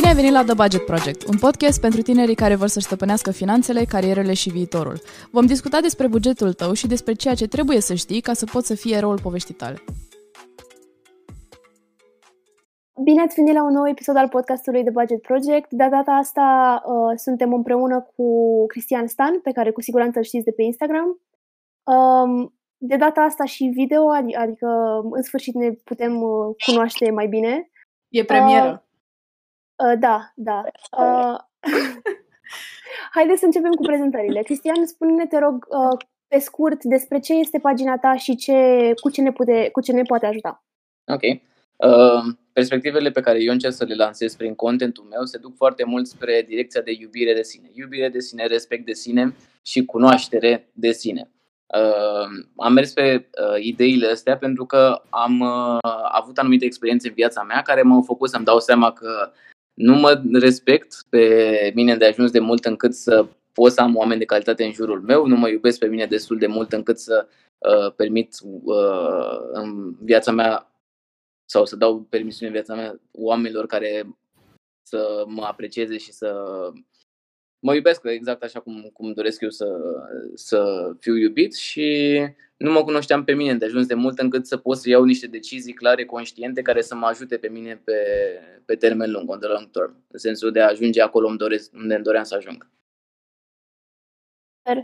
Bine 0.00 0.12
ai 0.12 0.18
venit 0.18 0.32
la 0.32 0.44
The 0.44 0.54
Budget 0.54 0.84
Project, 0.84 1.26
un 1.32 1.38
podcast 1.38 1.80
pentru 1.80 2.02
tinerii 2.02 2.34
care 2.34 2.54
vor 2.54 2.66
să-și 2.66 2.86
stăpânească 2.86 3.30
finanțele, 3.30 3.84
carierele 3.84 4.34
și 4.34 4.50
viitorul. 4.50 5.00
Vom 5.30 5.46
discuta 5.46 5.80
despre 5.80 6.06
bugetul 6.06 6.52
tău 6.52 6.72
și 6.72 6.86
despre 6.86 7.12
ceea 7.12 7.34
ce 7.34 7.48
trebuie 7.48 7.80
să 7.80 7.94
știi 7.94 8.20
ca 8.20 8.32
să 8.32 8.44
poți 8.52 8.66
să 8.66 8.74
fii 8.74 8.94
eroul 8.94 9.20
poveștii 9.20 9.54
tale. 9.54 9.78
Bine 13.02 13.22
ați 13.22 13.34
venit 13.34 13.54
la 13.54 13.64
un 13.64 13.72
nou 13.72 13.88
episod 13.88 14.16
al 14.16 14.28
podcastului 14.28 14.82
The 14.82 14.90
Budget 14.90 15.22
Project. 15.22 15.70
De 15.70 15.88
data 15.90 16.12
asta 16.12 16.46
uh, 16.86 17.12
suntem 17.16 17.52
împreună 17.52 18.10
cu 18.16 18.26
Cristian 18.66 19.06
Stan, 19.06 19.40
pe 19.40 19.52
care 19.52 19.70
cu 19.70 19.80
siguranță 19.80 20.18
îl 20.18 20.24
știți 20.24 20.44
de 20.44 20.50
pe 20.50 20.62
Instagram. 20.62 21.20
Um, 21.82 22.54
de 22.76 22.96
data 22.96 23.20
asta 23.20 23.44
și 23.44 23.64
video, 23.64 24.10
adică 24.38 24.68
în 25.10 25.22
sfârșit 25.22 25.54
ne 25.54 25.70
putem 25.70 26.22
uh, 26.22 26.54
cunoaște 26.66 27.10
mai 27.10 27.26
bine. 27.26 27.70
E 28.08 28.24
premieră. 28.24 28.82
Uh, 28.84 28.88
uh, 29.84 29.98
da, 29.98 30.32
da. 30.34 30.62
Uh, 30.98 31.38
Haideți 33.14 33.38
să 33.38 33.44
începem 33.44 33.72
cu 33.72 33.82
prezentările. 33.82 34.42
Cristian, 34.42 34.86
spune-ne, 34.86 35.26
te 35.26 35.38
rog, 35.38 35.66
uh, 35.68 35.98
pe 36.28 36.38
scurt, 36.38 36.84
despre 36.84 37.18
ce 37.18 37.34
este 37.34 37.58
pagina 37.58 37.98
ta 37.98 38.16
și 38.16 38.36
ce, 38.36 38.90
cu, 39.00 39.10
ce 39.10 39.20
ne 39.20 39.32
pute, 39.32 39.68
cu 39.72 39.80
ce 39.80 39.92
ne 39.92 40.02
poate 40.02 40.26
ajuta. 40.26 40.64
Ok. 41.06 41.22
Uh, 41.76 42.34
perspectivele 42.52 43.10
pe 43.10 43.20
care 43.20 43.42
eu 43.42 43.52
încerc 43.52 43.74
să 43.74 43.84
le 43.84 43.94
lansez 43.94 44.34
prin 44.36 44.54
contentul 44.54 45.04
meu 45.04 45.24
se 45.24 45.38
duc 45.38 45.56
foarte 45.56 45.84
mult 45.84 46.06
spre 46.06 46.44
direcția 46.48 46.80
de 46.80 46.92
iubire 46.98 47.34
de 47.34 47.42
sine. 47.42 47.70
Iubire 47.74 48.08
de 48.08 48.20
sine, 48.20 48.46
respect 48.46 48.86
de 48.86 48.92
sine 48.92 49.34
și 49.62 49.84
cunoaștere 49.84 50.70
de 50.72 50.92
sine. 50.92 51.30
Uh, 51.66 52.44
am 52.56 52.72
mers 52.72 52.92
pe 52.92 53.28
uh, 53.42 53.64
ideile 53.64 54.06
astea 54.06 54.36
pentru 54.36 54.66
că 54.66 55.02
am 55.10 55.40
uh, 55.40 55.78
avut 56.12 56.38
anumite 56.38 56.64
experiențe 56.64 57.08
în 57.08 57.14
viața 57.14 57.42
mea 57.42 57.62
care 57.62 57.82
m-au 57.82 58.02
făcut 58.02 58.28
să-mi 58.28 58.44
dau 58.44 58.60
seama 58.60 58.92
că 58.92 59.32
nu 59.80 59.94
mă 59.94 60.22
respect 60.32 61.04
pe 61.08 61.72
mine 61.74 61.96
de 61.96 62.04
ajuns 62.04 62.30
de 62.30 62.38
mult 62.38 62.64
încât 62.64 62.94
să 62.94 63.26
pot 63.52 63.72
să 63.72 63.80
am 63.80 63.96
oameni 63.96 64.18
de 64.18 64.24
calitate 64.24 64.64
în 64.64 64.72
jurul 64.72 65.00
meu, 65.00 65.26
nu 65.26 65.36
mă 65.36 65.48
iubesc 65.48 65.78
pe 65.78 65.86
mine 65.86 66.06
destul 66.06 66.38
de 66.38 66.46
mult 66.46 66.72
încât 66.72 66.98
să 66.98 67.26
uh, 67.58 67.92
permit 67.96 68.34
uh, 68.42 69.38
în 69.52 69.94
viața 70.04 70.32
mea 70.32 70.74
sau 71.44 71.64
să 71.64 71.76
dau 71.76 72.00
permisiune 72.00 72.46
în 72.46 72.52
viața 72.52 72.74
mea 72.74 73.00
oamenilor 73.12 73.66
care 73.66 74.18
să 74.82 75.24
mă 75.26 75.44
aprecieze 75.44 75.98
și 75.98 76.12
să 76.12 76.34
mă 77.60 77.74
iubesc 77.74 78.00
exact 78.04 78.42
așa 78.42 78.60
cum, 78.60 78.90
cum 78.92 79.12
doresc 79.12 79.40
eu 79.40 79.50
să, 79.50 79.66
să 80.34 80.90
fiu 80.98 81.16
iubit 81.16 81.54
și 81.54 82.18
nu 82.56 82.72
mă 82.72 82.84
cunoșteam 82.84 83.24
pe 83.24 83.32
mine 83.32 83.54
de 83.54 83.64
ajuns 83.64 83.86
de 83.86 83.94
mult 83.94 84.18
încât 84.18 84.46
să 84.46 84.56
pot 84.56 84.76
să 84.76 84.88
iau 84.88 85.04
niște 85.04 85.26
decizii 85.26 85.72
clare, 85.72 86.04
conștiente, 86.04 86.62
care 86.62 86.80
să 86.80 86.94
mă 86.94 87.06
ajute 87.06 87.36
pe 87.36 87.48
mine 87.48 87.80
pe, 87.84 87.94
pe 88.64 88.74
termen 88.74 89.10
lung, 89.10 89.30
on 89.30 89.38
the 89.38 89.48
long 89.48 89.70
term, 89.70 90.04
în 90.08 90.18
sensul 90.18 90.52
de 90.52 90.60
a 90.60 90.68
ajunge 90.68 91.02
acolo 91.02 91.26
unde, 91.26 91.42
doresc, 91.42 91.72
unde 91.74 91.94
îmi 91.94 92.04
doream 92.04 92.24
să 92.24 92.34
ajung. 92.34 92.68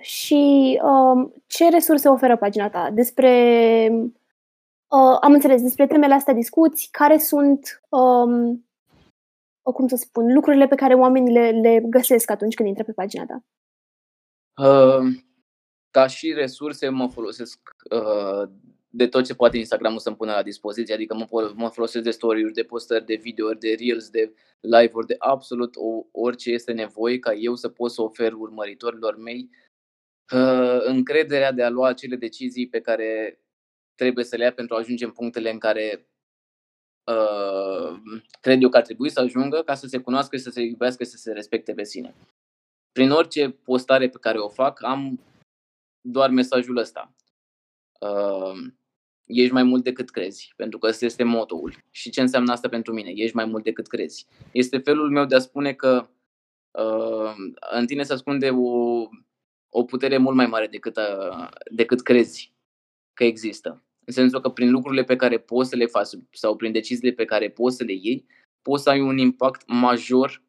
Și 0.01 0.81
um, 0.83 1.43
ce 1.47 1.71
resurse 1.71 2.09
oferă 2.09 2.37
pagina 2.37 2.69
ta? 2.69 2.91
Despre, 2.93 3.31
uh, 4.87 5.19
am 5.21 5.33
înțeles, 5.33 5.63
despre 5.63 5.87
temele 5.87 6.15
astea 6.15 6.35
discuți, 6.35 6.89
care 6.91 7.19
sunt 7.19 7.83
um, 7.89 8.66
cum 9.73 9.87
să 9.89 9.97
spun, 9.97 10.35
lucrurile 10.35 10.67
pe 10.67 10.75
care 10.75 10.95
oamenii 10.95 11.33
le, 11.33 11.51
le 11.51 11.81
găsesc 11.81 12.31
atunci 12.31 12.55
când 12.55 12.69
intră 12.69 12.85
pe 12.85 12.93
pagina 12.93 13.27
ta? 13.27 13.45
Uh, 14.63 15.15
ca 15.91 16.07
și 16.07 16.33
resurse 16.33 16.89
mă 16.89 17.09
folosesc 17.09 17.59
uh, 17.91 18.49
de 18.89 19.07
tot 19.07 19.25
ce 19.25 19.35
poate 19.35 19.57
Instagramul 19.57 19.99
să-mi 19.99 20.17
pună 20.17 20.33
la 20.33 20.43
dispoziție, 20.43 20.95
adică 20.95 21.15
mă, 21.15 21.53
mă 21.55 21.69
folosesc 21.69 22.05
de 22.05 22.11
story-uri, 22.11 22.53
de 22.53 22.63
postări, 22.63 23.05
de 23.05 23.15
videouri, 23.15 23.59
de 23.59 23.77
reels, 23.79 24.09
de 24.09 24.35
live-uri, 24.61 25.07
de 25.07 25.15
absolut 25.19 25.77
o, 25.77 26.07
orice 26.11 26.51
este 26.51 26.73
nevoie 26.73 27.19
ca 27.19 27.33
eu 27.33 27.55
să 27.55 27.69
pot 27.69 27.91
să 27.91 28.03
ofer 28.03 28.33
urmăritorilor 28.33 29.17
mei 29.17 29.51
uh, 30.33 30.79
încrederea 30.85 31.53
de 31.53 31.63
a 31.63 31.69
lua 31.69 31.89
acele 31.89 32.17
decizii 32.17 32.69
pe 32.69 32.81
care 32.81 33.41
trebuie 33.95 34.25
să 34.25 34.37
le 34.37 34.45
ia 34.45 34.53
pentru 34.53 34.75
a 34.75 34.79
ajunge 34.79 35.05
în 35.05 35.11
punctele 35.11 35.51
în 35.51 35.59
care 35.59 36.01
Uh, 36.01 36.16
cred 38.41 38.63
eu 38.63 38.69
că 38.69 38.77
ar 38.77 38.83
trebui 38.83 39.09
să 39.09 39.21
ajungă 39.21 39.63
ca 39.63 39.75
să 39.75 39.87
se 39.87 39.99
cunoască, 39.99 40.37
să 40.37 40.51
se 40.51 40.61
iubească, 40.61 41.05
să 41.05 41.17
se 41.17 41.33
respecte 41.33 41.73
pe 41.75 41.85
sine. 41.85 42.15
Prin 42.93 43.11
orice 43.11 43.51
postare 43.51 44.09
pe 44.09 44.19
care 44.21 44.39
o 44.39 44.49
fac, 44.49 44.83
am 44.83 45.21
doar 46.01 46.31
mesajul 46.31 46.77
ăsta. 46.77 47.15
Uh, 48.01 48.73
ești 49.27 49.53
mai 49.53 49.63
mult 49.63 49.85
decât 49.85 50.11
crezi, 50.11 50.53
pentru 50.57 50.79
că 50.79 50.87
ăsta 50.87 51.05
este 51.05 51.23
motoul. 51.23 51.85
Și 51.91 52.11
ce 52.11 52.21
înseamnă 52.21 52.53
asta 52.53 52.69
pentru 52.69 52.93
mine? 52.93 53.11
Ești 53.15 53.37
mai 53.37 53.45
mult 53.45 53.65
decât 53.65 53.87
crezi. 53.87 54.27
Este 54.53 54.79
felul 54.79 55.11
meu 55.11 55.25
de 55.25 55.35
a 55.35 55.39
spune 55.39 55.73
că 55.73 56.09
uh, 56.71 57.35
în 57.71 57.87
tine 57.87 58.03
se 58.03 58.13
ascunde 58.13 58.51
o, 58.51 59.07
o 59.69 59.85
putere 59.85 60.17
mult 60.17 60.37
mai 60.37 60.47
mare 60.47 60.67
decât, 60.67 60.97
uh, 60.97 61.49
decât 61.71 62.03
crezi 62.03 62.55
că 63.13 63.25
există. 63.25 63.86
În 64.07 64.13
sensul 64.13 64.41
că 64.41 64.49
prin 64.49 64.71
lucrurile 64.71 65.05
pe 65.05 65.17
care 65.17 65.39
poți 65.39 65.69
să 65.69 65.77
le 65.77 65.87
faci 65.87 66.09
sau 66.31 66.57
prin 66.57 66.73
deciziile 66.73 67.15
pe 67.15 67.25
care 67.25 67.51
poți 67.51 67.77
să 67.77 67.85
le 67.85 67.93
iei, 67.93 68.27
poți 68.63 68.83
să 68.83 68.91
ai 68.91 69.01
un 69.01 69.19
impact 69.19 69.63
major, 69.67 70.43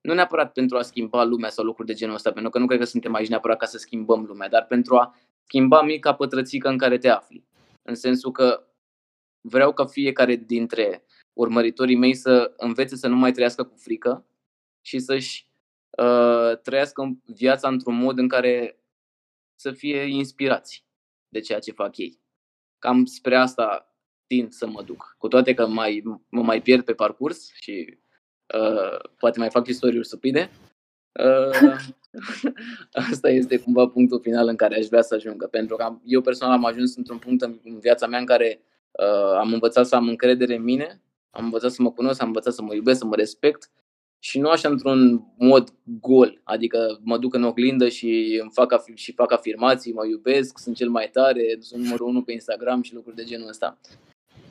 nu 0.00 0.14
neapărat 0.14 0.52
pentru 0.52 0.76
a 0.76 0.82
schimba 0.82 1.24
lumea 1.24 1.48
sau 1.48 1.64
lucruri 1.64 1.88
de 1.88 1.94
genul 1.94 2.14
ăsta, 2.14 2.32
pentru 2.32 2.50
că 2.50 2.58
nu 2.58 2.66
cred 2.66 2.78
că 2.78 2.84
suntem 2.84 3.14
aici 3.14 3.28
neapărat 3.28 3.58
ca 3.58 3.66
să 3.66 3.78
schimbăm 3.78 4.24
lumea, 4.24 4.48
dar 4.48 4.66
pentru 4.66 4.96
a 4.96 5.16
schimba 5.44 5.82
mica 5.82 6.14
pătrățică 6.14 6.68
în 6.68 6.78
care 6.78 6.98
te 6.98 7.08
afli. 7.08 7.44
În 7.82 7.94
sensul 7.94 8.32
că 8.32 8.66
vreau 9.40 9.72
ca 9.72 9.86
fiecare 9.86 10.36
dintre 10.36 11.04
urmăritorii 11.32 11.96
mei 11.96 12.14
să 12.14 12.54
învețe 12.56 12.96
să 12.96 13.08
nu 13.08 13.16
mai 13.16 13.32
trăiască 13.32 13.64
cu 13.64 13.76
frică 13.76 14.26
și 14.80 14.98
să-și 14.98 15.48
uh, 15.98 16.58
trăiască 16.62 17.18
viața 17.24 17.68
într-un 17.68 17.94
mod 17.94 18.18
în 18.18 18.28
care 18.28 18.78
să 19.54 19.72
fie 19.72 20.00
inspirați 20.00 20.84
de 21.28 21.40
ceea 21.40 21.58
ce 21.58 21.72
fac 21.72 21.96
ei. 21.96 22.23
Cam 22.84 23.04
spre 23.04 23.36
asta 23.36 23.94
tind 24.26 24.52
să 24.52 24.66
mă 24.66 24.82
duc. 24.82 25.14
Cu 25.18 25.28
toate 25.28 25.54
că 25.54 25.66
mai, 25.66 26.02
mă 26.28 26.42
mai 26.42 26.62
pierd 26.62 26.84
pe 26.84 26.92
parcurs 26.92 27.52
și 27.54 27.98
uh, 28.54 29.10
poate 29.18 29.38
mai 29.38 29.50
fac 29.50 29.66
istorii 29.66 30.04
stupide. 30.04 30.50
Uh, 31.12 31.78
asta 33.10 33.30
este 33.30 33.58
cumva 33.58 33.86
punctul 33.86 34.20
final 34.20 34.48
în 34.48 34.56
care 34.56 34.76
aș 34.76 34.86
vrea 34.86 35.02
să 35.02 35.14
ajungă. 35.14 35.46
Pentru 35.46 35.76
că 35.76 35.96
eu 36.04 36.20
personal 36.20 36.52
am 36.52 36.64
ajuns 36.64 36.96
într-un 36.96 37.18
punct 37.18 37.42
în 37.42 37.78
viața 37.80 38.06
mea 38.06 38.18
în 38.18 38.26
care 38.26 38.60
uh, 38.90 39.36
am 39.38 39.52
învățat 39.52 39.86
să 39.86 39.96
am 39.96 40.08
încredere 40.08 40.54
în 40.54 40.62
mine, 40.62 41.02
am 41.30 41.44
învățat 41.44 41.70
să 41.70 41.82
mă 41.82 41.90
cunosc, 41.90 42.20
am 42.20 42.26
învățat 42.26 42.52
să 42.52 42.62
mă 42.62 42.74
iubesc, 42.74 42.98
să 42.98 43.04
mă 43.04 43.16
respect 43.16 43.70
și 44.24 44.38
nu 44.38 44.48
așa 44.48 44.68
într-un 44.68 45.26
mod 45.38 45.68
gol, 46.00 46.40
adică 46.44 47.00
mă 47.02 47.18
duc 47.18 47.34
în 47.34 47.42
oglindă 47.42 47.88
și 47.88 48.38
îmi 48.40 48.50
fac, 48.52 48.74
af- 48.74 48.94
și 48.94 49.12
fac 49.12 49.32
afirmații, 49.32 49.92
mă 49.92 50.06
iubesc, 50.06 50.58
sunt 50.58 50.76
cel 50.76 50.88
mai 50.88 51.08
tare, 51.12 51.56
sunt 51.60 51.82
numărul 51.82 52.08
unu 52.08 52.22
pe 52.22 52.32
Instagram 52.32 52.82
și 52.82 52.94
lucruri 52.94 53.16
de 53.16 53.24
genul 53.24 53.48
ăsta. 53.48 53.78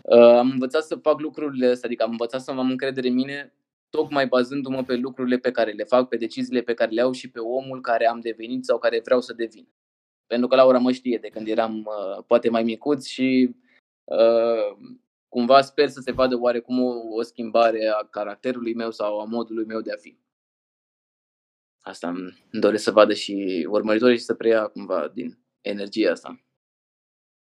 Uh, 0.02 0.18
am 0.18 0.50
învățat 0.50 0.84
să 0.84 0.96
fac 0.96 1.20
lucrurile 1.20 1.68
astea, 1.68 1.88
adică 1.88 2.04
am 2.04 2.12
învățat 2.12 2.42
să 2.42 2.52
am 2.52 2.70
încredere 2.70 3.08
în 3.08 3.14
mine, 3.14 3.54
tocmai 3.90 4.28
bazându-mă 4.28 4.84
pe 4.84 4.96
lucrurile 4.96 5.38
pe 5.38 5.52
care 5.52 5.72
le 5.72 5.84
fac, 5.84 6.08
pe 6.08 6.18
deciziile 6.18 6.62
pe 6.62 6.74
care 6.74 6.92
le 6.92 7.02
au 7.02 7.12
și 7.12 7.30
pe 7.30 7.40
omul 7.40 7.82
care 7.82 8.08
am 8.08 8.20
devenit 8.20 8.66
sau 8.66 8.78
care 8.78 9.02
vreau 9.04 9.22
să 9.22 9.34
devin. 9.34 9.68
Pentru 10.28 10.48
că 10.48 10.56
Laura 10.56 10.78
mă 10.78 10.92
știe 10.92 11.18
de 11.22 11.28
când 11.28 11.48
eram 11.48 11.78
uh, 11.78 12.24
poate 12.28 12.50
mai 12.50 12.64
micuț 12.64 13.06
și 13.06 13.56
uh, 14.04 14.78
cumva 15.34 15.62
sper 15.62 15.90
să 15.90 16.00
se 16.00 16.12
vadă 16.12 16.38
oarecum 16.40 16.84
o, 16.84 16.92
o 17.18 17.22
schimbare 17.22 17.88
a 17.88 18.08
caracterului 18.10 18.74
meu 18.76 18.92
sau 18.92 19.20
a 19.20 19.24
modului 19.24 19.66
meu 19.66 19.82
de 19.82 19.92
a 19.92 19.96
fi. 19.96 20.18
Asta 21.82 22.08
îmi 22.08 22.34
doresc 22.52 22.84
să 22.84 22.92
vadă 22.92 23.14
și 23.14 23.68
urmăritorii 23.70 24.18
și 24.18 24.24
să 24.24 24.34
preia 24.34 24.68
cumva 24.68 25.12
din 25.14 25.38
energia 25.62 26.12
asta. 26.12 26.40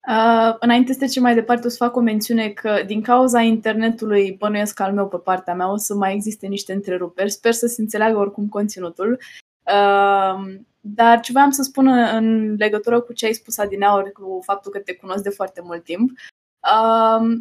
Uh, 0.09 0.57
înainte 0.61 0.93
să 0.93 0.99
trecem 0.99 1.23
mai 1.23 1.35
departe, 1.35 1.67
o 1.67 1.71
să 1.71 1.77
fac 1.85 1.97
o 1.97 2.01
mențiune 2.01 2.49
că 2.49 2.83
din 2.87 3.03
cauza 3.03 3.41
internetului 3.41 4.37
bănuiesc 4.39 4.81
al 4.81 4.93
meu 4.93 5.09
pe 5.09 5.17
partea 5.17 5.55
mea 5.55 5.73
o 5.73 5.77
să 5.77 5.95
mai 5.95 6.15
existe 6.15 6.47
niște 6.47 6.73
întreruperi. 6.73 7.31
Sper 7.31 7.53
să 7.53 7.67
se 7.67 7.81
înțeleagă 7.81 8.19
oricum 8.19 8.49
conținutul. 8.49 9.19
Uh, 9.63 10.61
dar 10.81 11.21
ce 11.21 11.33
vreau 11.33 11.51
să 11.51 11.63
spun 11.63 11.87
în 11.89 12.55
legătură 12.55 13.01
cu 13.01 13.13
ce 13.13 13.27
ai 13.27 13.33
spus 13.33 13.59
adineauri, 13.59 14.13
cu 14.13 14.41
faptul 14.45 14.73
că 14.73 14.79
te 14.79 14.95
cunosc 14.95 15.23
de 15.23 15.31
foarte 15.31 15.61
mult 15.65 15.85
timp, 15.85 16.11
uh, 16.11 17.41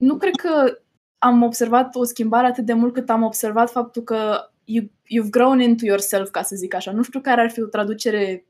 nu 0.00 0.16
cred 0.16 0.34
că 0.34 0.78
am 1.18 1.42
observat 1.42 1.94
o 1.94 2.04
schimbare 2.04 2.46
atât 2.46 2.64
de 2.64 2.72
mult 2.72 2.92
cât 2.92 3.10
am 3.10 3.22
observat 3.22 3.70
faptul 3.70 4.02
că 4.02 4.50
you, 4.64 4.84
you've 4.84 5.30
grown 5.30 5.60
into 5.60 5.84
yourself, 5.84 6.30
ca 6.30 6.42
să 6.42 6.56
zic 6.56 6.74
așa. 6.74 6.92
Nu 6.92 7.02
știu 7.02 7.20
care 7.20 7.40
ar 7.40 7.50
fi 7.50 7.62
o 7.62 7.66
traducere 7.66 8.46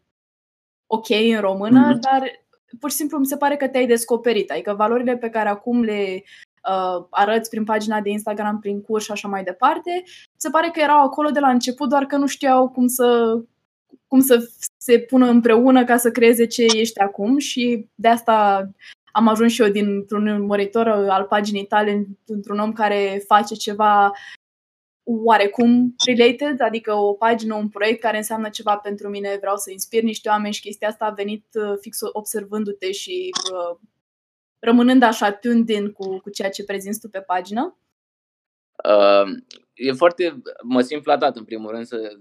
ok 0.87 1.09
în 1.09 1.41
română, 1.41 1.95
mm-hmm. 1.95 2.01
dar 2.01 2.31
pur 2.79 2.91
și 2.91 2.97
simplu 2.97 3.19
mi 3.19 3.27
se 3.27 3.37
pare 3.37 3.57
că 3.57 3.69
te-ai 3.69 3.87
descoperit. 3.87 4.51
Adică 4.51 4.75
valorile 4.75 5.17
pe 5.17 5.29
care 5.29 5.49
acum 5.49 5.83
le 5.83 6.23
uh, 6.69 7.07
arăți 7.11 7.51
prin 7.51 7.65
pagina 7.65 8.01
de 8.01 8.11
Instagram, 8.11 8.59
prin 8.59 8.81
curs 8.81 9.05
și 9.05 9.13
așa 9.13 9.29
mai 9.29 9.43
departe, 9.43 10.03
se 10.37 10.51
pare 10.51 10.71
că 10.73 10.81
erau 10.81 11.03
acolo 11.03 11.31
de 11.31 11.41
la 11.41 11.51
început, 11.51 11.89
doar 11.89 12.05
că 12.05 12.17
nu 12.17 12.27
știau 12.27 12.69
cum 12.69 12.87
să 12.87 13.41
cum 14.07 14.21
să 14.21 14.51
se 14.77 14.99
pună 14.99 15.27
împreună 15.27 15.85
ca 15.85 15.97
să 15.97 16.11
creeze 16.11 16.47
ce 16.47 16.65
ești 16.75 16.99
acum 16.99 17.39
și 17.39 17.89
de 17.95 18.09
asta 18.09 18.71
am 19.13 19.29
ajuns 19.29 19.53
și 19.53 19.63
eu 19.63 19.69
dintr-un 19.69 20.27
urmăritor 20.27 20.89
al 20.89 21.25
paginii 21.25 21.67
tale 21.67 22.07
într-un 22.27 22.59
om 22.59 22.73
care 22.73 23.23
face 23.27 23.55
ceva 23.55 24.13
oarecum 25.03 25.95
related, 26.07 26.61
adică 26.61 26.93
o 26.93 27.13
pagină, 27.13 27.55
un 27.55 27.69
proiect 27.69 28.01
care 28.01 28.17
înseamnă 28.17 28.49
ceva 28.49 28.77
pentru 28.77 29.09
mine, 29.09 29.37
vreau 29.41 29.57
să 29.57 29.71
inspir 29.71 30.03
niște 30.03 30.29
oameni 30.29 30.55
și 30.55 30.61
chestia 30.61 30.89
asta 30.89 31.05
a 31.05 31.11
venit 31.11 31.47
uh, 31.53 31.79
fix 31.81 31.99
observându-te 32.13 32.93
și 32.93 33.31
uh, 33.53 33.79
rămânând 34.59 35.03
așa 35.03 35.33
tuned 35.33 35.69
in 35.69 35.93
cu, 35.93 36.19
cu 36.19 36.31
ceea 36.31 36.51
ce 36.51 36.65
prezinți 36.65 37.01
tu 37.01 37.09
pe 37.09 37.21
pagină? 37.21 37.79
Uh, 38.85 39.43
e 39.75 39.93
foarte, 39.93 40.43
mă 40.63 40.81
simt 40.81 41.03
flatat 41.03 41.37
în 41.37 41.45
primul 41.45 41.71
rând 41.71 41.87
să, 41.87 42.13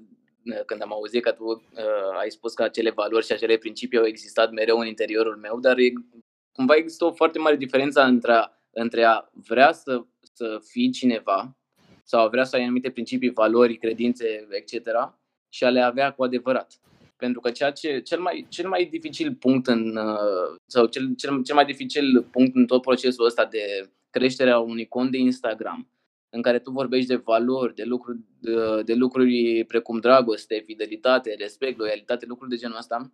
când 0.66 0.82
am 0.82 0.94
auzit 0.94 1.24
că 1.24 1.32
tu 1.32 1.44
uh, 1.44 2.20
ai 2.20 2.30
spus 2.30 2.54
că 2.54 2.64
acele 2.64 2.90
valori 2.90 3.26
și 3.26 3.32
acele 3.32 3.58
principii 3.58 3.98
au 3.98 4.06
existat 4.06 4.52
mereu 4.52 4.78
în 4.78 4.88
interiorul 4.88 5.36
meu, 5.36 5.60
dar 5.60 5.78
e, 5.78 5.90
cumva 6.60 6.76
există 6.76 7.06
o 7.06 7.12
foarte 7.12 7.40
mare 7.40 7.56
diferență 7.56 8.02
între 8.02 8.32
a, 8.32 8.52
între 8.72 9.04
a 9.04 9.30
vrea 9.32 9.72
să, 9.72 10.06
să 10.34 10.62
fii 10.64 10.90
cineva 10.92 11.58
sau 12.04 12.24
a 12.24 12.28
vrea 12.28 12.44
să 12.44 12.56
ai 12.56 12.64
anumite 12.64 12.92
principii, 12.92 13.30
valori, 13.30 13.78
credințe, 13.78 14.48
etc. 14.50 14.88
și 15.50 15.64
a 15.64 15.70
le 15.70 15.82
avea 15.82 16.12
cu 16.12 16.24
adevărat. 16.24 16.80
Pentru 17.18 17.40
că 17.40 17.52
ceea 17.52 17.72
ce, 17.72 18.00
cel, 18.00 18.20
mai, 18.20 18.46
cel 18.50 18.68
mai 18.68 18.86
dificil 18.86 19.36
punct 19.36 19.68
în, 19.68 19.96
uh, 19.98 20.58
sau 20.66 20.86
cel, 20.86 21.16
cel, 21.16 21.44
cel 21.44 21.56
mai 21.56 21.66
dificil 21.66 22.24
punct 22.24 22.56
în 22.56 22.66
tot 22.66 22.82
procesul 22.82 23.26
ăsta 23.26 23.46
de 23.46 23.90
creșterea 24.10 24.60
unui 24.60 24.88
cont 24.88 25.12
de 25.12 25.18
Instagram, 25.18 25.92
în 26.30 26.42
care 26.42 26.60
tu 26.60 26.72
vorbești 26.72 27.08
de 27.08 27.16
valori, 27.16 27.76
de 27.76 27.84
lucruri, 27.84 28.20
de, 28.40 28.82
de 28.84 28.94
lucruri 28.94 29.64
precum 29.68 30.00
dragoste, 30.00 30.64
fidelitate, 30.66 31.36
respect, 31.38 31.78
loialitate, 31.78 32.26
lucruri 32.26 32.50
de 32.50 32.58
genul 32.58 32.78
ăsta, 32.78 33.12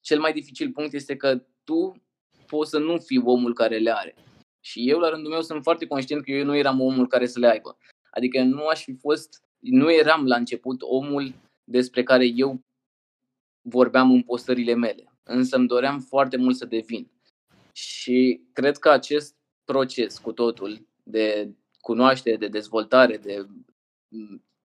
cel 0.00 0.20
mai 0.20 0.32
dificil 0.32 0.70
punct 0.70 0.92
este 0.92 1.16
că 1.16 1.42
tu 1.64 2.05
poți 2.46 2.70
să 2.70 2.78
nu 2.78 2.98
fii 2.98 3.22
omul 3.24 3.54
care 3.54 3.78
le 3.78 3.94
are. 3.94 4.14
Și 4.60 4.88
eu, 4.90 4.98
la 4.98 5.08
rândul 5.08 5.30
meu, 5.30 5.42
sunt 5.42 5.62
foarte 5.62 5.86
conștient 5.86 6.24
că 6.24 6.30
eu 6.30 6.44
nu 6.44 6.56
eram 6.56 6.80
omul 6.80 7.06
care 7.06 7.26
să 7.26 7.38
le 7.38 7.48
aibă. 7.48 7.78
Adică 8.10 8.42
nu 8.42 8.66
aș 8.66 8.82
fi 8.82 8.94
fost, 8.94 9.42
nu 9.58 9.92
eram 9.92 10.26
la 10.26 10.36
început 10.36 10.82
omul 10.82 11.34
despre 11.64 12.02
care 12.02 12.24
eu 12.24 12.60
vorbeam 13.60 14.10
în 14.10 14.22
postările 14.22 14.74
mele. 14.74 15.12
Însă 15.22 15.56
îmi 15.56 15.66
doream 15.66 16.00
foarte 16.00 16.36
mult 16.36 16.56
să 16.56 16.64
devin. 16.64 17.10
Și 17.72 18.40
cred 18.52 18.76
că 18.76 18.90
acest 18.90 19.34
proces 19.64 20.18
cu 20.18 20.32
totul 20.32 20.86
de 21.02 21.54
cunoaștere, 21.80 22.36
de 22.36 22.48
dezvoltare, 22.48 23.16
de 23.16 23.46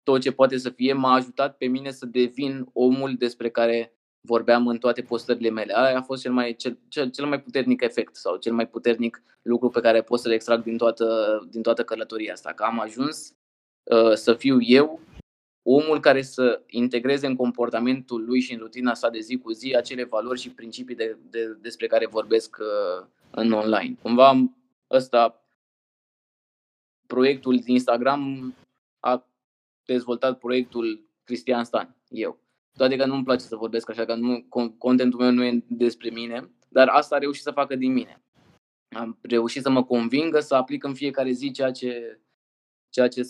tot 0.03 0.21
ce 0.21 0.33
poate 0.33 0.59
să 0.59 0.71
fie, 0.71 0.93
m-a 0.93 1.13
ajutat 1.13 1.57
pe 1.57 1.67
mine 1.67 1.91
să 1.91 2.07
devin 2.07 2.69
omul 2.73 3.15
despre 3.15 3.51
care 3.51 3.96
vorbeam 4.27 4.67
în 4.67 4.79
toate 4.79 5.03
postările 5.03 5.51
mele. 5.51 5.77
Aia 5.77 5.99
a 5.99 6.03
fost 6.03 6.23
cel 6.23 6.33
mai, 6.33 6.55
cel, 6.55 6.79
cel, 6.89 7.11
cel 7.11 7.27
mai 7.27 7.41
puternic 7.41 7.83
efect 7.83 8.17
sau 8.17 8.37
cel 8.37 8.53
mai 8.53 8.69
puternic 8.69 9.23
lucru 9.43 9.69
pe 9.69 9.81
care 9.81 10.03
pot 10.03 10.21
să-l 10.21 10.33
extrag 10.33 10.63
din 10.63 10.77
toată, 10.77 11.39
din 11.51 11.63
toată 11.63 11.85
călătoria 11.85 12.33
asta. 12.33 12.53
Că 12.53 12.63
am 12.63 12.81
ajuns 12.81 13.33
uh, 13.83 14.13
să 14.13 14.35
fiu 14.35 14.61
eu 14.61 15.01
omul 15.69 16.01
care 16.01 16.23
să 16.23 16.63
integreze 16.67 17.27
în 17.27 17.37
comportamentul 17.37 18.25
lui 18.25 18.41
și 18.41 18.53
în 18.53 18.59
rutina 18.59 18.95
sa 18.95 19.11
de 19.11 19.19
zi 19.19 19.39
cu 19.39 19.53
zi 19.53 19.75
acele 19.77 20.05
valori 20.05 20.41
și 20.41 20.51
principii 20.51 20.95
de, 20.95 21.17
de, 21.31 21.57
despre 21.61 21.87
care 21.87 22.07
vorbesc 22.07 22.57
uh, 22.61 23.07
în 23.31 23.53
online. 23.53 23.97
Cumva 24.03 24.51
ăsta, 24.91 25.47
proiectul 27.07 27.63
Instagram 27.65 28.55
a 29.01 29.27
dezvoltat 29.85 30.39
proiectul 30.39 31.09
Cristian 31.25 31.65
Stan, 31.65 31.97
eu. 32.09 32.39
Toate 32.77 32.97
că 32.97 33.07
nu-mi 33.07 33.25
place 33.25 33.45
să 33.45 33.57
vorbesc 33.57 33.91
așa, 33.91 34.05
că 34.05 34.15
nu, 34.15 34.47
contentul 34.79 35.21
meu 35.21 35.31
nu 35.31 35.45
e 35.45 35.65
despre 35.69 36.11
mine, 36.11 36.51
dar 36.69 36.89
asta 36.89 37.15
a 37.15 37.19
reușit 37.19 37.43
să 37.43 37.51
facă 37.51 37.77
din 37.77 37.93
mine. 37.93 38.23
Am 38.97 39.19
reușit 39.23 39.63
să 39.63 39.71
mă 39.71 39.85
convingă 39.85 40.41
să 40.41 40.55
aplic 40.55 40.85
în 40.85 40.95
fiecare 40.95 41.31
zi 41.31 41.51
ceea 41.51 41.71
ce, 41.71 42.21
ceea 42.89 43.09
ce 43.09 43.23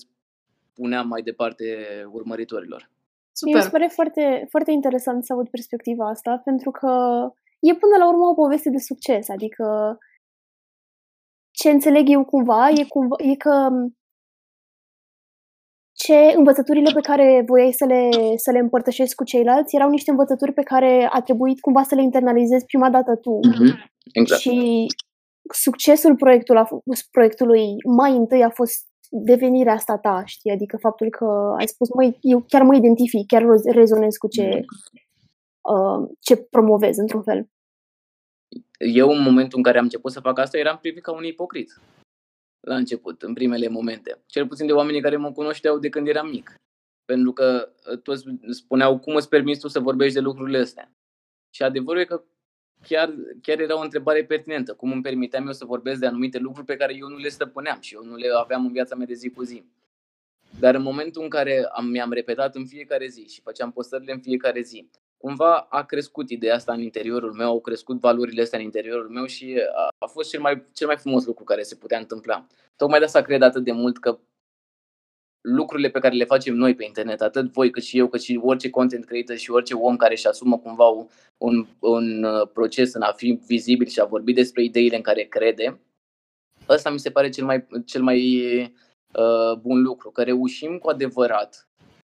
spuneam 0.73 1.09
mai 1.09 1.23
departe 1.23 1.65
urmăritorilor. 2.11 2.91
Super. 3.33 3.55
Mi 3.55 3.63
se 3.63 3.71
pare 3.71 3.87
foarte, 3.87 4.47
foarte 4.51 4.71
interesant 4.71 5.25
să 5.25 5.33
aud 5.33 5.49
perspectiva 5.49 6.09
asta, 6.09 6.41
pentru 6.45 6.71
că 6.71 6.91
e 7.61 7.75
până 7.75 7.97
la 7.99 8.09
urmă 8.09 8.25
o 8.25 8.35
poveste 8.35 8.71
de 8.71 8.79
succes. 8.79 9.29
Adică 9.29 9.99
ce 11.51 11.71
înțeleg 11.71 12.09
eu 12.09 12.25
cumva 12.25 12.69
e, 12.69 12.85
cumva, 12.85 13.17
e 13.19 13.37
că 13.37 13.69
ce 16.07 16.19
învățăturile 16.37 16.91
pe 16.95 17.01
care 17.01 17.45
voiai 17.47 17.73
să 17.73 17.85
le, 17.85 18.03
să 18.37 18.51
le 18.51 18.59
împărtășești 18.59 19.15
cu 19.15 19.25
ceilalți 19.25 19.77
erau 19.77 19.91
niște 19.91 20.11
învățături 20.11 20.53
pe 20.53 20.63
care 20.63 21.09
a 21.13 21.21
trebuit 21.21 21.61
cumva 21.61 21.83
să 21.83 21.95
le 21.95 22.03
internalizezi 22.03 22.65
prima 22.65 22.91
dată 22.91 23.17
tu. 23.17 23.39
Mm-hmm. 23.49 23.73
Exact. 24.13 24.41
Și 24.41 24.87
succesul 25.53 26.17
proiectul 26.17 26.57
a, 26.57 26.69
proiectului 27.11 27.65
mai 27.97 28.13
întâi 28.17 28.43
a 28.43 28.51
fost 28.51 28.87
devenirea 29.11 29.73
asta 29.73 29.97
ta, 29.99 30.23
știi? 30.25 30.51
Adică 30.51 30.77
faptul 30.77 31.09
că 31.11 31.55
ai 31.59 31.67
spus, 31.67 31.89
măi, 31.95 32.19
eu 32.21 32.45
chiar 32.49 32.63
mă 32.63 32.75
identific, 32.75 33.27
chiar 33.27 33.43
rezonez 33.65 34.17
cu 34.17 34.29
ce, 34.29 34.61
uh, 35.73 36.09
ce 36.21 36.37
promovez, 36.37 36.97
într-un 36.97 37.23
fel. 37.23 37.49
Eu, 38.79 39.09
în 39.09 39.23
momentul 39.23 39.59
în 39.59 39.63
care 39.63 39.79
am 39.79 39.85
început 39.85 40.13
să 40.13 40.21
fac 40.21 40.39
asta, 40.39 40.59
eram 40.59 40.79
privit 40.81 41.03
ca 41.03 41.13
un 41.13 41.25
ipocrit. 41.25 41.81
La 42.67 42.77
început, 42.77 43.23
în 43.23 43.35
primele 43.35 43.69
momente. 43.69 44.23
Cel 44.27 44.47
puțin 44.47 44.67
de 44.67 44.73
oamenii 44.73 45.01
care 45.01 45.17
mă 45.17 45.33
cunoșteau 45.33 45.79
de 45.79 45.89
când 45.89 46.09
eram 46.09 46.29
mic. 46.29 46.55
Pentru 47.05 47.33
că 47.33 47.73
uh, 47.91 47.99
toți 47.99 48.25
spuneau, 48.49 48.99
cum 48.99 49.15
îți 49.15 49.29
permiți 49.29 49.61
tu 49.61 49.69
să 49.69 49.81
vorbești 49.81 50.15
de 50.15 50.21
lucrurile 50.21 50.59
astea? 50.59 50.93
Și 51.51 51.63
adevărul 51.63 52.01
e 52.01 52.05
că 52.05 52.25
chiar, 52.83 53.15
chiar 53.43 53.61
era 53.61 53.79
o 53.79 53.83
întrebare 53.83 54.25
pertinentă. 54.25 54.75
Cum 54.75 54.93
îmi 54.93 55.03
permiteam 55.03 55.47
eu 55.47 55.53
să 55.53 55.65
vorbesc 55.65 56.01
de 56.01 56.07
anumite 56.07 56.39
lucruri 56.39 56.67
pe 56.67 56.77
care 56.77 56.97
eu 56.97 57.09
nu 57.09 57.17
le 57.17 57.29
stăpâneam 57.29 57.81
și 57.81 57.95
eu 57.95 58.05
nu 58.05 58.17
le 58.17 58.29
aveam 58.41 58.65
în 58.65 58.73
viața 58.73 58.95
mea 58.95 59.07
de 59.07 59.15
zi 59.15 59.31
cu 59.31 59.43
zi. 59.43 59.65
Dar 60.61 60.75
în 60.75 60.83
momentul 60.83 61.23
în 61.23 61.29
care 61.29 61.69
am, 61.73 61.87
mi-am 61.87 62.13
repetat 62.13 62.55
în 62.55 62.67
fiecare 62.67 63.07
zi 63.07 63.29
și 63.29 63.41
făceam 63.41 63.73
postările 63.73 64.13
în 64.13 64.21
fiecare 64.21 64.61
zi, 64.61 64.91
cumva 65.17 65.67
a 65.71 65.85
crescut 65.85 66.31
ideea 66.31 66.55
asta 66.55 66.73
în 66.73 66.81
interiorul 66.81 67.33
meu, 67.33 67.49
au 67.49 67.61
crescut 67.61 68.01
valorile 68.01 68.43
astea 68.43 68.59
în 68.59 68.65
interiorul 68.65 69.09
meu 69.09 69.27
și 69.27 69.63
a, 69.75 69.89
a 69.99 70.07
fost 70.07 70.31
cel 70.31 70.41
mai, 70.41 70.67
cel 70.73 70.87
mai 70.87 70.97
frumos 70.97 71.25
lucru 71.25 71.45
care 71.45 71.63
se 71.63 71.75
putea 71.75 71.99
întâmpla. 71.99 72.47
Tocmai 72.77 72.99
de 72.99 73.05
asta 73.05 73.23
cred 73.23 73.43
atât 73.43 73.65
de 73.65 73.73
mult 73.73 73.99
că 73.99 74.19
lucrurile 75.41 75.91
pe 75.91 75.99
care 75.99 76.15
le 76.15 76.25
facem 76.25 76.55
noi 76.55 76.75
pe 76.75 76.85
internet, 76.85 77.21
atât 77.21 77.53
voi 77.53 77.71
cât 77.71 77.83
și 77.83 77.99
eu, 77.99 78.09
cât 78.09 78.23
și 78.23 78.41
orice 78.43 78.71
content 78.71 79.05
creator 79.05 79.37
și 79.37 79.51
orice 79.51 79.75
om 79.75 79.97
care 79.97 80.13
își 80.13 80.27
asumă 80.27 80.59
cumva 80.59 80.87
un, 80.87 81.07
un, 81.39 81.67
un 81.81 82.23
uh, 82.23 82.49
proces 82.53 82.95
în 82.95 83.03
a 83.03 83.13
fi 83.13 83.41
vizibil 83.47 83.87
și 83.87 84.01
a 84.01 84.05
vorbi 84.05 84.33
despre 84.33 84.63
ideile 84.63 84.97
în 84.97 85.03
care 85.03 85.23
crede, 85.23 85.81
ăsta 86.69 86.91
mi 86.91 86.99
se 86.99 87.11
pare 87.11 87.29
cel 87.29 87.45
mai, 87.45 87.67
cel 87.85 88.03
mai 88.03 88.21
uh, 89.13 89.59
bun 89.61 89.83
lucru, 89.83 90.11
că 90.11 90.23
reușim 90.23 90.79
cu 90.79 90.89
adevărat 90.89 91.66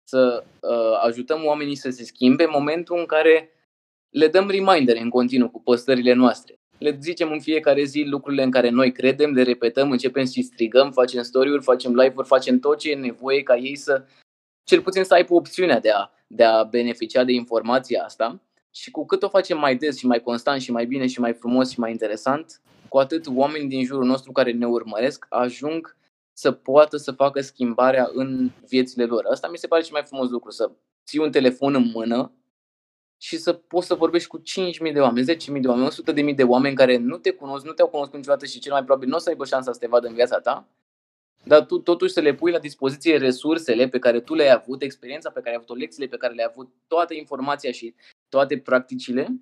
să 0.09 0.43
uh, 0.59 0.99
ajutăm 1.05 1.45
oamenii 1.45 1.75
să 1.75 1.89
se 1.89 2.03
schimbe 2.03 2.43
în 2.43 2.49
momentul 2.53 2.97
în 2.97 3.05
care 3.05 3.49
le 4.09 4.27
dăm 4.27 4.49
reminder 4.49 4.95
în 4.95 5.09
continuu 5.09 5.49
cu 5.49 5.61
postările 5.61 6.13
noastre 6.13 6.59
le 6.79 6.97
zicem 7.01 7.31
în 7.31 7.39
fiecare 7.39 7.83
zi 7.83 8.03
lucrurile 8.03 8.43
în 8.43 8.51
care 8.51 8.69
noi 8.69 8.91
credem, 8.91 9.33
le 9.33 9.43
repetăm, 9.43 9.91
începem 9.91 10.25
să 10.25 10.39
strigăm, 10.41 10.91
facem 10.91 11.21
story-uri, 11.21 11.63
facem 11.63 11.95
live-uri, 11.95 12.27
facem 12.27 12.59
tot 12.59 12.77
ce 12.77 12.91
e 12.91 12.95
nevoie 12.95 13.43
ca 13.43 13.55
ei 13.55 13.75
să, 13.75 14.05
cel 14.63 14.81
puțin 14.81 15.03
să 15.03 15.13
aibă 15.13 15.33
opțiunea 15.33 15.79
de 15.79 15.89
a, 15.89 16.09
de 16.27 16.43
a 16.43 16.63
beneficia 16.63 17.23
de 17.23 17.31
informația 17.31 18.03
asta. 18.03 18.41
Și 18.71 18.91
cu 18.91 19.05
cât 19.05 19.23
o 19.23 19.29
facem 19.29 19.57
mai 19.59 19.75
des 19.75 19.97
și 19.97 20.05
mai 20.05 20.21
constant 20.21 20.61
și 20.61 20.71
mai 20.71 20.85
bine 20.85 21.07
și 21.07 21.19
mai 21.19 21.33
frumos 21.33 21.71
și 21.71 21.79
mai 21.79 21.91
interesant, 21.91 22.61
cu 22.87 22.97
atât 22.97 23.25
oamenii 23.35 23.67
din 23.67 23.85
jurul 23.85 24.05
nostru 24.05 24.31
care 24.31 24.51
ne 24.51 24.67
urmăresc 24.67 25.25
ajung 25.29 25.95
să 26.39 26.51
poată 26.51 26.97
să 26.97 27.11
facă 27.11 27.41
schimbarea 27.41 28.09
în 28.13 28.51
viețile 28.67 29.05
lor. 29.05 29.25
Asta 29.25 29.49
mi 29.49 29.57
se 29.57 29.67
pare 29.67 29.81
cel 29.81 29.93
mai 29.93 30.03
frumos 30.05 30.29
lucru, 30.29 30.51
să 30.51 30.71
ții 31.05 31.19
un 31.19 31.31
telefon 31.31 31.75
în 31.75 31.89
mână 31.93 32.33
și 33.17 33.37
să 33.37 33.53
poți 33.53 33.87
să 33.87 33.95
vorbești 33.95 34.27
cu 34.27 34.41
5.000 34.87 34.93
de 34.93 34.99
oameni, 34.99 35.35
10.000 35.35 35.61
de 35.61 35.67
oameni, 35.67 35.91
100.000 36.29 36.35
de 36.35 36.43
oameni 36.43 36.75
care 36.75 36.97
nu 36.97 37.17
te 37.17 37.31
cunosc, 37.31 37.65
nu 37.65 37.71
te-au 37.71 37.87
cunoscut 37.87 38.15
niciodată 38.15 38.45
și 38.45 38.59
cel 38.59 38.71
mai 38.71 38.83
probabil 38.83 39.09
nu 39.09 39.15
o 39.15 39.19
să 39.19 39.29
aibă 39.29 39.45
șansa 39.45 39.71
să 39.71 39.79
te 39.79 39.87
vadă 39.87 40.07
în 40.07 40.13
viața 40.13 40.39
ta, 40.39 40.67
dar 41.43 41.65
tu 41.65 41.79
totuși 41.79 42.13
să 42.13 42.19
le 42.19 42.33
pui 42.33 42.51
la 42.51 42.59
dispoziție 42.59 43.17
resursele 43.17 43.87
pe 43.87 43.99
care 43.99 44.19
tu 44.19 44.33
le-ai 44.33 44.51
avut, 44.51 44.81
experiența 44.81 45.29
pe 45.29 45.39
care 45.39 45.49
ai 45.49 45.55
avut-o, 45.55 45.73
lecțiile 45.73 46.07
pe 46.07 46.17
care 46.17 46.33
le-ai 46.33 46.47
avut, 46.51 46.69
toată 46.87 47.13
informația 47.13 47.71
și 47.71 47.95
toate 48.29 48.57
practicile 48.57 49.41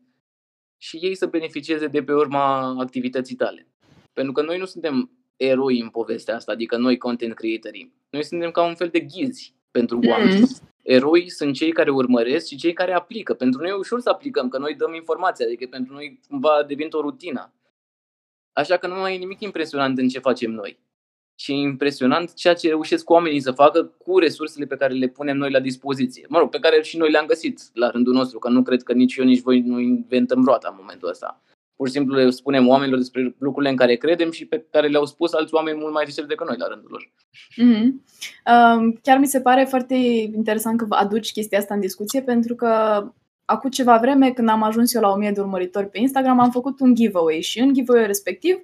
și 0.77 0.97
ei 0.97 1.15
să 1.15 1.25
beneficieze 1.25 1.87
de 1.87 2.03
pe 2.03 2.13
urma 2.13 2.75
activității 2.79 3.35
tale. 3.35 3.67
Pentru 4.13 4.33
că 4.33 4.41
noi 4.41 4.57
nu 4.57 4.65
suntem 4.65 5.16
eroi 5.37 5.79
în 5.79 5.89
povestea 5.89 6.35
asta, 6.35 6.51
adică 6.51 6.77
noi 6.77 6.97
content 6.97 7.33
creatorii. 7.33 7.93
Noi 8.09 8.23
suntem 8.23 8.51
ca 8.51 8.63
un 8.63 8.75
fel 8.75 8.87
de 8.87 8.99
ghizi 8.99 9.53
pentru 9.71 9.99
oameni. 10.07 10.39
Mm 10.39 10.47
eroi 10.87 11.29
sunt 11.29 11.53
cei 11.53 11.71
care 11.71 11.89
urmăresc 11.89 12.47
și 12.47 12.55
cei 12.55 12.73
care 12.73 12.93
aplică. 12.93 13.33
Pentru 13.33 13.61
noi 13.61 13.69
e 13.69 13.73
ușor 13.73 13.99
să 13.99 14.09
aplicăm, 14.09 14.49
că 14.49 14.57
noi 14.57 14.75
dăm 14.75 14.93
informația, 14.93 15.45
adică 15.45 15.67
pentru 15.69 15.93
noi 15.93 16.19
cumva 16.29 16.63
devine 16.67 16.89
o 16.91 17.01
rutină. 17.01 17.53
Așa 18.53 18.77
că 18.77 18.87
nu 18.87 18.95
mai 18.95 19.15
e 19.15 19.17
nimic 19.17 19.41
impresionant 19.41 19.97
în 19.97 20.07
ce 20.07 20.19
facem 20.19 20.51
noi. 20.51 20.79
Și 21.35 21.51
e 21.51 21.55
impresionant 21.55 22.33
ceea 22.33 22.53
ce 22.53 22.67
reușesc 22.67 23.09
oamenii 23.09 23.39
să 23.39 23.51
facă 23.51 23.83
cu 23.83 24.19
resursele 24.19 24.65
pe 24.65 24.75
care 24.75 24.93
le 24.93 25.07
punem 25.07 25.37
noi 25.37 25.51
la 25.51 25.59
dispoziție. 25.59 26.25
Mă 26.29 26.39
rog, 26.39 26.49
pe 26.49 26.59
care 26.59 26.81
și 26.81 26.97
noi 26.97 27.11
le-am 27.11 27.25
găsit 27.25 27.61
la 27.73 27.89
rândul 27.89 28.13
nostru, 28.13 28.39
că 28.39 28.49
nu 28.49 28.63
cred 28.63 28.83
că 28.83 28.93
nici 28.93 29.15
eu, 29.15 29.25
nici 29.25 29.41
voi 29.41 29.59
nu 29.59 29.79
inventăm 29.79 30.43
roata 30.45 30.67
în 30.71 30.77
momentul 30.79 31.09
ăsta. 31.09 31.41
Pur 31.77 31.87
și 31.87 31.93
simplu 31.93 32.15
le 32.15 32.29
spunem 32.29 32.67
oamenilor 32.67 32.99
despre 32.99 33.35
lucrurile 33.37 33.71
în 33.71 33.77
care 33.77 33.95
credem 33.95 34.31
și 34.31 34.45
pe 34.45 34.65
care 34.71 34.87
le-au 34.87 35.05
spus 35.05 35.33
alți 35.33 35.53
oameni 35.53 35.79
mult 35.79 35.93
mai 35.93 36.03
recent 36.05 36.27
decât 36.27 36.47
noi 36.47 36.57
la 36.57 36.67
rândul 36.67 36.89
lor. 36.89 37.11
Mm-hmm. 37.61 37.87
Uh, 38.45 38.97
chiar 39.01 39.17
mi 39.17 39.27
se 39.27 39.41
pare 39.41 39.63
foarte 39.63 39.95
interesant 40.35 40.77
că 40.77 40.85
vă 40.85 40.95
aduci 40.95 41.31
chestia 41.31 41.57
asta 41.57 41.73
în 41.73 41.79
discuție 41.79 42.21
pentru 42.21 42.55
că 42.55 42.67
acum 43.45 43.69
ceva 43.69 43.97
vreme, 43.97 44.31
când 44.31 44.49
am 44.49 44.63
ajuns 44.63 44.93
eu 44.93 45.01
la 45.01 45.11
1000 45.11 45.31
de 45.31 45.39
urmăritori 45.39 45.89
pe 45.89 45.99
Instagram, 45.99 46.39
am 46.39 46.51
făcut 46.51 46.79
un 46.79 46.95
giveaway 46.95 47.41
și 47.41 47.59
în 47.59 47.73
giveaway 47.73 48.05
respectiv 48.05 48.61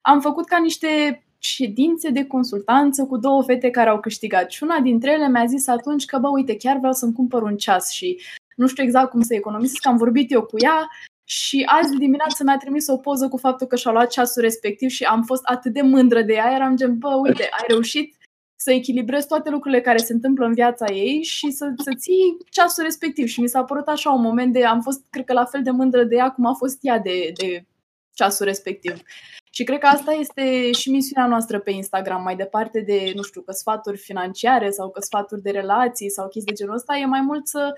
am 0.00 0.20
făcut 0.20 0.46
ca 0.46 0.58
niște 0.58 1.20
ședințe 1.38 2.10
de 2.10 2.24
consultanță 2.24 3.04
cu 3.04 3.16
două 3.16 3.42
fete 3.42 3.70
care 3.70 3.90
au 3.90 4.00
câștigat 4.00 4.50
și 4.50 4.62
una 4.62 4.78
dintre 4.80 5.12
ele 5.12 5.28
mi-a 5.28 5.44
zis 5.46 5.68
atunci 5.68 6.04
că, 6.04 6.18
bă, 6.18 6.28
uite, 6.28 6.56
chiar 6.56 6.76
vreau 6.78 6.92
să-mi 6.92 7.12
cumpăr 7.12 7.42
un 7.42 7.56
ceas 7.56 7.90
și 7.90 8.20
nu 8.56 8.66
știu 8.66 8.82
exact 8.82 9.10
cum 9.10 9.20
să 9.20 9.34
economisesc, 9.34 9.86
am 9.86 9.96
vorbit 9.96 10.32
eu 10.32 10.42
cu 10.42 10.56
ea 10.58 10.88
și 11.28 11.62
azi 11.66 11.96
dimineață 11.96 12.44
mi-a 12.44 12.56
trimis 12.56 12.86
o 12.86 12.96
poză 12.96 13.28
cu 13.28 13.36
faptul 13.36 13.66
că 13.66 13.76
și-a 13.76 13.90
luat 13.90 14.10
ceasul 14.10 14.42
respectiv 14.42 14.88
și 14.88 15.04
am 15.04 15.22
fost 15.22 15.44
atât 15.44 15.72
de 15.72 15.82
mândră 15.82 16.22
de 16.22 16.32
ea, 16.32 16.52
eram 16.54 16.76
gen, 16.76 16.98
bă, 16.98 17.14
uite, 17.14 17.42
ai 17.42 17.64
reușit 17.68 18.16
să 18.56 18.72
echilibrezi 18.72 19.26
toate 19.26 19.50
lucrurile 19.50 19.80
care 19.80 19.98
se 19.98 20.12
întâmplă 20.12 20.46
în 20.46 20.54
viața 20.54 20.92
ei 20.92 21.22
și 21.22 21.50
să, 21.50 21.72
să 21.76 21.92
ții 21.96 22.36
ceasul 22.50 22.82
respectiv. 22.82 23.26
Și 23.26 23.40
mi 23.40 23.48
s-a 23.48 23.64
părut 23.64 23.86
așa 23.86 24.10
un 24.10 24.20
moment 24.20 24.52
de, 24.52 24.64
am 24.64 24.80
fost, 24.80 25.06
cred 25.10 25.24
că, 25.24 25.32
la 25.32 25.44
fel 25.44 25.62
de 25.62 25.70
mândră 25.70 26.04
de 26.04 26.14
ea 26.14 26.30
cum 26.30 26.46
a 26.46 26.52
fost 26.52 26.78
ea 26.80 26.98
de, 26.98 27.32
de 27.34 27.64
ceasul 28.12 28.46
respectiv. 28.46 29.02
Și 29.50 29.64
cred 29.64 29.78
că 29.78 29.86
asta 29.86 30.12
este 30.12 30.72
și 30.72 30.90
misiunea 30.90 31.28
noastră 31.28 31.58
pe 31.58 31.70
Instagram, 31.70 32.22
mai 32.22 32.36
departe 32.36 32.80
de, 32.80 33.12
nu 33.14 33.22
știu, 33.22 33.40
că 33.40 33.52
sfaturi 33.52 33.96
financiare 33.96 34.70
sau 34.70 34.90
că 34.90 35.00
sfaturi 35.00 35.42
de 35.42 35.50
relații 35.50 36.10
sau 36.10 36.28
chestii 36.28 36.52
de 36.52 36.58
genul 36.58 36.74
ăsta, 36.74 36.96
e 36.96 37.04
mai 37.04 37.20
mult 37.20 37.46
să 37.46 37.74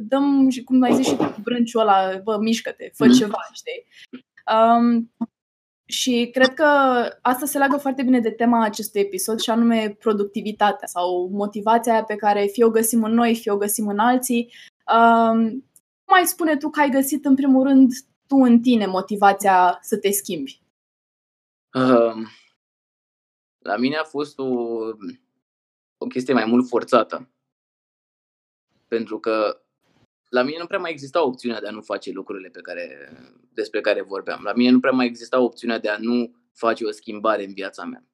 dăm, 0.00 0.48
cum 0.64 0.82
ai 0.82 0.94
zis 0.94 1.06
și 1.06 1.16
tu, 1.16 1.24
cu 1.24 1.40
brânciul 1.42 1.80
ăla, 1.80 2.20
bă, 2.24 2.38
mișcă-te, 2.40 2.90
fă 2.94 3.04
mm. 3.04 3.12
ceva, 3.12 3.38
știi? 3.52 3.86
Um, 4.54 5.12
și 5.84 6.28
cred 6.32 6.54
că 6.54 6.64
asta 7.22 7.46
se 7.46 7.58
leagă 7.58 7.76
foarte 7.76 8.02
bine 8.02 8.20
de 8.20 8.30
tema 8.30 8.64
acestui 8.64 9.00
episod 9.00 9.40
și 9.40 9.50
anume 9.50 9.96
productivitatea 9.98 10.86
sau 10.86 11.28
motivația 11.32 11.92
aia 11.92 12.04
pe 12.04 12.16
care 12.16 12.46
fie 12.46 12.64
o 12.64 12.70
găsim 12.70 13.04
în 13.04 13.12
noi, 13.12 13.34
fie 13.34 13.52
o 13.52 13.56
găsim 13.56 13.88
în 13.88 13.98
alții. 13.98 14.52
Um, 14.92 15.50
cum 16.04 16.16
ai 16.16 16.26
spune 16.26 16.56
tu 16.56 16.70
că 16.70 16.80
ai 16.80 16.90
găsit 16.90 17.24
în 17.24 17.34
primul 17.34 17.62
rând 17.62 17.92
tu 18.26 18.36
în 18.36 18.60
tine 18.60 18.86
motivația 18.86 19.78
să 19.82 19.98
te 19.98 20.10
schimbi? 20.10 20.62
Um, 21.72 22.26
la 23.58 23.76
mine 23.76 23.96
a 23.96 24.04
fost 24.04 24.38
o, 24.38 24.44
o 25.98 26.06
chestie 26.08 26.34
mai 26.34 26.44
mult 26.44 26.68
forțată. 26.68 27.28
Pentru 28.88 29.18
că 29.18 29.62
la 30.28 30.42
mine 30.42 30.58
nu 30.58 30.66
prea 30.66 30.78
mai 30.78 30.90
exista 30.90 31.24
opțiunea 31.24 31.60
de 31.60 31.66
a 31.66 31.70
nu 31.70 31.80
face 31.80 32.10
lucrurile 32.10 32.48
pe 32.48 32.60
care, 32.60 33.12
despre 33.52 33.80
care 33.80 34.02
vorbeam. 34.02 34.40
La 34.42 34.52
mine 34.52 34.70
nu 34.70 34.80
prea 34.80 34.92
mai 34.92 35.06
exista 35.06 35.40
opțiunea 35.40 35.78
de 35.78 35.88
a 35.88 35.96
nu 35.98 36.34
face 36.52 36.84
o 36.84 36.90
schimbare 36.90 37.44
în 37.44 37.52
viața 37.52 37.84
mea. 37.84 38.04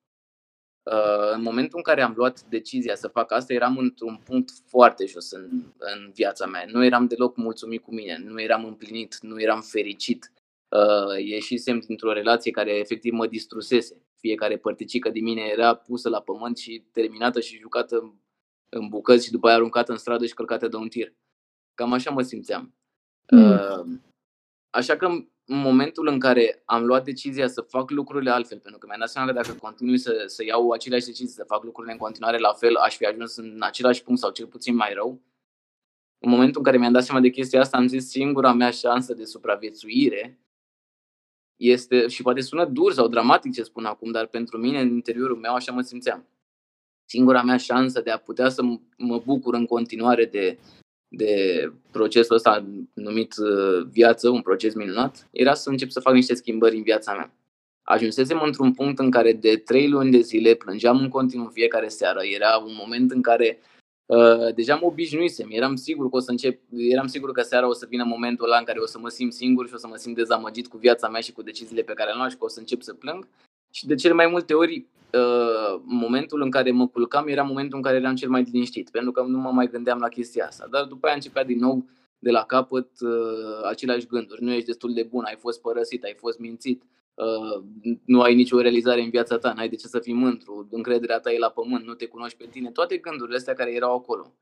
Uh, 0.82 1.32
în 1.32 1.42
momentul 1.42 1.76
în 1.76 1.82
care 1.82 2.02
am 2.02 2.12
luat 2.16 2.42
decizia 2.42 2.94
să 2.94 3.08
fac 3.08 3.32
asta, 3.32 3.52
eram 3.52 3.78
într-un 3.78 4.20
punct 4.24 4.50
foarte 4.66 5.06
jos 5.06 5.30
în, 5.30 5.72
în 5.78 6.10
viața 6.14 6.46
mea. 6.46 6.64
Nu 6.66 6.84
eram 6.84 7.06
deloc 7.06 7.36
mulțumit 7.36 7.82
cu 7.82 7.94
mine, 7.94 8.22
nu 8.24 8.40
eram 8.40 8.64
împlinit, 8.64 9.18
nu 9.20 9.40
eram 9.40 9.60
fericit. 9.60 10.32
Uh, 10.68 11.24
ieșisem 11.24 11.78
dintr-o 11.78 12.12
relație 12.12 12.50
care 12.50 12.70
efectiv 12.70 13.12
mă 13.12 13.26
distrusese. 13.26 14.02
Fiecare 14.16 14.56
părticică 14.56 15.10
din 15.10 15.24
mine 15.24 15.42
era 15.52 15.74
pusă 15.74 16.08
la 16.08 16.20
pământ 16.20 16.58
și 16.58 16.84
terminată 16.92 17.40
și 17.40 17.58
jucată 17.58 18.14
în 18.68 18.88
bucăți 18.88 19.24
și 19.24 19.30
după 19.30 19.46
aia 19.46 19.56
aruncată 19.56 19.92
în 19.92 19.98
stradă 19.98 20.26
și 20.26 20.34
călcată 20.34 20.68
de 20.68 20.76
un 20.76 20.88
tir. 20.88 21.14
Cam 21.74 21.92
așa 21.92 22.10
mă 22.10 22.22
simțeam. 22.22 22.74
Mm. 23.30 23.50
Uh, 23.50 23.98
așa 24.70 24.96
că 24.96 25.06
în 25.46 25.58
momentul 25.58 26.06
în 26.06 26.18
care 26.18 26.62
am 26.64 26.84
luat 26.84 27.04
decizia 27.04 27.48
să 27.48 27.60
fac 27.60 27.90
lucrurile 27.90 28.30
altfel, 28.30 28.58
pentru 28.58 28.80
că 28.80 28.86
mi-am 28.86 28.98
dat 28.98 29.08
seama 29.08 29.26
că 29.26 29.32
dacă 29.32 29.52
continui 29.52 29.98
să, 29.98 30.24
să 30.26 30.44
iau 30.44 30.70
aceleași 30.70 31.06
decizii, 31.06 31.34
să 31.34 31.44
fac 31.44 31.64
lucrurile 31.64 31.92
în 31.92 31.98
continuare 31.98 32.38
la 32.38 32.52
fel, 32.52 32.76
aș 32.76 32.96
fi 32.96 33.04
ajuns 33.04 33.36
în 33.36 33.56
același 33.60 34.02
punct 34.02 34.20
sau 34.20 34.30
cel 34.30 34.46
puțin 34.46 34.74
mai 34.74 34.92
rău. 34.94 35.20
În 36.18 36.30
momentul 36.30 36.58
în 36.58 36.64
care 36.64 36.78
mi-am 36.78 36.92
dat 36.92 37.04
seama 37.04 37.20
de 37.20 37.30
chestia 37.30 37.60
asta, 37.60 37.76
am 37.76 37.86
zis 37.86 38.08
singura 38.08 38.52
mea 38.52 38.70
șansă 38.70 39.14
de 39.14 39.24
supraviețuire 39.24 40.38
este, 41.56 42.08
și 42.08 42.22
poate 42.22 42.40
sună 42.40 42.64
dur 42.64 42.92
sau 42.92 43.08
dramatic 43.08 43.52
ce 43.52 43.62
spun 43.62 43.84
acum, 43.84 44.10
dar 44.10 44.26
pentru 44.26 44.58
mine, 44.58 44.80
în 44.80 44.88
interiorul 44.88 45.36
meu, 45.36 45.54
așa 45.54 45.72
mă 45.72 45.80
simțeam. 45.80 46.28
Singura 47.04 47.42
mea 47.42 47.56
șansă 47.56 48.00
de 48.00 48.10
a 48.10 48.18
putea 48.18 48.48
să 48.48 48.62
mă 48.96 49.18
bucur 49.18 49.54
în 49.54 49.66
continuare 49.66 50.24
de 50.24 50.58
de 51.16 51.72
procesul 51.90 52.34
ăsta 52.34 52.66
numit 52.94 53.34
uh, 53.36 53.86
viață, 53.90 54.28
un 54.28 54.42
proces 54.42 54.74
minunat, 54.74 55.28
era 55.30 55.54
să 55.54 55.70
încep 55.70 55.90
să 55.90 56.00
fac 56.00 56.14
niște 56.14 56.34
schimbări 56.34 56.76
în 56.76 56.82
viața 56.82 57.12
mea. 57.12 57.34
Ajunsesem 57.82 58.40
într-un 58.42 58.72
punct 58.72 58.98
în 58.98 59.10
care 59.10 59.32
de 59.32 59.56
trei 59.56 59.88
luni 59.88 60.10
de 60.10 60.20
zile 60.20 60.54
plângeam 60.54 60.98
în 60.98 61.08
continuu 61.08 61.48
fiecare 61.48 61.88
seară. 61.88 62.20
Era 62.34 62.56
un 62.66 62.72
moment 62.78 63.10
în 63.10 63.22
care 63.22 63.58
uh, 64.06 64.54
deja 64.54 64.74
mă 64.74 64.86
obișnuisem. 64.86 65.48
Eram 65.50 65.76
sigur 65.76 66.10
că 66.10 66.16
o 66.16 66.20
să 66.20 66.30
încep, 66.30 66.60
eram 66.76 67.06
sigur 67.06 67.32
că 67.32 67.42
seara 67.42 67.68
o 67.68 67.72
să 67.72 67.86
vină 67.88 68.04
momentul 68.04 68.46
ăla 68.46 68.58
în 68.58 68.64
care 68.64 68.78
o 68.78 68.86
să 68.86 68.98
mă 68.98 69.08
simt 69.08 69.32
singur 69.32 69.68
și 69.68 69.74
o 69.74 69.78
să 69.78 69.86
mă 69.86 69.96
simt 69.96 70.14
dezamăgit 70.14 70.66
cu 70.66 70.76
viața 70.76 71.08
mea 71.08 71.20
și 71.20 71.32
cu 71.32 71.42
deciziile 71.42 71.82
pe 71.82 71.92
care 71.92 72.06
le-am 72.06 72.18
luat 72.18 72.30
și 72.30 72.36
că 72.36 72.44
o 72.44 72.48
să 72.48 72.58
încep 72.58 72.82
să 72.82 72.94
plâng. 72.94 73.28
Și 73.72 73.86
de 73.86 73.94
cele 73.94 74.14
mai 74.14 74.26
multe 74.26 74.54
ori 74.54 74.86
Uh, 75.14 75.80
momentul 75.84 76.42
în 76.42 76.50
care 76.50 76.70
mă 76.70 76.88
culcam 76.88 77.28
era 77.28 77.42
momentul 77.42 77.76
în 77.76 77.82
care 77.82 77.96
eram 77.96 78.14
cel 78.14 78.28
mai 78.28 78.42
liniștit, 78.42 78.90
pentru 78.90 79.12
că 79.12 79.22
nu 79.22 79.38
mă 79.38 79.50
mai 79.50 79.68
gândeam 79.68 79.98
la 79.98 80.08
chestia 80.08 80.46
asta. 80.46 80.66
Dar 80.70 80.84
după 80.84 81.06
aia 81.06 81.14
începea 81.14 81.44
din 81.44 81.58
nou 81.58 81.88
de 82.18 82.30
la 82.30 82.44
capăt 82.44 83.00
uh, 83.00 83.62
aceleași 83.64 84.06
gânduri. 84.06 84.42
Nu 84.42 84.52
ești 84.52 84.66
destul 84.66 84.94
de 84.94 85.02
bun, 85.02 85.24
ai 85.24 85.36
fost 85.36 85.60
părăsit, 85.60 86.04
ai 86.04 86.14
fost 86.18 86.38
mințit, 86.38 86.82
uh, 87.14 87.64
nu 88.04 88.20
ai 88.20 88.34
nicio 88.34 88.60
realizare 88.60 89.00
în 89.00 89.10
viața 89.10 89.38
ta, 89.38 89.52
n-ai 89.52 89.68
de 89.68 89.76
ce 89.76 89.86
să 89.86 89.98
fii 89.98 90.14
mândru, 90.14 90.68
încrederea 90.70 91.20
ta 91.20 91.32
e 91.32 91.38
la 91.38 91.50
pământ, 91.50 91.84
nu 91.84 91.94
te 91.94 92.06
cunoști 92.06 92.38
pe 92.38 92.46
tine, 92.50 92.70
toate 92.70 92.96
gândurile 92.96 93.36
astea 93.36 93.54
care 93.54 93.72
erau 93.72 93.94
acolo. 93.94 94.34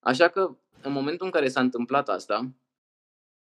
Așa 0.00 0.28
că 0.28 0.56
în 0.82 0.92
momentul 0.92 1.26
în 1.26 1.32
care 1.32 1.48
s-a 1.48 1.60
întâmplat 1.60 2.08
asta, 2.08 2.50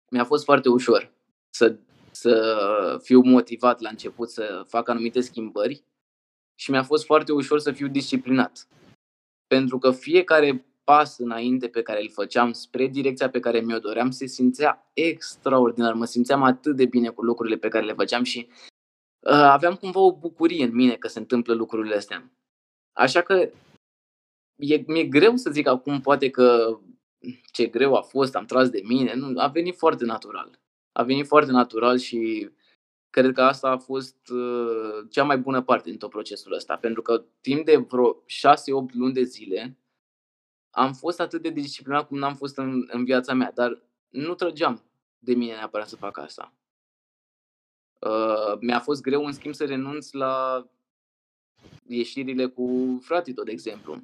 mi-a 0.09 0.23
fost 0.23 0.43
foarte 0.43 0.69
ușor 0.69 1.11
să, 1.49 1.75
să 2.11 2.99
fiu 3.01 3.21
motivat 3.21 3.79
la 3.79 3.89
început 3.89 4.29
să 4.29 4.63
fac 4.67 4.89
anumite 4.89 5.21
schimbări 5.21 5.83
și 6.61 6.71
mi-a 6.71 6.83
fost 6.83 7.05
foarte 7.05 7.31
ușor 7.31 7.59
să 7.59 7.71
fiu 7.71 7.87
disciplinat. 7.87 8.67
Pentru 9.47 9.77
că 9.77 9.91
fiecare 9.91 10.65
pas 10.83 11.17
înainte 11.17 11.67
pe 11.67 11.81
care 11.81 12.01
îl 12.01 12.09
făceam 12.09 12.51
spre 12.51 12.87
direcția 12.87 13.29
pe 13.29 13.39
care 13.39 13.59
mi-o 13.59 13.79
doream 13.79 14.11
se 14.11 14.25
simțea 14.25 14.91
extraordinar. 14.93 15.93
Mă 15.93 16.05
simțeam 16.05 16.43
atât 16.43 16.75
de 16.75 16.85
bine 16.85 17.09
cu 17.09 17.23
lucrurile 17.23 17.57
pe 17.57 17.67
care 17.67 17.85
le 17.85 17.93
făceam 17.93 18.23
și 18.23 18.47
uh, 19.19 19.31
aveam 19.31 19.75
cumva 19.75 19.99
o 19.99 20.17
bucurie 20.17 20.63
în 20.63 20.75
mine 20.75 20.95
că 20.95 21.07
se 21.07 21.19
întâmplă 21.19 21.53
lucrurile 21.53 21.95
astea. 21.95 22.31
Așa 22.91 23.21
că 23.21 23.49
e, 24.55 24.83
mi-e 24.87 25.03
greu 25.03 25.35
să 25.35 25.49
zic 25.51 25.67
acum 25.67 26.01
poate 26.01 26.29
că 26.29 26.79
ce 27.51 27.65
greu 27.65 27.95
a 27.95 28.01
fost, 28.01 28.35
am 28.35 28.45
tras 28.45 28.69
de 28.69 28.81
mine. 28.83 29.15
Nu, 29.15 29.39
a 29.39 29.47
venit 29.47 29.77
foarte 29.77 30.05
natural. 30.05 30.59
A 30.91 31.03
venit 31.03 31.27
foarte 31.27 31.51
natural 31.51 31.97
și 31.97 32.49
Cred 33.11 33.33
că 33.33 33.41
asta 33.41 33.69
a 33.69 33.77
fost 33.77 34.29
uh, 34.29 35.07
cea 35.09 35.23
mai 35.23 35.37
bună 35.37 35.61
parte 35.61 35.89
din 35.89 35.97
tot 35.99 36.09
procesul 36.09 36.53
ăsta, 36.53 36.77
pentru 36.77 37.01
că 37.01 37.25
timp 37.41 37.65
de 37.65 37.75
vreo 37.77 38.13
6-8 38.15 38.21
luni 38.93 39.13
de 39.13 39.23
zile 39.23 39.77
am 40.69 40.93
fost 40.93 41.19
atât 41.19 41.41
de 41.41 41.49
disciplinat 41.49 42.07
cum 42.07 42.17
n-am 42.17 42.35
fost 42.35 42.57
în, 42.57 42.87
în 42.87 43.03
viața 43.03 43.33
mea, 43.33 43.51
dar 43.51 43.81
nu 44.09 44.33
trăgeam 44.33 44.83
de 45.19 45.33
mine 45.33 45.53
neapărat 45.53 45.87
să 45.87 45.95
fac 45.95 46.17
asta. 46.17 46.53
Uh, 47.99 48.57
mi-a 48.59 48.79
fost 48.79 49.01
greu, 49.01 49.25
în 49.25 49.31
schimb, 49.31 49.53
să 49.53 49.65
renunț 49.65 50.11
la 50.11 50.65
ieșirile 51.87 52.45
cu 52.45 52.97
fratito, 53.01 53.43
de 53.43 53.51
exemplu. 53.51 54.01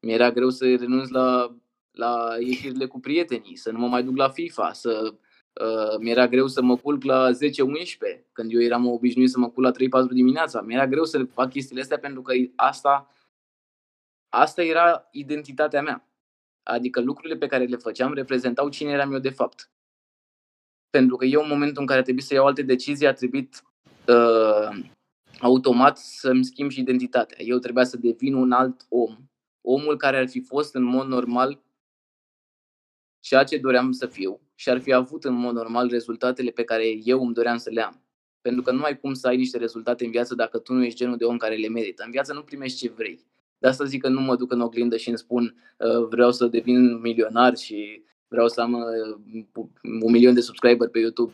Mi-era 0.00 0.30
greu 0.30 0.50
să 0.50 0.64
renunț 0.64 1.08
la, 1.08 1.56
la 1.90 2.36
ieșirile 2.38 2.86
cu 2.86 3.00
prietenii, 3.00 3.56
să 3.56 3.70
nu 3.70 3.78
mă 3.78 3.88
mai 3.88 4.04
duc 4.04 4.16
la 4.16 4.28
FIFA, 4.28 4.72
să 4.72 5.14
Uh, 5.60 5.98
mi-era 5.98 6.28
greu 6.28 6.46
să 6.46 6.62
mă 6.62 6.76
culc 6.76 7.02
la 7.02 7.30
10-11, 7.32 7.36
când 8.32 8.52
eu 8.52 8.60
eram 8.60 8.86
obișnuit 8.86 9.30
să 9.30 9.38
mă 9.38 9.50
culc 9.50 9.66
la 9.66 10.02
3-4 10.04 10.08
dimineața. 10.10 10.60
Mi-era 10.60 10.86
greu 10.86 11.04
să 11.04 11.24
fac 11.24 11.50
chestiile 11.50 11.80
astea 11.80 11.98
pentru 11.98 12.22
că 12.22 12.32
asta, 12.56 13.10
asta 14.28 14.62
era 14.62 15.08
identitatea 15.10 15.82
mea. 15.82 16.08
Adică 16.62 17.00
lucrurile 17.00 17.36
pe 17.36 17.46
care 17.46 17.64
le 17.64 17.76
făceam 17.76 18.14
reprezentau 18.14 18.68
cine 18.68 18.90
eram 18.90 19.12
eu 19.12 19.18
de 19.18 19.30
fapt. 19.30 19.70
Pentru 20.90 21.16
că 21.16 21.24
eu 21.24 21.42
în 21.42 21.48
momentul 21.48 21.80
în 21.80 21.86
care 21.86 22.02
trebuie 22.02 22.24
să 22.24 22.34
iau 22.34 22.46
alte 22.46 22.62
decizii 22.62 23.06
a 23.06 23.12
trebuit 23.12 23.62
uh, 24.08 24.84
automat 25.40 25.98
să-mi 25.98 26.44
schimb 26.44 26.70
și 26.70 26.80
identitatea. 26.80 27.36
Eu 27.40 27.58
trebuia 27.58 27.84
să 27.84 27.96
devin 27.96 28.34
un 28.34 28.52
alt 28.52 28.86
om. 28.88 29.16
Omul 29.60 29.96
care 29.96 30.16
ar 30.16 30.28
fi 30.28 30.40
fost 30.40 30.74
în 30.74 30.82
mod 30.82 31.06
normal 31.06 31.62
ceea 33.20 33.44
ce 33.44 33.58
doream 33.58 33.92
să 33.92 34.06
fiu 34.06 34.40
și 34.54 34.68
ar 34.68 34.80
fi 34.80 34.92
avut 34.92 35.24
în 35.24 35.34
mod 35.34 35.54
normal 35.54 35.88
rezultatele 35.88 36.50
pe 36.50 36.64
care 36.64 36.84
eu 37.04 37.24
îmi 37.24 37.34
doream 37.34 37.56
să 37.56 37.70
le 37.70 37.80
am. 37.80 38.02
Pentru 38.40 38.62
că 38.62 38.70
nu 38.70 38.82
ai 38.82 38.98
cum 38.98 39.14
să 39.14 39.26
ai 39.26 39.36
niște 39.36 39.58
rezultate 39.58 40.04
în 40.04 40.10
viață 40.10 40.34
dacă 40.34 40.58
tu 40.58 40.72
nu 40.72 40.84
ești 40.84 40.98
genul 40.98 41.16
de 41.16 41.24
om 41.24 41.36
care 41.36 41.54
le 41.54 41.68
merită. 41.68 42.02
În 42.04 42.10
viață 42.10 42.32
nu 42.32 42.42
primești 42.42 42.78
ce 42.78 42.92
vrei. 42.96 43.26
De 43.58 43.68
asta 43.68 43.84
zic 43.84 44.02
că 44.02 44.08
nu 44.08 44.20
mă 44.20 44.36
duc 44.36 44.52
în 44.52 44.60
oglindă 44.60 44.96
și 44.96 45.08
îmi 45.08 45.18
spun 45.18 45.54
uh, 45.78 46.06
vreau 46.08 46.32
să 46.32 46.46
devin 46.46 47.00
milionar 47.00 47.56
și 47.56 48.04
vreau 48.28 48.48
să 48.48 48.60
am 48.60 48.72
uh, 48.72 49.62
un 50.00 50.12
milion 50.12 50.34
de 50.34 50.40
subscriber 50.40 50.88
pe 50.88 50.98
YouTube. 50.98 51.32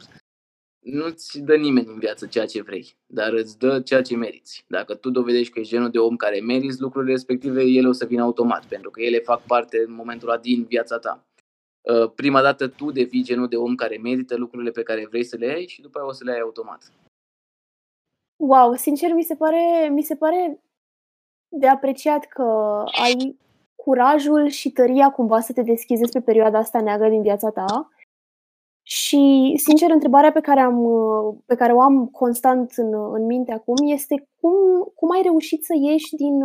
nu-ți 0.81 1.41
dă 1.41 1.57
nimeni 1.57 1.87
în 1.87 1.99
viață 1.99 2.27
ceea 2.27 2.47
ce 2.47 2.63
vrei, 2.63 2.97
dar 3.07 3.33
îți 3.33 3.59
dă 3.59 3.81
ceea 3.81 4.03
ce 4.03 4.17
meriți. 4.17 4.65
Dacă 4.69 4.95
tu 4.95 5.11
dovedești 5.11 5.53
că 5.53 5.61
ești 5.61 5.73
genul 5.73 5.91
de 5.91 5.99
om 5.99 6.17
care 6.17 6.41
meriți 6.41 6.81
lucrurile 6.81 7.13
respective, 7.13 7.63
ele 7.63 7.89
o 7.89 7.93
să 7.93 8.05
vină 8.05 8.23
automat, 8.23 8.67
pentru 8.67 8.91
că 8.91 9.01
ele 9.01 9.19
fac 9.19 9.43
parte 9.43 9.85
în 9.87 9.95
momentul 9.95 10.29
ăla 10.29 10.39
din 10.39 10.65
viața 10.65 10.99
ta. 10.99 11.30
Uh, 11.81 12.11
prima 12.15 12.43
dată 12.43 12.69
tu 12.69 12.91
devii 12.91 13.23
genul 13.23 13.49
de 13.49 13.57
om 13.57 13.75
care 13.75 13.97
merită 13.97 14.37
lucrurile 14.37 14.71
pe 14.71 14.83
care 14.83 15.07
vrei 15.07 15.25
să 15.25 15.37
le 15.37 15.47
ai 15.47 15.67
și 15.67 15.81
după 15.81 15.99
aia 15.99 16.09
o 16.09 16.13
să 16.13 16.25
le 16.25 16.33
ai 16.33 16.41
automat. 16.41 16.93
Wow, 18.37 18.75
sincer 18.75 19.13
mi 19.13 19.23
se 19.23 19.35
pare, 19.35 19.89
mi 19.93 20.03
se 20.03 20.17
pare 20.17 20.61
de 21.49 21.67
apreciat 21.67 22.25
că 22.25 22.43
ai 23.03 23.39
curajul 23.75 24.49
și 24.49 24.71
tăria 24.71 25.11
cumva 25.11 25.41
să 25.41 25.53
te 25.53 25.63
deschizi 25.63 26.01
despre 26.01 26.21
perioada 26.21 26.59
asta 26.59 26.81
neagră 26.81 27.09
din 27.09 27.23
viața 27.23 27.51
ta 27.51 27.91
și, 28.83 29.55
sincer, 29.57 29.91
întrebarea 29.91 30.33
pe 30.33 30.41
care, 30.41 30.61
am, 30.61 30.79
pe 31.47 31.55
care 31.55 31.73
o 31.73 31.81
am 31.81 32.07
constant 32.07 32.73
în, 32.77 33.15
în 33.15 33.27
minte 33.27 33.53
acum 33.53 33.77
este 33.81 34.29
cum, 34.41 34.53
cum 34.95 35.11
ai 35.11 35.23
reușit 35.23 35.65
să 35.65 35.73
ieși 35.81 36.15
din, 36.15 36.43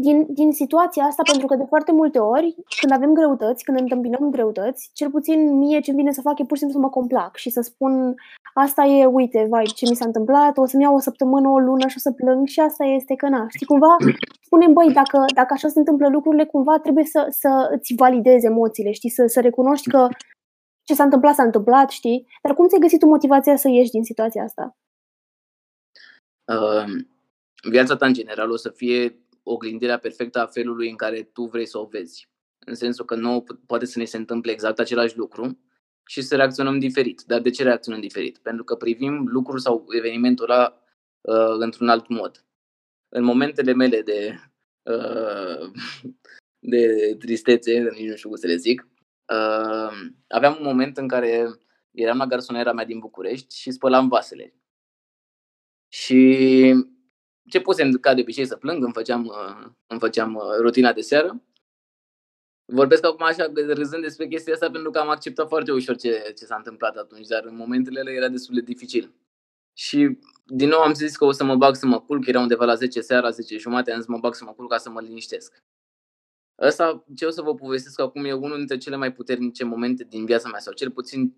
din, 0.00 0.26
din 0.28 0.52
situația 0.52 1.04
asta, 1.04 1.22
pentru 1.22 1.46
că 1.46 1.56
de 1.56 1.64
foarte 1.68 1.92
multe 1.92 2.18
ori, 2.18 2.54
când 2.80 2.92
avem 2.92 3.12
greutăți, 3.12 3.64
când 3.64 3.80
întâmpinăm 3.80 4.30
greutăți, 4.30 4.90
cel 4.92 5.10
puțin 5.10 5.58
mie 5.58 5.80
ce 5.80 5.92
vine 5.92 6.12
să 6.12 6.20
fac 6.20 6.38
e 6.38 6.44
pur 6.44 6.56
și 6.56 6.62
simplu 6.62 6.78
să 6.78 6.84
mă 6.84 6.90
complac 6.90 7.36
și 7.36 7.50
să 7.50 7.60
spun 7.60 8.14
asta 8.54 8.82
e, 8.84 9.06
uite, 9.06 9.46
vai, 9.50 9.64
ce 9.64 9.88
mi 9.88 9.96
s-a 9.96 10.04
întâmplat, 10.04 10.58
o 10.58 10.66
să-mi 10.66 10.82
iau 10.82 10.94
o 10.94 10.98
săptămână, 10.98 11.48
o 11.48 11.58
lună 11.58 11.86
și 11.86 11.96
o 11.96 12.00
să 12.00 12.12
plâng 12.12 12.46
și 12.46 12.60
asta 12.60 12.84
este 12.84 13.14
că 13.14 13.28
na. 13.28 13.46
Știi, 13.48 13.66
cumva 13.66 13.96
spunem, 14.42 14.72
băi, 14.72 14.92
dacă, 14.92 15.24
dacă 15.34 15.52
așa 15.52 15.68
se 15.68 15.78
întâmplă 15.78 16.08
lucrurile, 16.08 16.44
cumva 16.44 16.78
trebuie 16.78 17.04
să, 17.04 17.26
să 17.30 17.68
îți 17.70 17.94
validezi 17.94 18.46
emoțiile, 18.46 18.90
știi, 18.90 19.10
să, 19.10 19.26
să 19.26 19.40
recunoști 19.40 19.90
că 19.90 20.08
ce 20.82 20.94
s-a 20.94 21.04
întâmplat, 21.04 21.34
s-a 21.34 21.42
întâmplat, 21.42 21.90
știi? 21.90 22.26
Dar 22.42 22.54
cum 22.54 22.68
ți-ai 22.68 22.80
găsit 22.80 22.98
tu 22.98 23.06
motivația 23.06 23.56
să 23.56 23.68
ieși 23.68 23.90
din 23.90 24.02
situația 24.02 24.42
asta? 24.42 24.76
Uh, 26.52 26.84
viața 27.70 27.96
ta, 27.96 28.06
în 28.06 28.12
general, 28.12 28.50
o 28.50 28.56
să 28.56 28.70
fie 28.70 29.22
oglindirea 29.42 29.98
perfectă 29.98 30.40
a 30.40 30.46
felului 30.46 30.90
în 30.90 30.96
care 30.96 31.22
tu 31.22 31.44
vrei 31.44 31.66
să 31.66 31.78
o 31.78 31.84
vezi. 31.84 32.30
În 32.66 32.74
sensul 32.74 33.04
că 33.04 33.14
nu 33.14 33.44
poate 33.66 33.84
să 33.84 33.98
ne 33.98 34.04
se 34.04 34.16
întâmple 34.16 34.52
exact 34.52 34.78
același 34.78 35.16
lucru 35.16 35.58
și 36.06 36.22
să 36.22 36.36
reacționăm 36.36 36.78
diferit. 36.78 37.22
Dar 37.26 37.40
de 37.40 37.50
ce 37.50 37.62
reacționăm 37.62 38.00
diferit? 38.00 38.38
Pentru 38.38 38.64
că 38.64 38.76
privim 38.76 39.26
lucrul 39.26 39.58
sau 39.58 39.84
evenimentul 39.96 40.50
ăla 40.50 40.82
uh, 41.20 41.56
într-un 41.58 41.88
alt 41.88 42.08
mod. 42.08 42.44
În 43.08 43.24
momentele 43.24 43.72
mele 43.72 44.02
de, 44.02 44.34
uh, 44.82 45.70
de 46.72 47.14
tristețe, 47.18 47.78
nici 47.78 48.08
nu 48.08 48.16
știu 48.16 48.28
cum 48.28 48.38
să 48.38 48.46
le 48.46 48.56
zic, 48.56 48.86
uh, 49.32 49.92
aveam 50.28 50.56
un 50.58 50.64
moment 50.64 50.96
în 50.96 51.08
care 51.08 51.48
eram 51.90 52.16
la 52.16 52.26
garsonera 52.26 52.72
mea 52.72 52.84
din 52.84 52.98
București 52.98 53.58
și 53.58 53.70
spălam 53.70 54.08
vasele. 54.08 54.54
Și 55.88 56.74
ce 57.48 57.60
pusem 57.60 57.92
ca 57.92 58.14
de 58.14 58.20
obicei 58.20 58.46
să 58.46 58.56
plâng, 58.56 58.84
îmi 58.84 58.92
făceam, 58.92 59.26
uh, 59.26 59.70
îmi 59.86 60.00
făceam 60.00 60.34
uh, 60.34 60.42
rutina 60.60 60.92
de 60.92 61.00
seară. 61.00 61.42
Vorbesc 62.64 63.04
acum 63.04 63.26
așa 63.26 63.52
râzând 63.54 64.02
despre 64.02 64.26
chestia 64.26 64.52
asta 64.52 64.70
pentru 64.70 64.90
că 64.90 64.98
am 64.98 65.08
acceptat 65.08 65.48
foarte 65.48 65.72
ușor 65.72 65.96
ce, 65.96 66.32
ce 66.38 66.44
s-a 66.44 66.56
întâmplat 66.56 66.96
atunci, 66.96 67.26
dar 67.26 67.44
în 67.44 67.56
momentele 67.56 68.00
ele 68.00 68.10
era 68.10 68.28
destul 68.28 68.54
de 68.54 68.60
dificil. 68.60 69.14
Și 69.72 70.18
din 70.46 70.68
nou 70.68 70.80
am 70.80 70.94
zis 70.94 71.16
că 71.16 71.24
o 71.24 71.32
să 71.32 71.44
mă 71.44 71.56
bag 71.56 71.74
să 71.74 71.86
mă 71.86 72.00
culc, 72.00 72.26
era 72.26 72.40
undeva 72.40 72.64
la 72.64 72.74
10 72.74 73.00
seara, 73.00 73.30
10 73.30 73.58
jumate, 73.58 73.90
am 73.90 73.96
zis 73.96 74.06
să 74.06 74.12
mă 74.12 74.18
bag 74.18 74.34
să 74.34 74.44
mă 74.44 74.52
culc 74.52 74.70
ca 74.70 74.78
să 74.78 74.90
mă 74.90 75.00
liniștesc. 75.00 75.62
Asta, 76.54 77.04
ce 77.16 77.26
o 77.26 77.30
să 77.30 77.42
vă 77.42 77.54
povestesc 77.54 78.00
acum, 78.00 78.24
e 78.24 78.32
unul 78.32 78.56
dintre 78.56 78.76
cele 78.76 78.96
mai 78.96 79.12
puternice 79.12 79.64
momente 79.64 80.04
din 80.04 80.24
viața 80.24 80.48
mea, 80.48 80.60
sau 80.60 80.72
cel 80.72 80.90
puțin 80.90 81.34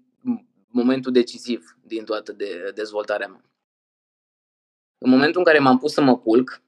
momentul 0.67 1.13
decisiv 1.13 1.79
din 1.83 2.05
toată 2.05 2.33
de 2.33 2.71
dezvoltarea 2.75 3.29
mea. 3.29 3.54
În 4.99 5.11
momentul 5.11 5.39
în 5.39 5.45
care 5.45 5.59
m-am 5.59 5.79
pus 5.79 5.93
să 5.93 6.01
mă 6.01 6.19
culc, 6.19 6.63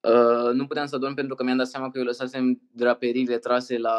uh, 0.00 0.52
nu 0.52 0.66
puteam 0.66 0.86
să 0.86 0.98
dorm 0.98 1.14
pentru 1.14 1.34
că 1.34 1.42
mi-am 1.42 1.56
dat 1.56 1.66
seama 1.66 1.90
că 1.90 1.98
eu 1.98 2.04
lăsasem 2.04 2.60
draperile 2.72 3.38
trase 3.38 3.78
la, 3.78 3.98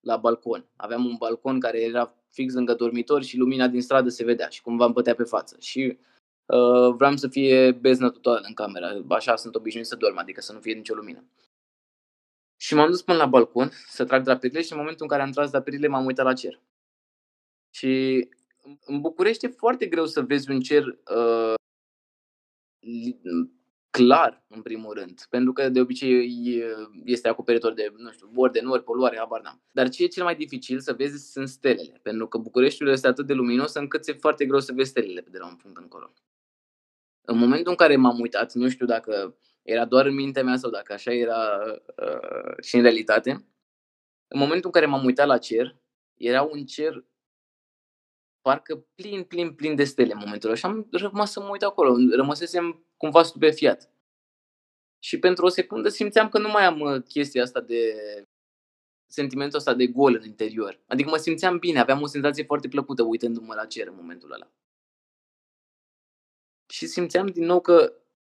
la 0.00 0.16
balcon. 0.16 0.66
Aveam 0.76 1.04
un 1.04 1.16
balcon 1.18 1.60
care 1.60 1.82
era 1.82 2.14
fix 2.30 2.54
lângă 2.54 2.74
dormitor 2.74 3.22
și 3.22 3.36
lumina 3.36 3.68
din 3.68 3.82
stradă 3.82 4.08
se 4.08 4.24
vedea 4.24 4.48
și 4.48 4.62
cumva 4.62 4.84
îmi 4.84 4.94
pătea 4.94 5.14
pe 5.14 5.22
față. 5.22 5.56
Și 5.60 5.98
uh, 6.46 6.94
vreau 6.96 7.16
să 7.16 7.28
fie 7.28 7.72
beznă 7.72 8.10
totală 8.10 8.40
în 8.46 8.54
camera. 8.54 8.88
Așa 9.08 9.36
sunt 9.36 9.54
obișnuit 9.54 9.86
să 9.86 9.96
dorm, 9.96 10.18
adică 10.18 10.40
să 10.40 10.52
nu 10.52 10.60
fie 10.60 10.74
nicio 10.74 10.94
lumină. 10.94 11.24
Și 12.56 12.74
m-am 12.74 12.90
dus 12.90 13.02
până 13.02 13.18
la 13.18 13.26
balcon 13.26 13.70
să 13.86 14.04
trag 14.04 14.22
draperile 14.22 14.62
și 14.62 14.72
în 14.72 14.78
momentul 14.78 15.02
în 15.02 15.08
care 15.10 15.22
am 15.22 15.30
tras 15.30 15.50
draperile 15.50 15.86
m-am 15.86 16.06
uitat 16.06 16.24
la 16.24 16.32
cer. 16.32 16.60
Și 17.70 18.28
în 18.84 19.00
București 19.00 19.44
e 19.44 19.48
foarte 19.48 19.86
greu 19.86 20.06
să 20.06 20.20
vezi 20.20 20.50
un 20.50 20.60
cer 20.60 20.84
uh, 20.84 21.54
clar, 23.90 24.44
în 24.48 24.62
primul 24.62 24.94
rând, 24.94 25.26
pentru 25.30 25.52
că 25.52 25.68
de 25.68 25.80
obicei 25.80 26.62
este 27.04 27.28
acoperitor 27.28 27.72
de, 27.72 27.92
nu 27.96 28.10
știu, 28.10 28.30
ori 28.34 28.52
de 28.52 28.60
nori, 28.60 28.82
poluare, 28.82 29.16
habar 29.18 29.40
n-am. 29.40 29.62
Dar 29.72 29.88
ce 29.88 30.02
e 30.02 30.06
cel 30.06 30.24
mai 30.24 30.36
dificil 30.36 30.80
să 30.80 30.92
vezi 30.92 31.30
sunt 31.32 31.48
stelele, 31.48 32.00
pentru 32.02 32.28
că 32.28 32.38
Bucureștiul 32.38 32.88
este 32.88 33.06
atât 33.06 33.26
de 33.26 33.32
luminos 33.32 33.74
încât 33.74 34.08
e 34.08 34.12
foarte 34.12 34.46
greu 34.46 34.60
să 34.60 34.72
vezi 34.72 34.90
stelele 34.90 35.24
de 35.30 35.38
la 35.38 35.46
un 35.46 35.56
punct 35.56 35.76
încolo. 35.76 36.12
În 37.20 37.38
momentul 37.38 37.70
în 37.70 37.76
care 37.76 37.96
m-am 37.96 38.20
uitat, 38.20 38.52
nu 38.52 38.68
știu 38.68 38.86
dacă 38.86 39.36
era 39.62 39.84
doar 39.84 40.06
în 40.06 40.14
mintea 40.14 40.42
mea 40.42 40.56
sau 40.56 40.70
dacă 40.70 40.92
așa 40.92 41.12
era 41.12 41.60
uh, 42.02 42.62
și 42.62 42.76
în 42.76 42.82
realitate, 42.82 43.30
în 44.28 44.38
momentul 44.38 44.64
în 44.64 44.70
care 44.70 44.86
m-am 44.86 45.04
uitat 45.04 45.26
la 45.26 45.38
cer, 45.38 45.76
era 46.16 46.42
un 46.42 46.64
cer 46.64 47.04
parcă 48.46 48.86
plin, 48.94 49.24
plin, 49.24 49.54
plin 49.54 49.74
de 49.74 49.84
stele 49.84 50.12
în 50.12 50.18
momentul 50.18 50.48
ăla 50.48 50.58
și 50.58 50.64
am 50.64 50.86
rămas 50.90 51.32
să 51.32 51.40
mă 51.40 51.48
uit 51.50 51.62
acolo, 51.62 51.94
rămăsesem 52.10 52.84
cumva 52.96 53.22
stupefiat. 53.22 53.90
Și 54.98 55.18
pentru 55.18 55.44
o 55.44 55.48
secundă 55.48 55.88
simțeam 55.88 56.28
că 56.28 56.38
nu 56.38 56.48
mai 56.48 56.64
am 56.64 56.80
uh, 56.80 57.02
chestia 57.02 57.42
asta 57.42 57.60
de 57.60 57.94
sentimentul 59.06 59.58
ăsta 59.58 59.74
de 59.74 59.86
gol 59.86 60.14
în 60.14 60.24
interior. 60.24 60.80
Adică 60.86 61.08
mă 61.08 61.16
simțeam 61.16 61.58
bine, 61.58 61.78
aveam 61.78 62.02
o 62.02 62.06
senzație 62.06 62.44
foarte 62.44 62.68
plăcută 62.68 63.02
uitându-mă 63.02 63.54
la 63.54 63.66
cer 63.66 63.86
în 63.86 63.94
momentul 63.94 64.32
ăla. 64.32 64.50
Și 66.66 66.86
simțeam 66.86 67.26
din 67.26 67.44
nou 67.44 67.60
că 67.60 67.92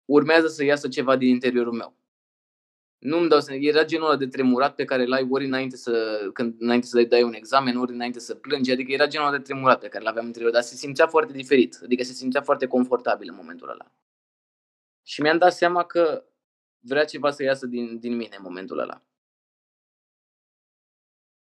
urmează 0.04 0.46
să 0.46 0.64
iasă 0.64 0.88
ceva 0.88 1.16
din 1.16 1.28
interiorul 1.28 1.72
meu 1.72 1.96
nu 2.98 3.18
îmi 3.18 3.28
dau 3.28 3.40
seama, 3.40 3.61
era 3.62 3.85
genul 3.85 4.06
ăla 4.06 4.16
de 4.16 4.26
tremurat 4.26 4.74
pe 4.74 4.85
care 4.85 5.04
l-ai 5.04 5.26
ori 5.30 5.44
înainte 5.44 5.76
să, 5.76 6.20
când, 6.32 6.54
înainte 6.59 6.87
să 6.87 7.02
dai 7.02 7.22
un 7.22 7.32
examen, 7.32 7.76
ori 7.76 7.92
înainte 7.92 8.18
să 8.18 8.35
plângi, 8.35 8.70
adică 8.70 8.92
era 8.92 9.06
genul 9.06 9.26
ăla 9.26 9.37
de 9.37 9.42
tremurat 9.42 9.80
pe 9.80 9.88
care 9.88 10.04
l-aveam 10.04 10.26
interior, 10.26 10.50
dar 10.50 10.62
se 10.62 10.74
simțea 10.74 11.06
foarte 11.06 11.32
diferit, 11.32 11.78
adică 11.82 12.02
se 12.02 12.12
simțea 12.12 12.42
foarte 12.42 12.66
confortabil 12.66 13.28
în 13.28 13.37
momentul 13.37 13.68
ăla. 13.68 13.92
Și 15.02 15.20
mi-am 15.20 15.38
dat 15.38 15.52
seama 15.52 15.85
că 15.85 16.24
vrea 16.78 17.04
ceva 17.04 17.30
să 17.30 17.42
iasă 17.42 17.66
din, 17.66 17.98
din 17.98 18.16
mine 18.16 18.35
în 18.37 18.42
momentul 18.42 18.78
ăla. 18.78 19.02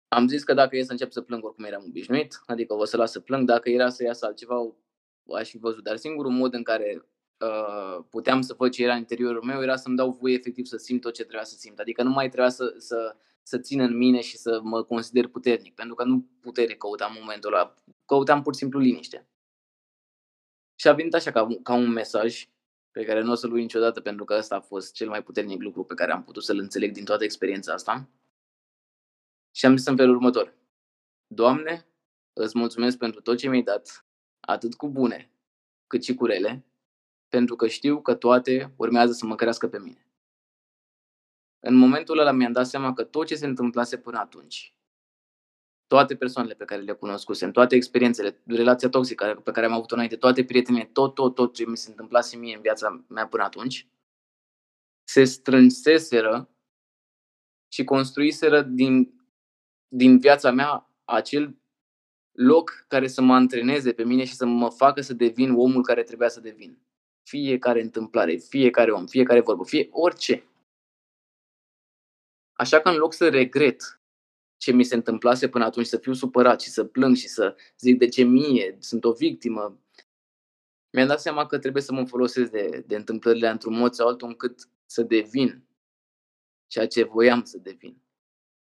Am 0.08 0.28
zis 0.28 0.44
că 0.44 0.54
dacă 0.54 0.78
e 0.78 0.84
să 0.84 0.92
încep 0.92 1.12
să 1.12 1.22
plâng, 1.22 1.44
oricum 1.46 1.64
eram 1.64 1.84
obișnuit, 1.88 2.40
adică 2.46 2.74
o 2.74 2.86
să 2.86 2.98
las 2.98 3.12
să 3.12 3.20
plâng, 3.20 3.48
dacă 3.48 3.70
era 3.70 3.90
să 3.90 4.04
iasă 4.04 4.26
altceva, 4.26 4.76
aș 5.34 5.50
fi 5.50 5.58
văzut. 5.58 5.84
Dar 5.84 5.98
singurul 5.98 6.32
mod 6.32 6.54
în 6.54 6.64
care 6.64 7.06
Uh, 7.06 7.13
puteam 8.10 8.42
să 8.42 8.54
văd 8.58 8.72
ce 8.72 8.84
era 8.84 8.94
în 8.94 9.00
interiorul 9.00 9.44
meu 9.44 9.62
era 9.62 9.76
să-mi 9.76 9.96
dau 9.96 10.12
voie 10.12 10.34
efectiv 10.34 10.66
să 10.66 10.78
simt 10.78 11.02
tot 11.02 11.14
ce 11.14 11.22
trebuia 11.22 11.44
să 11.44 11.56
simt. 11.56 11.80
Adică 11.80 12.04
nu 12.04 12.10
mai 12.10 12.28
trebuia 12.28 12.50
să, 12.50 12.74
să, 12.78 13.16
să 13.44 13.58
țin 13.58 13.80
în 13.80 13.98
mine 13.98 14.22
și 14.22 14.38
să 14.38 14.60
mă 14.64 14.84
consider 14.84 15.28
puternic, 15.28 15.74
pentru 15.74 15.96
că 15.96 16.04
nu 16.04 16.28
putere 16.42 16.76
căutam 16.76 17.12
în 17.16 17.22
momentul 17.22 17.54
ăla, 17.54 17.74
căutam 18.06 18.42
pur 18.42 18.54
și 18.54 18.60
simplu 18.60 18.80
liniște. 18.80 19.28
Și 20.76 20.88
a 20.88 20.94
venit 20.94 21.14
așa 21.14 21.32
ca, 21.32 21.48
ca 21.64 21.74
un 21.74 21.90
mesaj 21.90 22.48
pe 22.92 23.04
care 23.04 23.22
nu 23.22 23.32
o 23.32 23.36
să-l 23.36 23.52
uit 23.52 23.62
niciodată, 23.62 24.02
pentru 24.02 24.26
că 24.26 24.34
ăsta 24.38 24.56
a 24.56 24.60
fost 24.60 24.94
cel 24.94 25.10
mai 25.10 25.24
puternic 25.24 25.62
lucru 25.62 25.84
pe 25.84 25.94
care 25.94 26.12
am 26.12 26.24
putut 26.24 26.44
să-l 26.44 26.58
înțeleg 26.58 26.92
din 26.92 27.06
toată 27.06 27.24
experiența 27.24 27.74
asta. 27.74 28.10
Și 29.52 29.66
am 29.66 29.78
zis 29.78 29.86
în 29.86 29.96
felul 29.96 30.16
următor. 30.16 30.54
Doamne, 31.28 31.88
îți 32.34 32.58
mulțumesc 32.58 32.98
pentru 32.98 33.22
tot 33.22 33.38
ce 33.38 33.50
mi-ai 33.50 33.64
dat, 33.64 34.06
atât 34.40 34.74
cu 34.74 34.90
bune, 34.90 35.32
cât 35.88 36.04
și 36.04 36.16
cu 36.16 36.26
rele, 36.26 36.66
pentru 37.34 37.56
că 37.56 37.68
știu 37.68 38.02
că 38.02 38.16
toate 38.16 38.74
urmează 38.76 39.12
să 39.12 39.26
mă 39.26 39.36
crească 39.36 39.68
pe 39.68 39.80
mine. 39.80 40.08
În 41.60 41.76
momentul 41.76 42.20
ăla 42.20 42.32
mi-am 42.32 42.52
dat 42.52 42.68
seama 42.68 42.94
că 42.94 43.04
tot 43.04 43.28
ce 43.28 43.36
se 43.36 43.46
întâmplase 43.46 43.98
până 43.98 44.18
atunci, 44.18 44.76
toate 45.88 46.16
persoanele 46.16 46.54
pe 46.54 46.66
care 46.66 46.82
le 46.82 46.94
cunoscusem, 46.94 47.52
toate 47.52 47.76
experiențele, 47.76 48.42
relația 48.46 48.90
toxică 48.90 49.42
pe 49.44 49.52
care 49.52 49.66
am 49.66 49.72
avut-o 49.72 49.94
înainte, 49.94 50.16
toate 50.16 50.44
prietenii, 50.44 50.92
tot, 50.92 51.14
tot, 51.14 51.36
tot 51.36 51.54
ce 51.54 51.66
mi 51.66 51.78
se 51.78 51.90
întâmplase 51.90 52.38
mie 52.38 52.56
în 52.56 52.62
viața 52.62 53.06
mea 53.08 53.28
până 53.28 53.44
atunci, 53.44 53.88
se 55.04 55.24
strânseseră 55.24 56.50
și 57.68 57.84
construiseră 57.84 58.62
din, 58.62 59.14
din 59.88 60.20
viața 60.20 60.52
mea 60.52 60.90
acel 61.04 61.58
loc 62.32 62.86
care 62.88 63.08
să 63.08 63.22
mă 63.22 63.34
antreneze 63.34 63.94
pe 63.94 64.04
mine 64.04 64.24
și 64.24 64.36
să 64.36 64.46
mă 64.46 64.70
facă 64.70 65.02
să 65.02 65.14
devin 65.14 65.52
omul 65.52 65.84
care 65.84 66.04
trebuia 66.04 66.30
să 66.30 66.40
devin 66.40 66.82
fiecare 67.24 67.82
întâmplare, 67.82 68.36
fiecare 68.36 68.92
om, 68.92 69.06
fiecare 69.06 69.40
vorbă, 69.40 69.64
fie 69.66 69.88
orice. 69.92 70.44
Așa 72.54 72.82
că 72.82 72.90
în 72.90 72.96
loc 72.96 73.14
să 73.14 73.30
regret 73.30 74.02
ce 74.58 74.72
mi 74.72 74.84
se 74.84 74.96
întâmplase 74.96 75.50
până 75.50 75.66
atunci, 75.66 75.86
să 75.86 75.98
fiu 75.98 76.14
supărat 76.14 76.62
și 76.62 76.70
să 76.70 76.84
plâng 76.84 77.16
și 77.16 77.28
să 77.28 77.56
zic 77.80 77.98
de 77.98 78.08
ce 78.08 78.24
mie, 78.24 78.78
sunt 78.80 79.04
o 79.04 79.12
victimă, 79.12 79.80
mi-am 80.90 81.08
dat 81.08 81.22
seama 81.22 81.46
că 81.46 81.60
trebuie 81.60 81.82
să 81.82 81.94
mă 81.94 82.06
folosesc 82.06 82.52
de, 82.52 82.84
de 82.88 82.96
întâmplările 82.96 83.50
într-un 83.50 83.78
mod 83.78 83.94
sau 83.94 84.08
altul 84.08 84.28
încât 84.28 84.70
să 84.86 85.04
devin 85.04 85.68
ceea 86.68 86.88
ce 86.88 87.04
voiam 87.04 87.44
să 87.44 87.58
devin. 87.58 88.02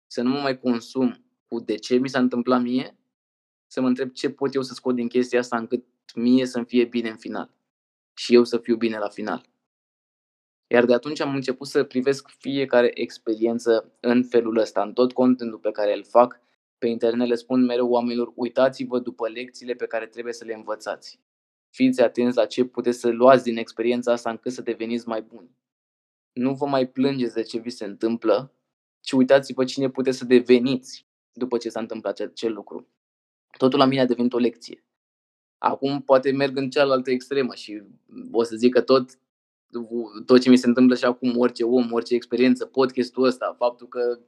Să 0.06 0.22
nu 0.22 0.30
mă 0.30 0.40
mai 0.40 0.58
consum 0.58 1.24
cu 1.46 1.60
de 1.60 1.74
ce 1.74 1.96
mi 1.96 2.08
s-a 2.08 2.18
întâmplat 2.18 2.62
mie, 2.62 2.96
să 3.66 3.80
mă 3.80 3.86
întreb 3.86 4.12
ce 4.12 4.30
pot 4.30 4.54
eu 4.54 4.62
să 4.62 4.74
scot 4.74 4.94
din 4.94 5.08
chestia 5.08 5.38
asta 5.38 5.56
încât 5.56 5.84
mie 6.14 6.46
să-mi 6.46 6.66
fie 6.66 6.84
bine 6.84 7.08
în 7.08 7.16
final 7.16 7.54
și 8.14 8.34
eu 8.34 8.44
să 8.44 8.58
fiu 8.58 8.76
bine 8.76 8.98
la 8.98 9.08
final. 9.08 9.46
Iar 10.66 10.84
de 10.84 10.94
atunci 10.94 11.20
am 11.20 11.34
început 11.34 11.66
să 11.66 11.84
privesc 11.84 12.28
fiecare 12.28 12.90
experiență 13.00 13.92
în 14.00 14.24
felul 14.24 14.56
ăsta, 14.56 14.82
în 14.82 14.92
tot 14.92 15.12
contentul 15.12 15.58
pe 15.58 15.70
care 15.70 15.94
îl 15.94 16.04
fac. 16.04 16.40
Pe 16.78 16.86
internet 16.86 17.28
le 17.28 17.34
spun 17.34 17.64
mereu 17.64 17.88
oamenilor, 17.88 18.32
uitați-vă 18.34 18.98
după 18.98 19.28
lecțiile 19.28 19.74
pe 19.74 19.86
care 19.86 20.06
trebuie 20.06 20.32
să 20.32 20.44
le 20.44 20.54
învățați. 20.54 21.20
Fiți 21.70 22.00
atenți 22.00 22.36
la 22.36 22.46
ce 22.46 22.64
puteți 22.64 22.98
să 22.98 23.08
luați 23.08 23.44
din 23.44 23.56
experiența 23.56 24.12
asta 24.12 24.30
încât 24.30 24.52
să 24.52 24.62
deveniți 24.62 25.08
mai 25.08 25.22
buni. 25.22 25.50
Nu 26.32 26.54
vă 26.54 26.66
mai 26.66 26.88
plângeți 26.88 27.34
de 27.34 27.42
ce 27.42 27.58
vi 27.58 27.70
se 27.70 27.84
întâmplă, 27.84 28.52
ci 29.00 29.12
uitați-vă 29.12 29.64
cine 29.64 29.90
puteți 29.90 30.18
să 30.18 30.24
deveniți 30.24 31.06
după 31.32 31.58
ce 31.58 31.68
s-a 31.68 31.80
întâmplat 31.80 32.18
acel 32.18 32.52
lucru. 32.52 32.88
Totul 33.58 33.78
la 33.78 33.84
mine 33.84 34.00
a 34.00 34.06
devenit 34.06 34.32
o 34.32 34.38
lecție. 34.38 34.84
Acum 35.66 36.02
poate 36.02 36.30
merg 36.30 36.56
în 36.56 36.70
cealaltă 36.70 37.10
extremă 37.10 37.54
și 37.54 37.82
o 38.32 38.42
să 38.42 38.56
zic 38.56 38.72
că 38.72 38.80
tot 38.80 39.18
tot 40.26 40.40
ce 40.40 40.50
mi 40.50 40.56
se 40.56 40.66
întâmplă 40.66 40.94
și 40.94 41.04
acum, 41.04 41.38
orice 41.38 41.64
om, 41.64 41.92
orice 41.92 42.14
experiență, 42.14 42.66
podcastul 42.66 43.24
ăsta, 43.24 43.54
faptul 43.58 43.88
că 43.88 44.18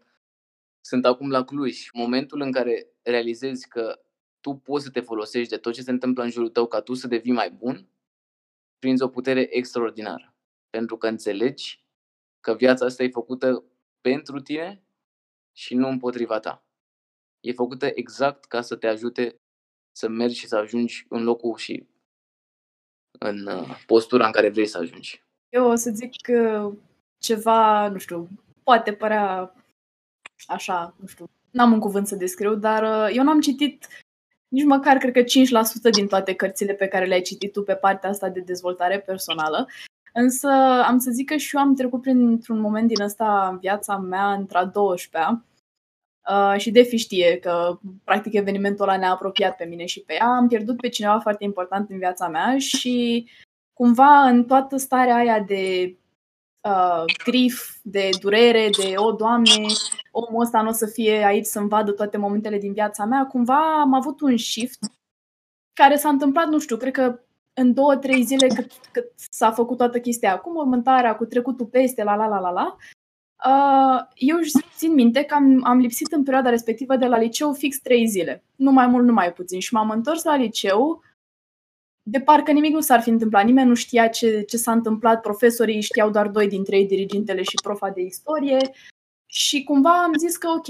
sunt 0.81 1.07
acum 1.07 1.31
la 1.31 1.45
Cluj, 1.45 1.89
momentul 1.93 2.41
în 2.41 2.53
care 2.53 2.87
realizezi 3.03 3.69
că 3.69 4.01
tu 4.41 4.55
poți 4.55 4.85
să 4.85 4.91
te 4.91 5.01
folosești 5.01 5.51
de 5.51 5.57
tot 5.57 5.73
ce 5.73 5.83
se 5.83 5.91
întâmplă 5.91 6.23
în 6.23 6.31
jurul 6.31 6.49
tău 6.49 6.67
ca 6.67 6.81
tu 6.81 6.95
să 6.95 7.07
devii 7.07 7.33
mai 7.33 7.51
bun, 7.51 7.89
prinzi 8.79 9.03
o 9.03 9.09
putere 9.09 9.57
extraordinară. 9.57 10.35
Pentru 10.71 10.97
că 10.97 11.07
înțelegi 11.07 11.85
că 12.41 12.55
viața 12.55 12.85
asta 12.85 13.03
e 13.03 13.09
făcută 13.09 13.65
pentru 14.01 14.41
tine 14.41 14.85
și 15.53 15.75
nu 15.75 15.89
împotriva 15.89 16.39
ta. 16.39 16.65
E 17.41 17.53
făcută 17.53 17.87
exact 17.95 18.45
ca 18.45 18.61
să 18.61 18.77
te 18.77 18.87
ajute 18.87 19.41
să 19.97 20.09
mergi 20.09 20.39
și 20.39 20.47
să 20.47 20.57
ajungi 20.57 21.07
în 21.09 21.23
locul 21.23 21.57
și 21.57 21.87
în 23.19 23.47
uh, 23.47 23.83
postura 23.87 24.27
în 24.27 24.33
care 24.33 24.49
vrei 24.49 24.67
să 24.67 24.79
ajungi. 24.79 25.23
Eu 25.49 25.71
o 25.71 25.75
să 25.75 25.91
zic 25.91 26.11
ceva, 27.19 27.89
nu 27.89 27.99
știu, 27.99 28.29
poate 28.63 28.93
părea 28.93 29.55
așa, 30.47 30.95
nu 31.01 31.07
știu, 31.07 31.31
n-am 31.51 31.73
un 31.73 31.79
cuvânt 31.79 32.07
să 32.07 32.17
descriu, 32.17 32.55
dar 32.55 32.83
uh, 32.83 33.17
eu 33.17 33.25
n-am 33.25 33.41
citit 33.41 33.87
nici 34.49 34.65
măcar, 34.65 34.97
cred 34.97 35.13
că 35.13 35.23
5% 35.23 35.25
din 35.91 36.07
toate 36.07 36.35
cărțile 36.35 36.75
pe 36.75 36.89
care 36.89 37.07
le-ai 37.07 37.23
citit 37.23 37.53
tu 37.53 37.63
pe 37.63 37.75
partea 37.75 38.11
asta 38.11 38.29
de 38.29 38.41
dezvoltare 38.41 39.01
personală. 39.01 39.69
Însă 40.13 40.49
am 40.87 40.99
să 40.99 41.11
zic 41.11 41.29
că 41.29 41.37
și 41.37 41.57
eu 41.57 41.63
am 41.63 41.75
trecut 41.75 42.01
printr-un 42.01 42.61
moment 42.61 42.89
din 42.89 43.03
ăsta 43.03 43.49
în 43.53 43.59
viața 43.59 43.97
mea, 43.97 44.33
între 44.33 44.59
a 44.59 44.71
12-a, 44.71 45.45
Uh, 46.31 46.59
și 46.59 46.71
Defi 46.71 46.97
știe 46.97 47.39
că, 47.39 47.79
practic, 48.05 48.33
evenimentul 48.33 48.89
ăla 48.89 48.99
ne-a 48.99 49.11
apropiat 49.11 49.57
pe 49.57 49.65
mine 49.65 49.85
și 49.85 50.01
pe 50.01 50.13
ea. 50.13 50.27
Am 50.27 50.49
pierdut 50.49 50.81
pe 50.81 50.89
cineva 50.89 51.19
foarte 51.19 51.45
important 51.45 51.91
în 51.91 51.99
viața 51.99 52.29
mea 52.29 52.59
și 52.59 53.27
cumva 53.73 54.23
în 54.23 54.45
toată 54.45 54.77
starea 54.77 55.17
aia 55.17 55.41
de 55.41 55.97
uh, 56.69 57.05
grif, 57.25 57.77
de 57.83 58.09
durere, 58.21 58.69
de 58.79 58.93
o, 58.97 59.13
Doamne, 59.13 59.67
omul 60.11 60.43
ăsta 60.43 60.63
nu 60.63 60.69
o 60.69 60.73
să 60.73 60.87
fie 60.87 61.25
aici 61.25 61.45
să-mi 61.45 61.69
vadă 61.69 61.93
toate 61.93 62.17
momentele 62.17 62.59
din 62.59 62.73
viața 62.73 63.05
mea, 63.05 63.27
cumva 63.27 63.81
am 63.81 63.95
avut 63.95 64.21
un 64.21 64.37
shift 64.37 64.79
care 65.73 65.97
s-a 65.97 66.09
întâmplat, 66.09 66.49
nu 66.49 66.59
știu, 66.59 66.77
cred 66.77 66.93
că 66.93 67.21
în 67.55 67.75
două, 67.75 67.97
trei 67.97 68.23
zile 68.23 68.47
cât, 68.47 68.73
cât 68.93 69.13
s-a 69.31 69.53
făcut 69.53 69.77
toată 69.77 70.01
chestia 70.01 70.39
cu 70.39 70.53
mormântarea, 70.53 71.17
cu 71.17 71.25
trecutul 71.25 71.67
peste, 71.67 72.03
la 72.03 72.15
la 72.15 72.27
la 72.27 72.39
la 72.39 72.51
la. 72.51 72.77
Uh, 73.45 74.01
eu 74.15 74.37
țin 74.77 74.95
minte 74.95 75.23
că 75.23 75.35
am, 75.35 75.65
am 75.65 75.79
lipsit 75.79 76.13
în 76.13 76.23
perioada 76.23 76.51
respectivă 76.51 76.97
de 76.97 77.07
la 77.07 77.19
liceu 77.19 77.53
fix 77.53 77.79
trei 77.81 78.07
zile. 78.07 78.45
Nu 78.57 78.71
mai 78.71 78.87
mult, 78.87 79.07
nu 79.07 79.13
mai 79.13 79.33
puțin. 79.33 79.61
Și 79.61 79.75
m-am 79.75 79.91
întors 79.91 80.25
la 80.25 80.37
liceu 80.37 81.03
de 82.09 82.21
parcă 82.21 82.53
nimic 82.53 82.73
nu 82.73 82.81
s-ar 82.81 83.01
fi 83.01 83.09
întâmplat, 83.09 83.45
nimeni 83.45 83.69
nu 83.69 83.75
știa 83.75 84.09
ce, 84.09 84.43
ce 84.43 84.57
s-a 84.57 84.73
întâmplat, 84.73 85.21
profesorii 85.21 85.81
știau 85.81 86.11
doar 86.11 86.29
doi 86.29 86.49
dintre 86.49 86.77
ei, 86.77 86.87
dirigintele 86.87 87.43
și 87.43 87.55
profa 87.63 87.91
de 87.91 88.01
istorie 88.01 88.75
și 89.27 89.65
cumva 89.65 90.03
am 90.03 90.13
zis 90.19 90.37
că 90.37 90.49
ok, 90.49 90.67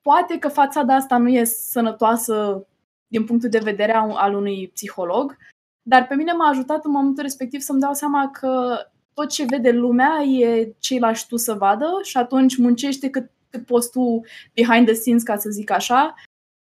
poate 0.00 0.38
că 0.38 0.48
fațada 0.48 0.94
asta 0.94 1.16
nu 1.16 1.28
e 1.28 1.44
sănătoasă 1.44 2.66
din 3.06 3.24
punctul 3.24 3.48
de 3.48 3.58
vedere 3.58 3.92
al 3.94 4.34
unui 4.34 4.68
psiholog, 4.68 5.36
dar 5.82 6.06
pe 6.06 6.14
mine 6.14 6.32
m-a 6.32 6.48
ajutat 6.48 6.84
în 6.84 6.90
momentul 6.90 7.22
respectiv 7.22 7.60
să-mi 7.60 7.80
dau 7.80 7.92
seama 7.94 8.30
că 8.30 8.76
tot 9.14 9.28
ce 9.28 9.44
vede 9.48 9.70
lumea 9.70 10.22
e 10.22 10.74
ce 10.78 10.98
lași 10.98 11.26
tu 11.26 11.36
să 11.36 11.54
vadă 11.54 11.86
și 12.02 12.16
atunci 12.16 12.56
muncește 12.56 13.10
cât, 13.10 13.30
cât 13.50 13.66
poți 13.66 13.90
tu 13.90 14.20
behind 14.54 14.86
the 14.86 14.94
scenes, 14.94 15.22
ca 15.22 15.36
să 15.36 15.50
zic 15.50 15.70
așa, 15.70 16.14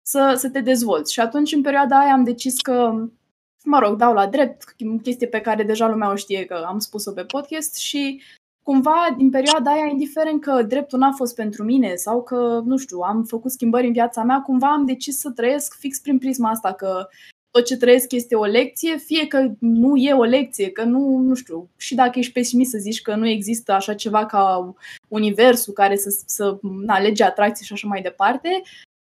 să, 0.03 0.35
să 0.37 0.51
te 0.51 0.61
dezvolți. 0.61 1.13
Și 1.13 1.21
atunci, 1.21 1.53
în 1.53 1.63
perioada 1.63 1.99
aia, 1.99 2.13
am 2.13 2.25
decis 2.25 2.61
că 2.61 3.07
mă 3.65 3.79
rog, 3.79 3.97
dau 3.97 4.13
la 4.13 4.27
drept, 4.27 4.75
chestie 5.03 5.27
pe 5.27 5.41
care 5.41 5.63
deja 5.63 5.89
lumea 5.89 6.11
o 6.11 6.15
știe 6.15 6.45
că 6.45 6.65
am 6.67 6.79
spus-o 6.79 7.13
pe 7.13 7.25
podcast 7.25 7.77
și 7.77 8.23
cumva 8.63 9.15
din 9.17 9.31
perioada 9.31 9.73
aia, 9.73 9.87
indiferent 9.87 10.41
că 10.41 10.63
dreptul 10.63 10.99
n-a 10.99 11.13
fost 11.13 11.35
pentru 11.35 11.65
mine 11.65 11.95
sau 11.95 12.23
că, 12.23 12.63
nu 12.65 12.77
știu, 12.77 12.99
am 12.99 13.25
făcut 13.25 13.51
schimbări 13.51 13.87
în 13.87 13.93
viața 13.93 14.23
mea, 14.23 14.41
cumva 14.41 14.73
am 14.73 14.87
decis 14.87 15.19
să 15.19 15.31
trăiesc 15.31 15.79
fix 15.79 15.99
prin 15.99 16.19
prisma 16.19 16.51
asta, 16.51 16.73
că 16.73 17.07
tot 17.51 17.65
ce 17.65 17.77
trăiesc 17.77 18.13
este 18.13 18.35
o 18.35 18.45
lecție, 18.45 18.97
fie 18.97 19.27
că 19.27 19.51
nu 19.59 19.97
e 19.97 20.13
o 20.13 20.23
lecție, 20.23 20.71
că 20.71 20.83
nu, 20.85 21.17
nu 21.17 21.35
știu, 21.35 21.69
și 21.77 21.95
dacă 21.95 22.19
ești 22.19 22.33
pesimist 22.33 22.71
să 22.71 22.79
zici 22.79 23.03
că 23.03 23.15
nu 23.15 23.29
există 23.29 23.73
așa 23.73 23.95
ceva 23.95 24.27
ca 24.27 24.75
universul 25.09 25.73
care 25.73 25.97
să, 25.97 26.23
să 26.27 26.59
na, 26.61 26.99
lege 26.99 27.25
atracție 27.25 27.65
și 27.65 27.73
așa 27.73 27.89
mai 27.89 28.03
departe, 28.03 28.63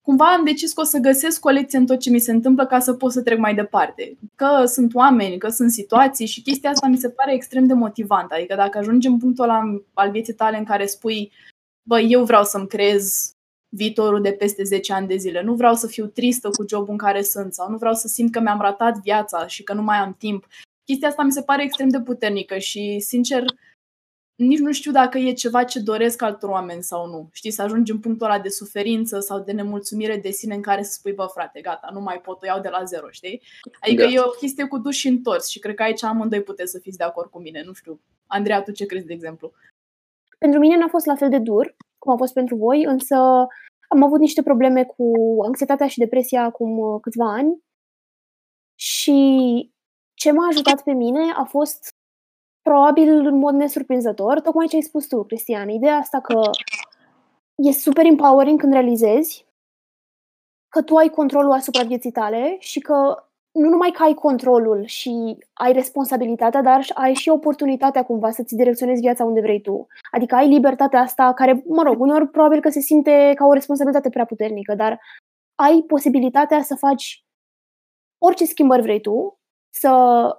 cumva 0.00 0.32
am 0.32 0.44
decis 0.44 0.72
că 0.72 0.80
o 0.80 0.84
să 0.84 0.98
găsesc 0.98 1.44
o 1.44 1.48
lecție 1.48 1.78
în 1.78 1.86
tot 1.86 1.98
ce 1.98 2.10
mi 2.10 2.18
se 2.18 2.32
întâmplă 2.32 2.66
ca 2.66 2.78
să 2.78 2.92
pot 2.92 3.12
să 3.12 3.22
trec 3.22 3.38
mai 3.38 3.54
departe. 3.54 4.18
Că 4.34 4.64
sunt 4.66 4.94
oameni, 4.94 5.38
că 5.38 5.48
sunt 5.48 5.70
situații 5.70 6.26
și 6.26 6.42
chestia 6.42 6.70
asta 6.70 6.86
mi 6.86 6.96
se 6.96 7.10
pare 7.10 7.34
extrem 7.34 7.66
de 7.66 7.74
motivantă. 7.74 8.34
Adică 8.34 8.54
dacă 8.54 8.78
ajungi 8.78 9.06
în 9.06 9.18
punctul 9.18 9.44
ăla 9.44 9.62
al 9.94 10.10
vieții 10.10 10.34
tale 10.34 10.58
în 10.58 10.64
care 10.64 10.86
spui 10.86 11.32
bă, 11.82 12.00
eu 12.00 12.24
vreau 12.24 12.44
să-mi 12.44 12.66
creez 12.66 13.32
viitorul 13.74 14.20
de 14.20 14.32
peste 14.32 14.62
10 14.62 14.92
ani 14.92 15.06
de 15.06 15.16
zile. 15.16 15.42
Nu 15.42 15.54
vreau 15.54 15.74
să 15.74 15.86
fiu 15.86 16.06
tristă 16.06 16.48
cu 16.48 16.64
jobul 16.68 16.90
în 16.90 16.96
care 16.96 17.22
sunt 17.22 17.54
sau 17.54 17.70
nu 17.70 17.76
vreau 17.76 17.94
să 17.94 18.08
simt 18.08 18.32
că 18.32 18.40
mi-am 18.40 18.60
ratat 18.60 18.98
viața 18.98 19.46
și 19.46 19.62
că 19.62 19.72
nu 19.72 19.82
mai 19.82 19.96
am 19.96 20.14
timp. 20.18 20.46
Chestia 20.84 21.08
asta 21.08 21.22
mi 21.22 21.32
se 21.32 21.42
pare 21.42 21.62
extrem 21.62 21.88
de 21.88 22.00
puternică 22.00 22.58
și, 22.58 23.00
sincer, 23.00 23.44
nici 24.34 24.58
nu 24.58 24.72
știu 24.72 24.92
dacă 24.92 25.18
e 25.18 25.32
ceva 25.32 25.64
ce 25.64 25.80
doresc 25.80 26.22
altor 26.22 26.50
oameni 26.50 26.82
sau 26.82 27.06
nu. 27.06 27.28
Știi, 27.32 27.50
să 27.50 27.62
ajungi 27.62 27.92
în 27.92 27.98
punctul 27.98 28.26
ăla 28.26 28.38
de 28.38 28.48
suferință 28.48 29.20
sau 29.20 29.40
de 29.40 29.52
nemulțumire 29.52 30.16
de 30.16 30.30
sine 30.30 30.54
în 30.54 30.62
care 30.62 30.82
să 30.82 30.92
spui, 30.92 31.12
bă, 31.12 31.26
frate, 31.26 31.60
gata, 31.60 31.88
nu 31.92 32.00
mai 32.00 32.20
pot, 32.20 32.42
o 32.42 32.46
iau 32.46 32.60
de 32.60 32.68
la 32.68 32.84
zero, 32.84 33.10
știi? 33.10 33.42
Adică 33.80 34.02
da. 34.02 34.08
e 34.08 34.20
o 34.20 34.30
chestie 34.30 34.64
cu 34.64 34.78
dus 34.78 34.94
și 34.94 35.08
întors 35.08 35.48
și 35.48 35.58
cred 35.58 35.74
că 35.74 35.82
aici 35.82 36.04
amândoi 36.04 36.42
puteți 36.42 36.70
să 36.70 36.78
fiți 36.78 36.98
de 36.98 37.04
acord 37.04 37.30
cu 37.30 37.38
mine, 37.38 37.62
nu 37.66 37.72
știu. 37.72 38.00
Andreea, 38.26 38.62
tu 38.62 38.72
ce 38.72 38.86
crezi, 38.86 39.06
de 39.06 39.12
exemplu? 39.12 39.52
Pentru 40.38 40.60
mine 40.60 40.76
n-a 40.76 40.88
fost 40.88 41.06
la 41.06 41.14
fel 41.14 41.28
de 41.28 41.38
dur 41.38 41.74
cum 42.02 42.12
a 42.12 42.16
fost 42.16 42.32
pentru 42.32 42.56
voi, 42.56 42.84
însă 42.84 43.16
am 43.88 44.02
avut 44.02 44.20
niște 44.20 44.42
probleme 44.42 44.84
cu 44.84 45.12
anxietatea 45.44 45.86
și 45.86 45.98
depresia 45.98 46.42
acum 46.44 46.78
uh, 46.78 47.00
câțiva 47.00 47.32
ani. 47.32 47.62
Și 48.74 49.20
ce 50.14 50.32
m-a 50.32 50.46
ajutat 50.46 50.82
pe 50.82 50.92
mine 50.92 51.32
a 51.36 51.44
fost 51.44 51.94
probabil 52.62 53.26
în 53.26 53.38
mod 53.38 53.54
nesurprinzător, 53.54 54.40
tocmai 54.40 54.66
ce 54.66 54.76
ai 54.76 54.82
spus 54.82 55.06
tu, 55.06 55.24
Cristian, 55.24 55.68
ideea 55.68 55.96
asta 55.96 56.20
că 56.20 56.40
e 57.54 57.72
super 57.72 58.04
empowering 58.06 58.60
când 58.60 58.72
realizezi 58.72 59.46
că 60.68 60.82
tu 60.82 60.96
ai 60.96 61.08
controlul 61.08 61.52
asupra 61.52 61.82
vieții 61.82 62.12
tale 62.12 62.56
și 62.58 62.80
că 62.80 63.24
nu 63.52 63.68
numai 63.68 63.90
că 63.90 64.02
ai 64.02 64.14
controlul 64.14 64.82
și 64.86 65.38
ai 65.52 65.72
responsabilitatea, 65.72 66.62
dar 66.62 66.86
ai 66.94 67.14
și 67.14 67.28
oportunitatea 67.28 68.04
cumva 68.04 68.30
să-ți 68.30 68.56
direcționezi 68.56 69.00
viața 69.00 69.24
unde 69.24 69.40
vrei 69.40 69.60
tu. 69.60 69.86
Adică 70.10 70.34
ai 70.34 70.48
libertatea 70.48 71.00
asta 71.00 71.32
care, 71.32 71.62
mă 71.66 71.82
rog, 71.82 72.00
uneori 72.00 72.28
probabil 72.28 72.60
că 72.60 72.68
se 72.68 72.80
simte 72.80 73.32
ca 73.34 73.44
o 73.46 73.52
responsabilitate 73.52 74.08
prea 74.08 74.24
puternică, 74.24 74.74
dar 74.74 75.00
ai 75.54 75.84
posibilitatea 75.86 76.62
să 76.62 76.74
faci 76.74 77.24
orice 78.24 78.44
schimbări 78.44 78.82
vrei 78.82 79.00
tu 79.00 79.38
să 79.74 79.90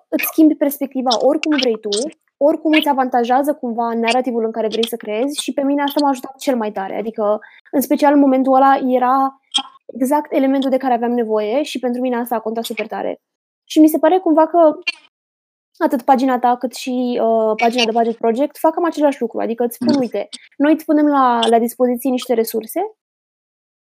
îți 0.10 0.26
schimbi 0.26 0.56
perspectiva 0.56 1.10
oricum 1.20 1.58
vrei 1.58 1.80
tu, 1.80 1.90
oricum 2.38 2.72
îți 2.72 2.90
avantajează 2.90 3.54
cumva 3.54 3.94
narrativul 3.94 4.46
în 4.46 4.52
care 4.52 4.68
vrei 4.68 4.88
să 4.88 4.96
creezi 4.96 5.42
și 5.42 5.54
pe 5.54 5.64
mine 5.64 5.82
asta 5.82 6.00
m-a 6.02 6.10
ajutat 6.10 6.36
cel 6.38 6.56
mai 6.56 6.72
tare. 6.72 6.98
Adică, 6.98 7.40
în 7.72 7.82
special 7.82 8.14
în 8.14 8.20
momentul 8.20 8.56
ăla, 8.56 8.76
era 8.88 9.40
exact 9.96 10.34
elementul 10.34 10.70
de 10.70 10.78
care 10.78 10.94
aveam 10.94 11.12
nevoie 11.12 11.64
și 11.64 11.80
pentru 11.80 12.02
mine 12.02 12.16
asta 12.16 12.36
a 12.36 12.40
contat 12.40 12.64
super 12.64 12.88
tare. 12.88 13.18
Și 13.64 13.80
mi 13.80 13.88
se 13.88 14.00
pare 14.00 14.20
cumva 14.20 14.48
că 14.48 14.74
atât 15.78 16.02
pagina 16.02 16.40
ta 16.40 16.58
cât 16.58 16.74
și 16.74 17.20
uh, 17.22 17.54
pagina 17.56 17.84
de 17.86 17.92
Budget 17.92 18.18
Project 18.18 18.58
fac 18.58 18.74
cam 18.74 18.86
același 18.86 19.22
lucru. 19.22 19.40
Adică 19.40 19.64
îți 19.64 19.76
spun, 19.76 19.96
uite, 20.00 20.30
noi 20.58 20.74
îți 20.74 20.86
punem 20.86 21.08
la, 21.08 21.40
la 21.50 21.60
dispoziție 21.60 22.10
niște 22.10 22.34
resurse, 22.34 22.80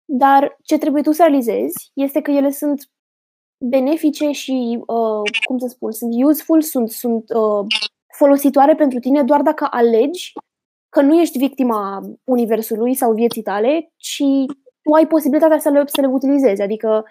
dar 0.06 0.58
ce 0.64 0.78
trebuie 0.78 1.02
tu 1.02 1.12
să 1.12 1.22
realizezi 1.22 1.92
este 1.94 2.22
că 2.22 2.32
ele 2.32 2.50
sunt 2.50 2.90
benefice 3.66 4.32
și, 4.32 4.80
uh, 4.80 5.32
cum 5.44 5.58
să 5.58 5.68
spun, 5.68 5.92
sunt 5.92 6.24
useful, 6.24 6.62
sunt, 6.62 6.90
sunt 6.90 7.30
uh, 7.30 7.66
folositoare 8.18 8.76
pentru 8.76 9.00
tine 9.00 9.24
doar 9.24 9.42
dacă 9.42 9.68
alegi 9.70 10.34
că 10.90 11.02
nu 11.02 11.20
ești 11.20 11.38
victima 11.38 12.02
universului 12.24 12.94
sau 12.94 13.14
vieții 13.14 13.42
tale, 13.42 13.92
ci 13.96 14.24
tu 14.90 14.96
ai 14.96 15.08
posibilitatea 15.08 15.60
să 15.60 15.70
le, 15.70 15.84
să 15.86 16.02
le 16.02 16.08
utilizezi. 16.08 16.62
Adică 16.62 17.06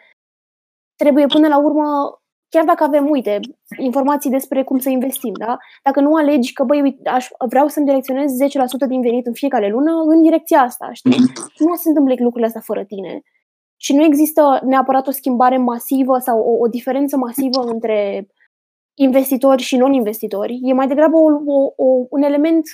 trebuie 0.97 1.27
până 1.27 1.49
la 1.49 1.59
urmă, 1.59 2.19
chiar 2.49 2.65
dacă 2.65 2.85
avem, 2.85 3.11
uite, 3.11 3.41
informații 3.79 4.31
despre 4.31 4.65
cum 4.65 4.79
să 4.79 4.89
investim, 4.89 5.33
da? 5.33 5.59
Dacă 5.83 6.01
nu 6.01 6.15
alegi 6.15 6.53
că, 6.53 6.65
băi, 6.65 6.81
uite, 6.83 7.09
aș, 7.09 7.29
vreau 7.49 7.69
să-mi 7.69 7.87
direcționez 7.87 8.33
10% 8.33 8.89
din 8.89 9.01
venit 9.01 9.27
în 9.27 9.33
fiecare 9.33 9.69
lună 9.69 9.93
în 10.07 10.23
direcția 10.23 10.61
asta, 10.61 10.89
știi? 10.93 11.19
Nu 11.59 11.75
se 11.75 11.89
întâmplă 11.89 12.15
lucrurile 12.19 12.47
astea 12.47 12.61
fără 12.61 12.85
tine. 12.85 13.23
Și 13.77 13.95
nu 13.95 14.03
există 14.03 14.61
neapărat 14.65 15.07
o 15.07 15.11
schimbare 15.11 15.57
masivă 15.57 16.19
sau 16.19 16.41
o, 16.41 16.59
o 16.59 16.67
diferență 16.67 17.17
masivă 17.17 17.61
între 17.61 18.29
investitori 18.95 19.63
și 19.63 19.77
non-investitori. 19.77 20.61
E 20.63 20.73
mai 20.73 20.87
degrabă 20.87 21.17
o, 21.17 21.29
o, 21.47 21.73
o, 21.77 22.07
un 22.11 22.23
element 22.23 22.65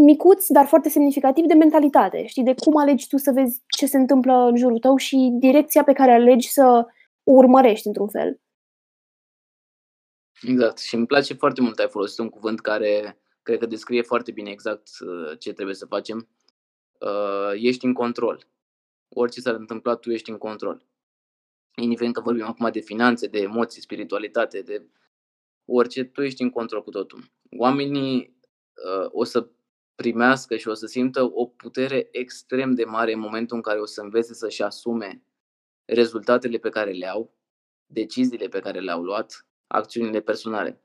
micuț, 0.00 0.46
dar 0.48 0.66
foarte 0.66 0.88
semnificativ 0.88 1.44
de 1.44 1.54
mentalitate, 1.54 2.26
știi, 2.26 2.42
de 2.42 2.54
cum 2.54 2.76
alegi 2.76 3.08
tu 3.08 3.16
să 3.16 3.30
vezi 3.34 3.62
ce 3.66 3.86
se 3.86 3.96
întâmplă 3.96 4.32
în 4.32 4.56
jurul 4.56 4.78
tău 4.78 4.96
și 4.96 5.36
direcția 5.38 5.84
pe 5.84 5.92
care 5.92 6.12
alegi 6.12 6.50
să 6.50 6.86
o 7.24 7.32
urmărești 7.32 7.86
într-un 7.86 8.08
fel. 8.08 8.40
Exact. 10.42 10.78
Și 10.78 10.94
îmi 10.94 11.06
place 11.06 11.34
foarte 11.34 11.60
mult, 11.60 11.78
ai 11.78 11.88
folosit 11.88 12.18
un 12.18 12.28
cuvânt 12.28 12.60
care 12.60 13.18
cred 13.42 13.58
că 13.58 13.66
descrie 13.66 14.02
foarte 14.02 14.30
bine 14.30 14.50
exact 14.50 14.88
uh, 15.00 15.38
ce 15.38 15.52
trebuie 15.52 15.74
să 15.74 15.86
facem. 15.86 16.28
Uh, 17.00 17.52
ești 17.54 17.84
în 17.84 17.92
control. 17.92 18.46
Orice 19.08 19.40
s-ar 19.40 19.54
întâmpla, 19.54 19.94
tu 19.94 20.10
ești 20.10 20.30
în 20.30 20.38
control. 20.38 20.86
Indiferent 21.76 22.14
că 22.14 22.20
vorbim 22.20 22.44
acum 22.44 22.70
de 22.70 22.80
finanțe, 22.80 23.26
de 23.26 23.38
emoții, 23.38 23.82
spiritualitate, 23.82 24.60
de 24.60 24.86
orice, 25.64 26.04
tu 26.04 26.22
ești 26.22 26.42
în 26.42 26.50
control 26.50 26.82
cu 26.82 26.90
totul. 26.90 27.30
Oamenii 27.58 28.36
uh, 28.74 29.08
o 29.10 29.24
să 29.24 29.48
primească 30.00 30.56
și 30.56 30.68
o 30.68 30.74
să 30.74 30.86
simtă 30.86 31.30
o 31.32 31.46
putere 31.46 32.08
extrem 32.10 32.74
de 32.74 32.84
mare 32.84 33.12
în 33.12 33.18
momentul 33.18 33.56
în 33.56 33.62
care 33.62 33.80
o 33.80 33.84
să 33.84 34.00
învețe 34.00 34.34
să-și 34.34 34.62
asume 34.62 35.22
rezultatele 35.84 36.58
pe 36.58 36.68
care 36.68 36.90
le 36.90 37.06
au, 37.06 37.34
deciziile 37.86 38.48
pe 38.48 38.58
care 38.60 38.80
le-au 38.80 39.02
luat, 39.02 39.46
acțiunile 39.66 40.20
personale. 40.20 40.82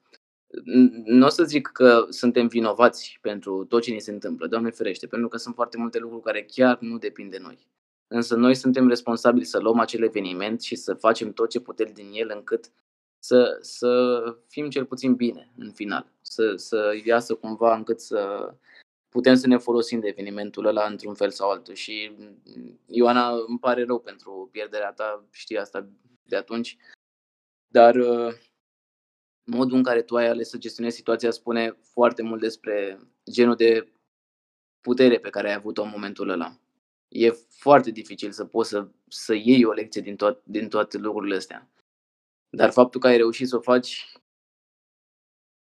Nu 1.05 1.25
o 1.25 1.29
să 1.29 1.43
zic 1.43 1.67
că 1.67 2.05
suntem 2.09 2.47
vinovați 2.47 3.17
pentru 3.21 3.65
tot 3.65 3.81
ce 3.81 3.91
ni 3.91 3.99
se 3.99 4.11
întâmplă, 4.11 4.47
Doamne 4.47 4.69
ferește, 4.69 5.07
pentru 5.07 5.27
că 5.27 5.37
sunt 5.37 5.55
foarte 5.55 5.77
multe 5.77 5.99
lucruri 5.99 6.23
care 6.23 6.43
chiar 6.43 6.77
nu 6.79 6.97
depind 6.97 7.31
de 7.31 7.37
noi. 7.41 7.67
Însă 8.07 8.35
noi 8.35 8.55
suntem 8.55 8.87
responsabili 8.87 9.45
să 9.45 9.59
luăm 9.59 9.79
acel 9.79 10.03
eveniment 10.03 10.61
și 10.61 10.75
să 10.75 10.93
facem 10.93 11.33
tot 11.33 11.49
ce 11.49 11.59
putem 11.59 11.91
din 11.93 12.09
el 12.13 12.31
încât 12.35 12.71
să, 13.19 13.57
să 13.61 14.21
fim 14.47 14.69
cel 14.69 14.85
puțin 14.85 15.13
bine 15.13 15.51
în 15.57 15.71
final. 15.71 16.11
Să, 16.21 16.53
să 16.55 16.93
iasă 17.05 17.33
cumva 17.33 17.75
încât 17.75 17.99
să, 17.99 18.53
putem 19.15 19.35
să 19.35 19.47
ne 19.47 19.57
folosim 19.57 19.99
de 19.99 20.07
evenimentul 20.07 20.65
ăla 20.65 20.85
într-un 20.85 21.13
fel 21.13 21.31
sau 21.31 21.49
altul. 21.49 21.73
Și 21.73 22.15
Ioana, 22.85 23.29
îmi 23.47 23.59
pare 23.59 23.83
rău 23.83 23.99
pentru 23.99 24.49
pierderea 24.51 24.91
ta, 24.91 25.25
știi 25.31 25.57
asta 25.57 25.89
de 26.23 26.35
atunci, 26.35 26.77
dar 27.67 27.95
uh, 27.95 28.33
modul 29.43 29.77
în 29.77 29.83
care 29.83 30.01
tu 30.01 30.15
ai 30.15 30.27
ales 30.27 30.49
să 30.49 30.57
gestionezi 30.57 30.95
situația 30.95 31.31
spune 31.31 31.77
foarte 31.81 32.21
mult 32.21 32.41
despre 32.41 32.99
genul 33.31 33.55
de 33.55 33.91
putere 34.81 35.19
pe 35.19 35.29
care 35.29 35.47
ai 35.47 35.53
avut-o 35.53 35.81
în 35.83 35.89
momentul 35.89 36.29
ăla. 36.29 36.59
E 37.07 37.29
foarte 37.49 37.91
dificil 37.91 38.31
să 38.31 38.45
poți 38.45 38.69
să, 38.69 38.87
să 39.07 39.33
iei 39.33 39.65
o 39.65 39.71
lecție 39.71 40.01
din, 40.01 40.15
toat, 40.15 40.41
din 40.43 40.69
toate 40.69 40.97
lucrurile 40.97 41.35
astea. 41.35 41.69
Dar 42.49 42.71
faptul 42.71 42.99
că 42.99 43.07
ai 43.07 43.17
reușit 43.17 43.47
să 43.47 43.55
o 43.55 43.61
faci 43.61 44.05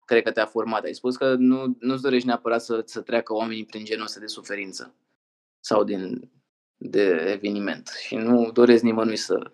cred 0.05 0.23
că 0.23 0.31
te-a 0.31 0.47
format. 0.47 0.85
Ai 0.85 0.95
spus 0.95 1.17
că 1.17 1.35
nu, 1.35 1.77
nu-ți 1.79 2.03
dorești 2.03 2.27
neapărat 2.27 2.63
să, 2.63 2.83
să 2.85 3.01
treacă 3.01 3.35
oamenii 3.35 3.65
prin 3.65 3.85
genul 3.85 4.05
ăsta 4.05 4.21
de 4.21 4.27
suferință 4.27 4.95
sau 5.61 5.85
din, 5.85 6.31
de 6.77 7.25
eveniment 7.33 7.89
și 8.07 8.17
nu 8.17 8.51
doresc 8.53 8.83
nimănui 8.83 9.17
să, 9.17 9.53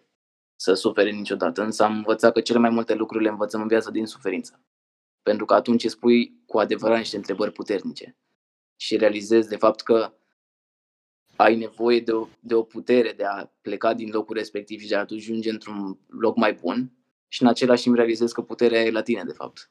să 0.56 0.74
sufere 0.74 1.10
niciodată. 1.10 1.62
Însă 1.62 1.82
am 1.82 1.96
învățat 1.96 2.32
că 2.32 2.40
cele 2.40 2.58
mai 2.58 2.70
multe 2.70 2.94
lucruri 2.94 3.24
le 3.24 3.30
învățăm 3.30 3.60
în 3.60 3.68
viață 3.68 3.90
din 3.90 4.06
suferință. 4.06 4.60
Pentru 5.22 5.44
că 5.44 5.54
atunci 5.54 5.84
îți 5.84 5.98
pui 5.98 6.42
cu 6.46 6.58
adevărat 6.58 6.98
niște 6.98 7.16
întrebări 7.16 7.52
puternice 7.52 8.16
și 8.76 8.96
realizezi 8.96 9.48
de 9.48 9.56
fapt 9.56 9.80
că 9.80 10.12
ai 11.36 11.56
nevoie 11.56 12.00
de 12.00 12.12
o, 12.12 12.28
de 12.40 12.54
o 12.54 12.62
putere 12.62 13.12
de 13.12 13.24
a 13.24 13.50
pleca 13.60 13.94
din 13.94 14.10
locul 14.12 14.36
respectiv 14.36 14.80
și 14.80 14.88
de 14.88 14.94
a 14.96 15.06
ajunge 15.10 15.50
într-un 15.50 15.98
loc 16.06 16.36
mai 16.36 16.52
bun 16.52 16.92
și 17.28 17.42
în 17.42 17.48
același 17.48 17.82
timp 17.82 17.94
realizezi 17.94 18.34
că 18.34 18.42
puterea 18.42 18.82
e 18.82 18.90
la 18.90 19.02
tine, 19.02 19.22
de 19.24 19.32
fapt 19.32 19.70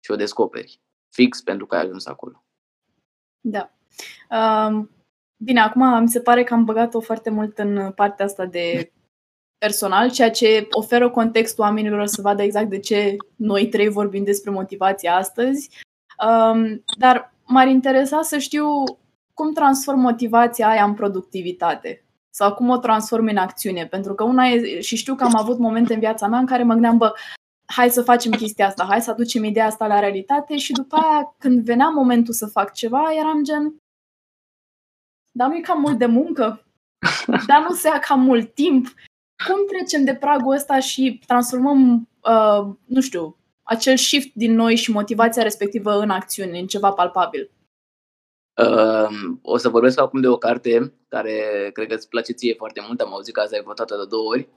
și 0.00 0.10
o 0.10 0.16
descoperi. 0.16 0.80
Fix 1.08 1.40
pentru 1.40 1.66
că 1.66 1.74
ai 1.74 1.82
ajuns 1.82 2.06
acolo. 2.06 2.44
Da. 3.40 3.70
Um, 4.30 4.90
bine, 5.36 5.60
acum 5.60 6.00
mi 6.00 6.08
se 6.08 6.20
pare 6.20 6.44
că 6.44 6.54
am 6.54 6.64
băgat-o 6.64 7.00
foarte 7.00 7.30
mult 7.30 7.58
în 7.58 7.92
partea 7.92 8.24
asta 8.24 8.46
de 8.46 8.92
personal, 9.58 10.10
ceea 10.10 10.30
ce 10.30 10.66
oferă 10.70 11.10
context 11.10 11.58
oamenilor 11.58 12.06
să 12.06 12.20
vadă 12.22 12.42
exact 12.42 12.68
de 12.68 12.78
ce 12.78 13.16
noi 13.36 13.68
trei 13.68 13.88
vorbim 13.88 14.24
despre 14.24 14.50
motivație 14.50 15.08
astăzi. 15.08 15.70
Um, 16.26 16.84
dar 16.98 17.34
m-ar 17.46 17.66
interesa 17.66 18.22
să 18.22 18.38
știu 18.38 18.66
cum 19.34 19.52
transform 19.52 19.98
motivația 19.98 20.68
aia 20.68 20.84
în 20.84 20.94
productivitate 20.94 22.04
sau 22.30 22.54
cum 22.54 22.68
o 22.68 22.76
transform 22.76 23.26
în 23.26 23.36
acțiune. 23.36 23.86
Pentru 23.86 24.14
că 24.14 24.24
una 24.24 24.46
e, 24.46 24.80
și 24.80 24.96
știu 24.96 25.14
că 25.14 25.24
am 25.24 25.36
avut 25.36 25.58
momente 25.58 25.94
în 25.94 26.00
viața 26.00 26.26
mea 26.26 26.38
în 26.38 26.46
care 26.46 26.62
mă 26.62 26.72
gândeam, 26.72 26.96
bă, 26.96 27.12
hai 27.74 27.90
să 27.90 28.02
facem 28.02 28.32
chestia 28.32 28.66
asta, 28.66 28.84
hai 28.84 29.00
să 29.00 29.10
aducem 29.10 29.44
ideea 29.44 29.66
asta 29.66 29.86
la 29.86 29.98
realitate 29.98 30.56
și 30.56 30.72
după 30.72 30.96
aia 30.96 31.34
când 31.38 31.64
venea 31.64 31.88
momentul 31.88 32.34
să 32.34 32.46
fac 32.46 32.72
ceva, 32.72 33.12
eram 33.18 33.42
gen 33.42 33.74
dar 35.32 35.48
nu 35.48 35.56
e 35.56 35.60
cam 35.60 35.80
mult 35.80 35.98
de 35.98 36.06
muncă, 36.06 36.64
dar 37.46 37.66
nu 37.68 37.74
se 37.74 37.88
ia 37.88 37.98
cam 37.98 38.20
mult 38.20 38.54
timp. 38.54 38.86
Cum 39.46 39.66
trecem 39.66 40.04
de 40.04 40.14
pragul 40.14 40.54
ăsta 40.54 40.80
și 40.80 41.20
transformăm, 41.26 42.08
uh, 42.22 42.74
nu 42.84 43.00
știu, 43.00 43.36
acel 43.62 43.96
shift 43.96 44.34
din 44.34 44.54
noi 44.54 44.76
și 44.76 44.90
motivația 44.90 45.42
respectivă 45.42 46.00
în 46.00 46.10
acțiune, 46.10 46.58
în 46.58 46.66
ceva 46.66 46.92
palpabil? 46.92 47.50
Uh, 48.62 49.08
o 49.42 49.56
să 49.56 49.68
vorbesc 49.68 50.00
acum 50.00 50.20
de 50.20 50.28
o 50.28 50.36
carte 50.36 50.92
care 51.08 51.70
cred 51.72 51.88
că 51.88 51.94
îți 51.94 52.08
place 52.08 52.32
ție 52.32 52.54
foarte 52.54 52.80
mult. 52.86 53.00
Am 53.00 53.12
auzit 53.12 53.34
că 53.34 53.40
azi 53.40 53.54
ai 53.54 53.62
votat 53.62 53.88
de 53.88 53.94
două 54.08 54.28
ori 54.28 54.48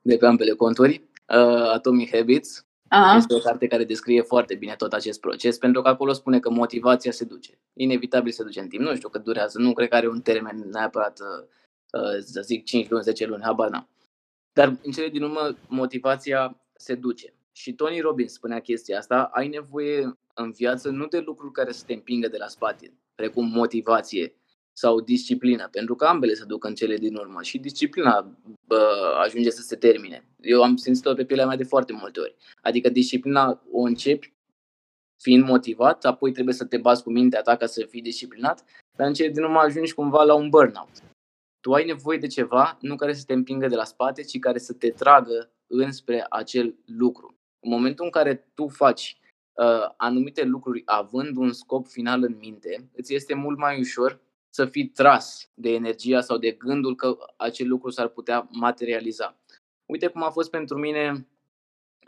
de 0.00 0.16
pe 0.16 0.26
ambele 0.26 0.52
conturi 0.52 1.02
uh, 1.28 1.70
Atomic 1.72 2.14
Habits. 2.16 2.66
Aha. 2.88 3.16
Este 3.16 3.34
o 3.34 3.38
carte 3.38 3.66
care 3.66 3.84
descrie 3.84 4.22
foarte 4.22 4.54
bine 4.54 4.74
tot 4.74 4.92
acest 4.92 5.20
proces, 5.20 5.58
pentru 5.58 5.82
că 5.82 5.88
acolo 5.88 6.12
spune 6.12 6.40
că 6.40 6.50
motivația 6.50 7.10
se 7.10 7.24
duce. 7.24 7.58
Inevitabil 7.72 8.32
se 8.32 8.42
duce 8.42 8.60
în 8.60 8.68
timp. 8.68 8.82
Nu 8.82 8.94
știu 8.94 9.08
cât 9.08 9.24
durează, 9.24 9.58
nu 9.58 9.72
cred 9.72 9.88
că 9.88 9.94
are 9.94 10.08
un 10.08 10.20
termen 10.20 10.68
neapărat, 10.72 11.18
uh, 11.20 11.46
uh 12.00 12.18
să 12.20 12.40
zic, 12.40 12.64
5 12.64 12.88
luni, 12.88 13.02
10 13.02 13.26
luni, 13.26 13.42
habar 13.42 13.68
n-am. 13.68 13.88
Dar 14.52 14.78
în 14.82 14.92
cele 14.92 15.08
din 15.08 15.22
urmă, 15.22 15.56
motivația 15.68 16.56
se 16.76 16.94
duce. 16.94 17.34
Și 17.52 17.72
Tony 17.74 18.00
Robbins 18.00 18.32
spunea 18.32 18.60
chestia 18.60 18.98
asta, 18.98 19.30
ai 19.32 19.48
nevoie 19.48 20.18
în 20.34 20.50
viață 20.50 20.88
nu 20.88 21.06
de 21.06 21.18
lucruri 21.18 21.52
care 21.52 21.72
să 21.72 21.84
te 21.86 21.92
împingă 21.92 22.28
de 22.28 22.36
la 22.36 22.46
spate, 22.46 22.92
precum 23.14 23.48
motivație, 23.48 24.34
sau 24.76 25.00
disciplina, 25.00 25.68
pentru 25.70 25.94
că 25.94 26.04
ambele 26.04 26.34
se 26.34 26.44
duc 26.44 26.64
în 26.64 26.74
cele 26.74 26.96
din 26.96 27.14
urmă 27.16 27.42
și 27.42 27.58
disciplina 27.58 28.38
bă, 28.66 29.14
ajunge 29.24 29.50
să 29.50 29.62
se 29.62 29.76
termine. 29.76 30.28
Eu 30.40 30.62
am 30.62 30.76
simțit-o 30.76 31.14
pe 31.14 31.24
pielea 31.24 31.46
mea 31.46 31.56
de 31.56 31.64
foarte 31.64 31.92
multe 31.92 32.20
ori. 32.20 32.34
Adică 32.62 32.88
disciplina 32.88 33.62
o 33.70 33.80
începi 33.80 34.32
fiind 35.22 35.44
motivat, 35.44 36.04
apoi 36.04 36.32
trebuie 36.32 36.54
să 36.54 36.64
te 36.64 36.76
bazi 36.76 37.02
cu 37.02 37.10
mintea 37.10 37.42
ta 37.42 37.56
ca 37.56 37.66
să 37.66 37.84
fii 37.88 38.02
disciplinat, 38.02 38.64
dar 38.96 39.06
în 39.06 39.14
cele 39.14 39.28
din 39.28 39.42
urmă 39.42 39.58
ajungi 39.58 39.94
cumva 39.94 40.22
la 40.22 40.34
un 40.34 40.48
burnout. 40.48 41.02
Tu 41.60 41.72
ai 41.72 41.84
nevoie 41.84 42.18
de 42.18 42.26
ceva, 42.26 42.78
nu 42.80 42.96
care 42.96 43.12
să 43.14 43.24
te 43.26 43.32
împingă 43.32 43.66
de 43.66 43.74
la 43.74 43.84
spate, 43.84 44.22
ci 44.22 44.38
care 44.38 44.58
să 44.58 44.72
te 44.72 44.90
tragă 44.90 45.50
înspre 45.66 46.26
acel 46.28 46.74
lucru. 46.84 47.38
În 47.60 47.70
momentul 47.70 48.04
în 48.04 48.10
care 48.10 48.34
tu 48.54 48.68
faci 48.68 49.16
uh, 49.52 49.88
anumite 49.96 50.42
lucruri 50.42 50.82
având 50.84 51.36
un 51.36 51.52
scop 51.52 51.86
final 51.86 52.22
în 52.22 52.36
minte, 52.38 52.90
îți 52.96 53.14
este 53.14 53.34
mult 53.34 53.58
mai 53.58 53.80
ușor 53.80 54.20
să 54.54 54.64
fii 54.64 54.88
tras 54.88 55.50
de 55.54 55.70
energia 55.70 56.20
sau 56.20 56.38
de 56.38 56.50
gândul 56.50 56.94
că 56.94 57.16
acel 57.36 57.68
lucru 57.68 57.90
s-ar 57.90 58.08
putea 58.08 58.48
materializa. 58.50 59.36
Uite 59.86 60.06
cum 60.06 60.22
a 60.22 60.30
fost 60.30 60.50
pentru 60.50 60.78
mine 60.78 61.26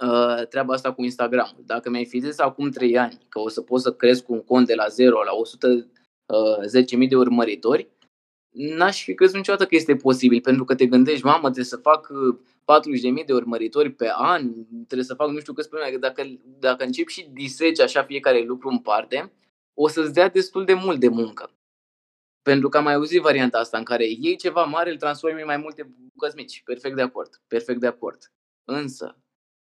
uh, 0.03 0.47
treaba 0.49 0.75
asta 0.75 0.93
cu 0.93 1.03
Instagram. 1.03 1.57
Dacă 1.65 1.91
mi-ai 1.91 2.05
fi 2.05 2.19
zis 2.19 2.39
acum 2.39 2.71
3 2.71 2.99
ani 2.99 3.19
că 3.29 3.39
o 3.41 3.49
să 3.49 3.61
pot 3.61 3.81
să 3.81 3.93
cresc 3.93 4.29
un 4.29 4.43
cont 4.43 4.67
de 4.67 4.75
la 4.75 4.87
0 4.87 5.19
la 5.23 5.33
110.000 6.89 6.99
uh, 7.01 7.09
de 7.09 7.17
urmăritori, 7.17 7.89
n-aș 8.51 9.03
fi 9.03 9.15
crezut 9.15 9.37
niciodată 9.37 9.67
că 9.67 9.75
este 9.75 9.97
posibil, 9.97 10.41
pentru 10.41 10.65
că 10.65 10.75
te 10.75 10.87
gândești, 10.87 11.25
mamă, 11.25 11.41
trebuie 11.41 11.65
să 11.65 11.77
fac 11.77 12.09
40.000 12.11 13.15
uh, 13.15 13.25
de 13.27 13.33
urmăritori 13.33 13.91
pe 13.91 14.11
an, 14.15 14.53
trebuie 14.73 15.07
să 15.07 15.15
fac 15.15 15.29
nu 15.31 15.41
știu 15.41 15.53
câți 15.53 15.69
pe 15.69 15.97
Dacă, 16.01 16.23
dacă 16.59 16.85
încep 16.85 17.09
și 17.09 17.29
disegi 17.33 17.83
așa 17.83 18.03
fiecare 18.03 18.43
lucru 18.43 18.69
în 18.69 18.79
parte, 18.79 19.33
o 19.75 19.89
să-ți 19.89 20.13
dea 20.13 20.29
destul 20.29 20.65
de 20.65 20.75
mult 20.75 21.01
de 21.01 21.09
muncă. 21.09 21.51
Pentru 22.51 22.69
că 22.69 22.77
am 22.77 22.85
mai 22.85 22.95
auzit 22.95 23.21
varianta 23.21 23.59
asta 23.59 23.79
în 23.79 23.85
care 23.85 24.07
iei 24.07 24.37
ceva 24.37 24.65
mare, 24.65 24.91
îl 24.91 24.97
transformi 24.97 25.41
în 25.41 25.47
mai 25.47 25.57
multe 25.57 25.95
bucăți 26.13 26.37
mici. 26.37 26.63
Perfect 26.65 26.97
de 26.97 27.03
acord. 27.03 27.43
Perfect 27.47 27.81
de 27.81 27.87
acord. 27.87 28.33
Însă, 28.65 29.19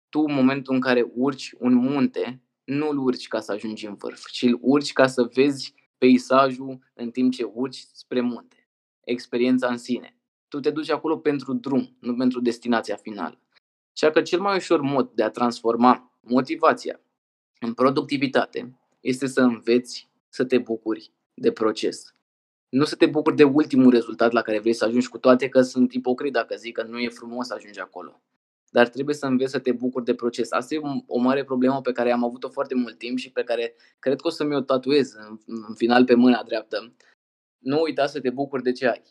tu 0.10 0.20
în 0.20 0.34
momentul 0.34 0.74
în 0.74 0.80
care 0.80 1.12
urci 1.13 1.54
un 1.60 1.74
munte, 1.74 2.44
nu 2.63 2.89
îl 2.89 2.98
urci 2.98 3.28
ca 3.28 3.39
să 3.39 3.52
ajungi 3.52 3.86
în 3.86 3.96
vârf, 3.96 4.26
ci 4.26 4.41
îl 4.41 4.58
urci 4.62 4.94
ca 4.94 5.08
să 5.08 5.30
vezi 5.34 5.74
peisajul 5.98 6.80
în 6.94 7.12
timp 7.12 7.34
ce 7.34 7.44
urci 7.44 7.86
spre 7.94 8.22
munte. 8.22 8.70
Experiența 9.04 9.67
în 9.67 9.78
sine. 9.78 10.17
Tu 10.48 10.60
te 10.60 10.70
duci 10.70 10.89
acolo 10.89 11.17
pentru 11.17 11.54
drum, 11.54 11.98
nu 12.00 12.15
pentru 12.15 12.41
destinația 12.41 12.96
finală. 12.96 13.41
Așa 13.96 14.12
că 14.12 14.22
cel 14.22 14.39
mai 14.39 14.56
ușor 14.56 14.82
mod 14.82 15.12
de 15.13 15.24
a 15.24 15.30
transforma 15.30 16.17
motivația 16.22 17.02
în 17.60 17.74
productivitate 17.74 18.80
este 19.00 19.28
să 19.28 19.41
înveți 19.41 20.10
să 20.30 20.46
te 20.46 20.58
bucuri 20.58 21.12
de 21.34 21.52
proces. 21.52 22.15
Nu 22.71 22.84
să 22.84 22.95
te 22.95 23.05
bucuri 23.05 23.36
de 23.36 23.43
ultimul 23.43 23.91
rezultat 23.91 24.31
la 24.31 24.41
care 24.41 24.60
vrei 24.60 24.73
să 24.73 24.86
ajungi, 24.86 25.07
cu 25.07 25.17
toate 25.17 25.49
că 25.49 25.62
sunt 25.62 25.93
ipocrit 25.93 26.34
dacă 26.34 26.55
zic 26.55 26.75
că 26.75 26.84
nu 26.84 26.99
e 26.99 27.10
frumos 27.10 27.47
să 27.47 27.53
ajungi 27.53 27.79
acolo. 27.79 28.21
Dar 28.69 28.88
trebuie 28.88 29.15
să 29.15 29.25
înveți 29.25 29.51
să 29.51 29.60
te 29.60 29.71
bucuri 29.71 30.05
de 30.05 30.15
proces. 30.15 30.51
Asta 30.51 30.73
e 30.73 30.81
o 31.07 31.19
mare 31.19 31.43
problemă 31.43 31.81
pe 31.81 31.91
care 31.91 32.12
am 32.12 32.23
avut-o 32.23 32.49
foarte 32.49 32.75
mult 32.75 32.97
timp 32.97 33.17
și 33.17 33.31
pe 33.31 33.43
care 33.43 33.75
cred 33.99 34.21
că 34.21 34.27
o 34.27 34.29
să 34.29 34.43
mi-o 34.43 34.62
tatuez 34.62 35.13
în, 35.13 35.38
în 35.45 35.75
final 35.75 36.05
pe 36.05 36.15
mâna 36.15 36.43
dreaptă. 36.43 36.93
Nu 37.57 37.81
uita 37.81 38.05
să 38.05 38.19
te 38.19 38.29
bucuri 38.29 38.63
de 38.63 38.71
ce 38.71 38.88
ai. 38.88 39.03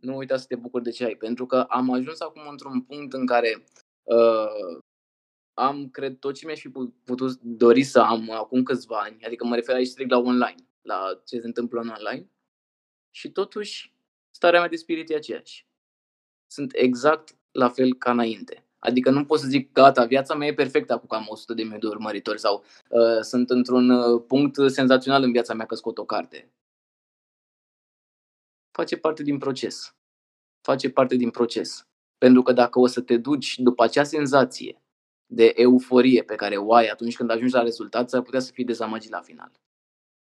Nu 0.00 0.16
uita 0.16 0.36
să 0.36 0.46
te 0.46 0.56
bucuri 0.56 0.84
de 0.84 0.90
ce 0.90 1.04
ai. 1.04 1.14
Pentru 1.14 1.46
că 1.46 1.56
am 1.56 1.92
ajuns 1.92 2.20
acum 2.20 2.42
într-un 2.50 2.82
punct 2.82 3.12
în 3.12 3.26
care 3.26 3.64
uh, 4.02 4.82
am, 5.54 5.88
cred, 5.88 6.18
tot 6.18 6.34
ce 6.34 6.46
mi-aș 6.46 6.60
fi 6.60 6.68
putut 7.04 7.40
dori 7.40 7.82
să 7.82 8.00
am 8.00 8.30
acum 8.30 8.62
câțiva 8.62 8.98
ani, 8.98 9.24
adică 9.24 9.44
mă 9.44 9.54
refer 9.54 9.74
aici 9.74 9.86
strict 9.86 10.10
la 10.10 10.18
online, 10.18 10.68
la 10.82 11.20
ce 11.24 11.40
se 11.40 11.46
întâmplă 11.46 11.80
în 11.80 11.88
online, 11.88 12.30
și 13.14 13.30
totuși 13.30 13.92
starea 14.30 14.60
mea 14.60 14.68
de 14.68 14.76
spirit 14.76 15.10
e 15.10 15.14
aceeași. 15.14 15.66
Sunt 16.46 16.72
exact 16.74 17.36
la 17.50 17.68
fel 17.68 17.94
ca 17.94 18.10
înainte. 18.10 18.66
Adică 18.78 19.10
nu 19.10 19.24
pot 19.24 19.38
să 19.38 19.46
zic, 19.46 19.72
gata, 19.72 20.04
viața 20.04 20.34
mea 20.34 20.48
e 20.48 20.54
perfectă 20.54 20.92
acum 20.92 21.06
că 21.08 21.14
am 21.14 21.26
100 21.28 21.54
de 21.54 21.62
mii 21.62 21.78
de 21.78 21.86
urmăritori 21.86 22.40
sau 22.40 22.64
uh, 22.88 23.20
sunt 23.20 23.50
într-un 23.50 23.90
uh, 23.90 24.22
punct 24.26 24.70
senzațional 24.70 25.22
în 25.22 25.32
viața 25.32 25.54
mea 25.54 25.66
că 25.66 25.74
scot 25.74 25.98
o 25.98 26.04
carte. 26.04 26.52
Face 28.70 28.96
parte 28.96 29.22
din 29.22 29.38
proces. 29.38 29.94
Face 30.60 30.90
parte 30.90 31.16
din 31.16 31.30
proces. 31.30 31.88
Pentru 32.18 32.42
că 32.42 32.52
dacă 32.52 32.78
o 32.78 32.86
să 32.86 33.00
te 33.00 33.16
duci 33.16 33.58
după 33.58 33.82
acea 33.82 34.04
senzație 34.04 34.82
de 35.26 35.52
euforie 35.56 36.22
pe 36.22 36.34
care 36.34 36.56
o 36.56 36.74
ai 36.74 36.88
atunci 36.88 37.16
când 37.16 37.30
ajungi 37.30 37.54
la 37.54 37.62
rezultat, 37.62 38.08
s-ar 38.10 38.22
putea 38.22 38.40
să 38.40 38.52
fii 38.52 38.64
dezamăgit 38.64 39.10
la 39.10 39.20
final. 39.20 39.63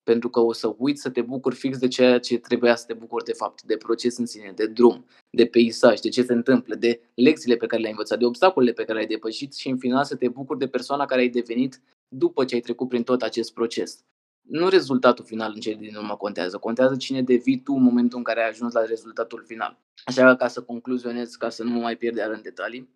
Pentru 0.08 0.30
că 0.30 0.39
o 0.39 0.54
să 0.54 0.76
uiți 0.78 1.02
să 1.02 1.10
te 1.10 1.22
bucuri 1.22 1.56
fix 1.56 1.78
de 1.78 1.88
ceea 1.88 2.20
ce 2.20 2.38
trebuia 2.38 2.76
să 2.76 2.86
te 2.86 2.93
bucuri 2.93 3.24
de 3.24 3.34
fapt, 3.34 3.62
de 3.62 3.78
proces 3.78 4.17
în 4.17 4.26
sine, 4.26 4.52
de 4.56 4.67
drum, 4.67 5.06
de 5.30 5.46
peisaj, 5.46 6.00
de 6.00 6.10
ce 6.10 6.24
se 6.24 6.34
întâmplă, 6.34 6.76
de 6.76 7.02
lecțiile 7.13 7.56
pe 7.56 7.65
care 7.65 7.82
le-ai 7.82 7.91
învățat, 7.91 8.20
de 8.20 8.26
obstacolele 8.26 8.74
pe 8.74 8.84
care 8.84 8.93
le-ai 8.93 9.08
depășit 9.08 9.54
și 9.56 9.70
în 9.70 9.78
final 9.78 10.04
să 10.04 10.15
te 10.15 10.28
bucuri 10.28 10.60
de 10.60 10.67
persoana 10.67 11.06
care 11.06 11.22
ai 11.22 11.30
devenit 11.30 11.82
după 12.08 12.46
ce 12.46 12.56
ai 12.56 12.62
trecut 12.62 12.89
prin 12.89 13.04
tot 13.04 13.22
acest 13.22 13.54
proces. 13.54 14.04
Nu 14.41 14.70
rezultatul 14.70 15.26
final 15.26 15.52
în 15.54 15.60
cele 15.60 15.76
din 15.76 15.96
urmă 15.96 16.15
contează, 16.15 16.58
contează 16.58 16.96
cine 16.96 17.22
devii 17.22 17.62
tu 17.62 17.74
în 17.74 17.84
momentul 17.84 18.17
în 18.17 18.24
care 18.24 18.41
ai 18.43 18.50
ajuns 18.50 18.74
la 18.74 18.86
rezultatul 18.86 19.43
final. 19.48 19.80
Așa 20.06 20.28
că 20.28 20.36
ca 20.36 20.48
să 20.48 20.62
concluzionez, 20.62 21.36
ca 21.36 21.50
să 21.50 21.63
nu 21.63 21.80
mai 21.80 21.98
pierd 21.98 22.17
în 22.17 22.41
detalii, 22.41 22.89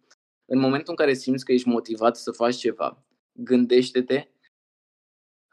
în 0.46 0.60
momentul 0.60 0.90
în 0.90 0.96
care 0.96 1.14
simți 1.14 1.46
că 1.46 1.52
ești 1.52 1.68
motivat 1.68 2.16
să 2.16 2.32
faci 2.32 2.56
ceva, 2.56 3.04
gândește-te, 3.32 4.28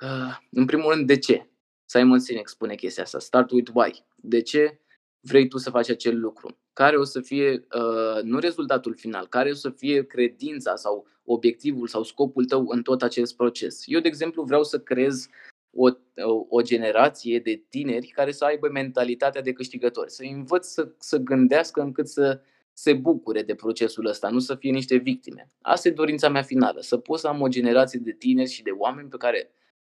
uh, 0.03 0.37
în 0.51 0.65
primul 0.65 0.93
rând, 0.93 1.07
de 1.07 1.19
ce? 1.19 1.49
Simon 1.85 2.19
Sinek 2.19 2.49
spune 2.49 2.75
chestia 2.75 3.03
asta, 3.03 3.19
start 3.19 3.51
with 3.51 3.71
why. 3.75 4.05
De 4.17 4.43
ce 4.43 4.81
vrei 5.21 5.49
tu 5.49 5.59
să 5.59 5.71
faci 5.71 5.89
acel 5.89 6.21
lucru? 6.21 6.59
Care 6.73 6.97
o 6.97 7.05
să 7.05 7.21
fie, 7.21 7.67
uh, 7.75 8.23
nu 8.23 8.39
rezultatul 8.39 8.95
final, 8.95 9.27
care 9.27 9.51
o 9.51 9.55
să 9.55 9.71
fie 9.71 10.07
credința 10.07 10.77
sau 10.77 11.07
obiectivul 11.25 11.87
sau 11.87 12.03
scopul 12.03 12.45
tău 12.45 12.67
în 12.69 12.83
tot 12.83 13.03
acest 13.03 13.37
proces? 13.37 13.83
Eu, 13.87 14.01
de 14.01 14.09
exemplu, 14.09 14.43
vreau 14.43 14.65
să 14.65 14.81
creez 14.81 15.29
o, 15.71 15.89
o, 16.25 16.47
o 16.49 16.63
generație 16.63 17.39
de 17.39 17.65
tineri 17.69 18.07
care 18.07 18.33
să 18.33 18.45
aibă 18.45 18.69
mentalitatea 18.69 19.43
de 19.43 19.53
câștigători, 19.53 20.11
să 20.11 20.23
învăț 20.23 20.67
să, 20.67 20.93
să 20.99 21.17
gândească 21.17 21.81
încât 21.81 22.09
să 22.09 22.41
se 22.73 22.93
bucure 22.93 23.43
de 23.43 23.55
procesul 23.55 24.07
ăsta, 24.07 24.29
nu 24.29 24.39
să 24.39 24.55
fie 24.55 24.71
niște 24.71 24.97
victime. 24.97 25.49
Asta 25.61 25.89
e 25.89 25.93
dorința 25.93 26.29
mea 26.29 26.43
finală, 26.43 26.81
să 26.81 26.97
pot 26.97 27.19
să 27.19 27.29
am 27.29 27.41
o 27.41 27.49
generație 27.49 28.01
de 28.03 28.13
tineri 28.13 28.51
și 28.51 28.63
de 28.63 28.71
oameni 28.71 29.09
pe 29.09 29.17
care, 29.17 29.51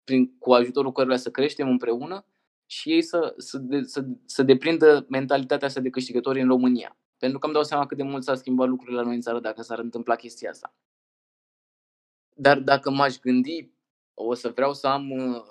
prin, 0.04 0.38
cu 0.38 0.54
ajutorul 0.54 0.92
căruia 0.92 1.18
să 1.18 1.32
creștem 1.32 1.70
împreună 1.70 2.26
și 2.66 2.92
ei 2.92 3.02
să, 3.02 3.34
să, 3.38 3.58
de, 3.58 3.82
să, 3.82 4.06
să 4.26 4.44
deprindă 4.44 5.06
mentalitatea 5.10 5.68
asta 5.68 5.80
de 5.80 5.90
câștigători 5.90 6.42
în 6.42 6.48
România. 6.48 6.98
Pentru 7.18 7.40
că 7.40 7.46
îmi 7.46 7.54
dau 7.54 7.64
seama 7.64 7.86
cât 7.86 7.98
de 7.98 8.04
mult 8.04 8.24
s-ar 8.24 8.36
schimba 8.36 8.66
lucrurile 8.66 8.98
la 8.98 9.06
noi 9.06 9.16
în 9.16 9.22
țară 9.22 9.40
dacă 9.40 9.62
s-ar 9.62 9.80
întâmpla 9.80 10.16
chestia 10.16 10.50
asta. 10.50 10.74
Dar 12.36 12.60
dacă 12.60 12.92
m-aș 12.92 13.20
gândi, 13.20 13.70
o 14.14 14.34
să 14.34 14.50
vreau 14.50 14.74
să 14.74 14.88
am 14.88 15.12
uh, 15.12 15.44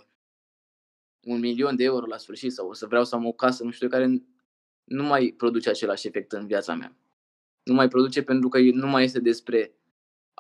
un 1.20 1.38
milion 1.38 1.76
de 1.76 1.84
euro 1.84 2.06
la 2.06 2.16
sfârșit 2.16 2.52
sau 2.52 2.68
o 2.68 2.72
să 2.72 2.86
vreau 2.86 3.04
să 3.04 3.14
am 3.14 3.26
o 3.26 3.32
casă, 3.32 3.64
nu 3.64 3.70
știu, 3.70 3.88
care 3.88 4.22
nu 4.84 5.02
mai 5.02 5.34
produce 5.36 5.68
același 5.68 6.06
efect 6.06 6.32
în 6.32 6.46
viața 6.46 6.74
mea 6.74 6.94
nu 7.62 7.74
mai 7.74 7.88
produce 7.88 8.22
pentru 8.22 8.48
că 8.48 8.58
nu 8.60 8.86
mai 8.86 9.04
este 9.04 9.20
despre 9.20 9.74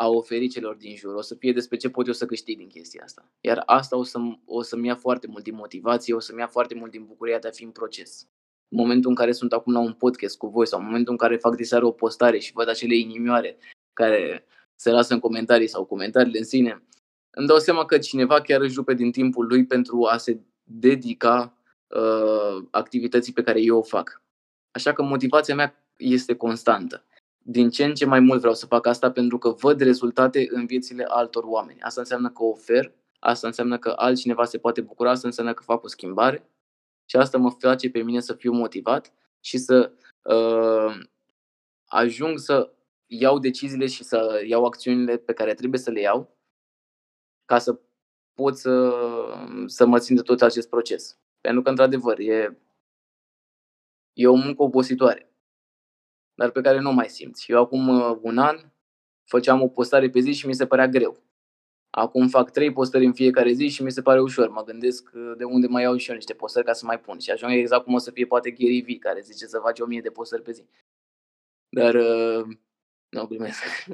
a 0.00 0.08
oferi 0.08 0.48
celor 0.48 0.74
din 0.74 0.96
jur, 0.96 1.14
o 1.14 1.20
să 1.20 1.34
fie 1.34 1.52
despre 1.52 1.76
ce 1.76 1.90
pot 1.90 2.06
eu 2.06 2.12
să 2.12 2.26
câștig 2.26 2.56
din 2.56 2.68
chestia 2.68 3.02
asta. 3.04 3.30
Iar 3.40 3.62
asta 3.66 3.96
o, 3.96 4.02
să, 4.02 4.18
o 4.44 4.62
să-mi 4.62 4.86
ia 4.86 4.94
foarte 4.94 5.26
mult 5.26 5.42
din 5.44 5.54
motivație, 5.54 6.14
o 6.14 6.18
să-mi 6.18 6.38
ia 6.38 6.46
foarte 6.46 6.74
mult 6.74 6.90
din 6.90 7.04
bucuria 7.04 7.38
de 7.38 7.48
a 7.48 7.50
fi 7.50 7.64
în 7.64 7.70
proces. 7.70 8.28
În 8.68 8.78
momentul 8.78 9.10
în 9.10 9.16
care 9.16 9.32
sunt 9.32 9.52
acum 9.52 9.72
la 9.72 9.78
un 9.78 9.92
podcast 9.92 10.36
cu 10.36 10.46
voi 10.46 10.66
sau 10.66 10.78
în 10.78 10.84
momentul 10.84 11.12
în 11.12 11.18
care 11.18 11.36
fac 11.36 11.56
diseară 11.56 11.86
o 11.86 11.90
postare 11.90 12.38
și 12.38 12.52
văd 12.52 12.68
acele 12.68 12.96
inimioare 12.96 13.56
care 13.92 14.46
se 14.74 14.90
lasă 14.90 15.14
în 15.14 15.20
comentarii 15.20 15.66
sau 15.66 15.84
comentariile 15.84 16.38
în 16.38 16.44
sine, 16.44 16.82
îmi 17.30 17.46
dau 17.46 17.58
seama 17.58 17.84
că 17.84 17.98
cineva 17.98 18.40
chiar 18.40 18.60
își 18.60 18.74
rupe 18.74 18.94
din 18.94 19.10
timpul 19.10 19.46
lui 19.46 19.66
pentru 19.66 20.04
a 20.04 20.16
se 20.16 20.40
dedica 20.62 21.58
uh, 21.88 22.64
activității 22.70 23.32
pe 23.32 23.42
care 23.42 23.60
eu 23.60 23.78
o 23.78 23.82
fac. 23.82 24.22
Așa 24.70 24.92
că 24.92 25.02
motivația 25.02 25.54
mea 25.54 25.84
este 25.96 26.34
constantă 26.34 27.04
din 27.50 27.70
ce 27.70 27.84
în 27.84 27.94
ce 27.94 28.06
mai 28.06 28.20
mult 28.20 28.38
vreau 28.38 28.54
să 28.54 28.66
fac 28.66 28.86
asta 28.86 29.10
pentru 29.10 29.38
că 29.38 29.50
văd 29.50 29.80
rezultate 29.80 30.46
în 30.50 30.66
viețile 30.66 31.04
altor 31.04 31.44
oameni. 31.44 31.80
Asta 31.80 32.00
înseamnă 32.00 32.30
că 32.30 32.42
ofer, 32.42 32.92
asta 33.18 33.46
înseamnă 33.46 33.78
că 33.78 33.92
altcineva 33.96 34.44
se 34.44 34.58
poate 34.58 34.80
bucura, 34.80 35.10
asta 35.10 35.26
înseamnă 35.26 35.54
că 35.54 35.62
fac 35.62 35.84
o 35.84 35.86
schimbare 35.86 36.50
și 37.04 37.16
asta 37.16 37.38
mă 37.38 37.50
face 37.50 37.90
pe 37.90 38.02
mine 38.02 38.20
să 38.20 38.32
fiu 38.32 38.52
motivat 38.52 39.12
și 39.40 39.58
să 39.58 39.92
uh, 40.22 41.00
ajung 41.84 42.38
să 42.38 42.72
iau 43.06 43.38
deciziile 43.38 43.86
și 43.86 44.04
să 44.04 44.42
iau 44.46 44.64
acțiunile 44.64 45.16
pe 45.16 45.32
care 45.32 45.54
trebuie 45.54 45.80
să 45.80 45.90
le 45.90 46.00
iau 46.00 46.36
ca 47.44 47.58
să 47.58 47.80
pot 48.34 48.56
să, 48.56 48.94
să 49.66 49.86
mă 49.86 49.98
țin 49.98 50.16
de 50.16 50.22
tot 50.22 50.42
acest 50.42 50.68
proces. 50.68 51.18
Pentru 51.40 51.62
că, 51.62 51.68
într-adevăr, 51.68 52.18
e, 52.18 52.58
e 54.12 54.26
o 54.26 54.34
muncă 54.34 54.62
obositoare 54.62 55.29
dar 56.40 56.50
pe 56.50 56.60
care 56.60 56.80
nu 56.80 56.92
mai 56.92 57.08
simți. 57.08 57.50
Eu 57.50 57.60
acum 57.60 57.88
uh, 57.88 58.18
un 58.20 58.38
an 58.38 58.56
făceam 59.24 59.62
o 59.62 59.68
postare 59.68 60.10
pe 60.10 60.20
zi 60.20 60.32
și 60.32 60.46
mi 60.46 60.54
se 60.54 60.66
părea 60.66 60.88
greu. 60.88 61.22
Acum 61.90 62.28
fac 62.28 62.50
trei 62.50 62.72
postări 62.72 63.04
în 63.04 63.12
fiecare 63.12 63.52
zi 63.52 63.68
și 63.68 63.82
mi 63.82 63.90
se 63.90 64.02
pare 64.02 64.20
ușor. 64.20 64.48
Mă 64.48 64.64
gândesc 64.64 65.10
uh, 65.14 65.32
de 65.36 65.44
unde 65.44 65.66
mai 65.66 65.82
iau 65.82 65.96
și 65.96 66.08
eu 66.08 66.14
niște 66.14 66.34
postări 66.34 66.64
ca 66.64 66.72
să 66.72 66.86
mai 66.86 67.00
pun. 67.00 67.18
Și 67.18 67.30
ajung 67.30 67.52
exact 67.52 67.84
cum 67.84 67.94
o 67.94 67.98
să 67.98 68.10
fie 68.10 68.26
poate 68.26 68.50
Gary 68.50 68.82
V, 68.82 68.98
care 68.98 69.20
zice 69.20 69.46
să 69.46 69.58
faci 69.62 69.80
o 69.80 69.86
mie 69.86 70.00
de 70.00 70.10
postări 70.10 70.42
pe 70.42 70.52
zi. 70.52 70.66
Dar, 71.68 71.94
uh, 71.94 72.44
nu, 73.08 73.26
glumesc. 73.26 73.62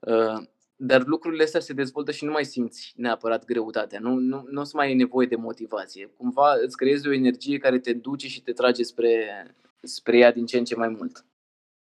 uh, 0.00 0.46
dar 0.76 1.04
lucrurile 1.04 1.42
astea 1.42 1.60
se 1.60 1.72
dezvoltă 1.72 2.12
și 2.12 2.24
nu 2.24 2.30
mai 2.30 2.44
simți 2.44 2.92
neapărat 2.96 3.44
greutatea. 3.44 4.00
Nu, 4.00 4.14
nu, 4.14 4.44
nu 4.50 4.60
o 4.60 4.64
să 4.64 4.72
mai 4.76 4.86
ai 4.86 4.94
nevoie 4.94 5.26
de 5.26 5.36
motivație. 5.36 6.06
Cumva 6.16 6.54
îți 6.62 6.76
creezi 6.76 7.08
o 7.08 7.12
energie 7.12 7.58
care 7.58 7.78
te 7.78 7.92
duce 7.92 8.28
și 8.28 8.42
te 8.42 8.52
trage 8.52 8.82
spre, 8.82 9.46
spre 9.82 10.18
ea 10.18 10.32
din 10.32 10.46
ce 10.46 10.58
în 10.58 10.64
ce 10.64 10.76
mai 10.76 10.88
mult 10.88 11.24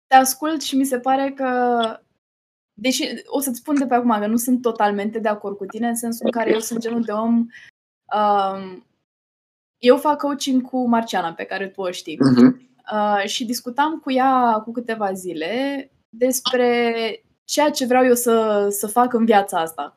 te 0.06 0.14
ascult 0.14 0.62
și 0.62 0.76
mi 0.76 0.84
se 0.84 0.98
pare 0.98 1.30
că 1.30 1.80
Deși 2.78 3.04
o 3.26 3.40
să-ți 3.40 3.58
spun 3.58 3.78
de 3.78 3.86
pe 3.86 3.94
acum 3.94 4.16
că 4.18 4.26
nu 4.26 4.36
sunt 4.36 4.62
totalmente 4.62 5.18
de 5.18 5.28
acord 5.28 5.56
cu 5.56 5.64
tine, 5.64 5.88
în 5.88 5.94
sensul 5.94 6.24
în 6.24 6.30
care 6.30 6.52
eu 6.52 6.58
sunt 6.58 6.80
genul 6.80 7.02
de 7.02 7.12
om. 7.12 7.46
Um, 8.16 8.86
eu 9.78 9.96
fac 9.96 10.18
coaching 10.18 10.62
cu 10.62 10.88
Marciana, 10.88 11.32
pe 11.32 11.44
care 11.44 11.68
tu 11.68 11.80
o 11.80 11.90
știi. 11.90 12.16
Uh-huh. 12.16 12.64
Uh, 12.92 13.24
și 13.24 13.44
discutam 13.44 13.98
cu 13.98 14.12
ea 14.12 14.60
cu 14.64 14.72
câteva 14.72 15.12
zile 15.12 15.90
despre 16.08 16.94
ceea 17.44 17.70
ce 17.70 17.86
vreau 17.86 18.04
eu 18.04 18.14
să, 18.14 18.66
să 18.70 18.86
fac 18.86 19.12
în 19.12 19.24
viața 19.24 19.60
asta. 19.60 19.96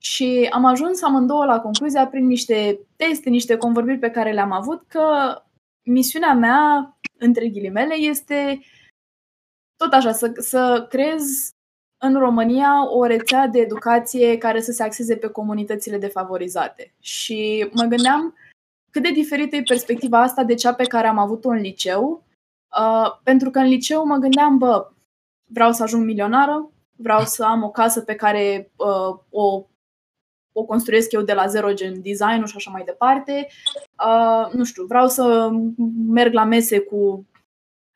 Și 0.00 0.48
am 0.52 0.64
ajuns 0.64 1.02
amândouă 1.02 1.44
la 1.44 1.60
concluzia, 1.60 2.06
prin 2.06 2.26
niște 2.26 2.78
teste, 2.96 3.28
niște 3.28 3.56
convorbiri 3.56 3.98
pe 3.98 4.10
care 4.10 4.32
le-am 4.32 4.52
avut, 4.52 4.82
că 4.88 5.36
misiunea 5.82 6.32
mea, 6.32 6.96
între 7.18 7.48
ghilimele, 7.48 7.94
este 7.94 8.60
tot 9.78 9.92
așa, 9.92 10.12
să, 10.12 10.32
să 10.36 10.86
creez 10.88 11.50
în 12.00 12.18
România 12.18 12.90
o 12.90 13.04
rețea 13.04 13.46
de 13.46 13.58
educație 13.58 14.38
care 14.38 14.60
să 14.60 14.72
se 14.72 14.82
axeze 14.82 15.16
pe 15.16 15.28
comunitățile 15.28 15.98
defavorizate. 15.98 16.94
Și 17.00 17.68
mă 17.72 17.82
gândeam 17.82 18.34
cât 18.90 19.02
de 19.02 19.10
diferită 19.10 19.56
e 19.56 19.62
perspectiva 19.62 20.20
asta 20.20 20.44
de 20.44 20.54
cea 20.54 20.74
pe 20.74 20.84
care 20.84 21.06
am 21.06 21.18
avut-o 21.18 21.48
în 21.48 21.60
liceu, 21.60 22.22
uh, 22.78 23.18
pentru 23.22 23.50
că 23.50 23.58
în 23.58 23.66
liceu 23.66 24.06
mă 24.06 24.16
gândeam, 24.16 24.58
bă, 24.58 24.90
vreau 25.44 25.72
să 25.72 25.82
ajung 25.82 26.04
milionară, 26.04 26.70
vreau 26.96 27.24
să 27.24 27.44
am 27.44 27.62
o 27.62 27.70
casă 27.70 28.00
pe 28.00 28.14
care 28.14 28.70
uh, 28.76 29.18
o, 29.30 29.66
o 30.52 30.64
construiesc 30.64 31.12
eu 31.12 31.22
de 31.22 31.32
la 31.32 31.46
zero, 31.46 31.72
gen 31.72 32.02
design 32.02 32.44
și 32.44 32.56
așa 32.56 32.70
mai 32.70 32.84
departe. 32.84 33.48
Uh, 34.06 34.52
nu 34.52 34.64
știu, 34.64 34.84
vreau 34.84 35.08
să 35.08 35.50
merg 36.06 36.32
la 36.32 36.44
mese 36.44 36.78
cu 36.78 37.26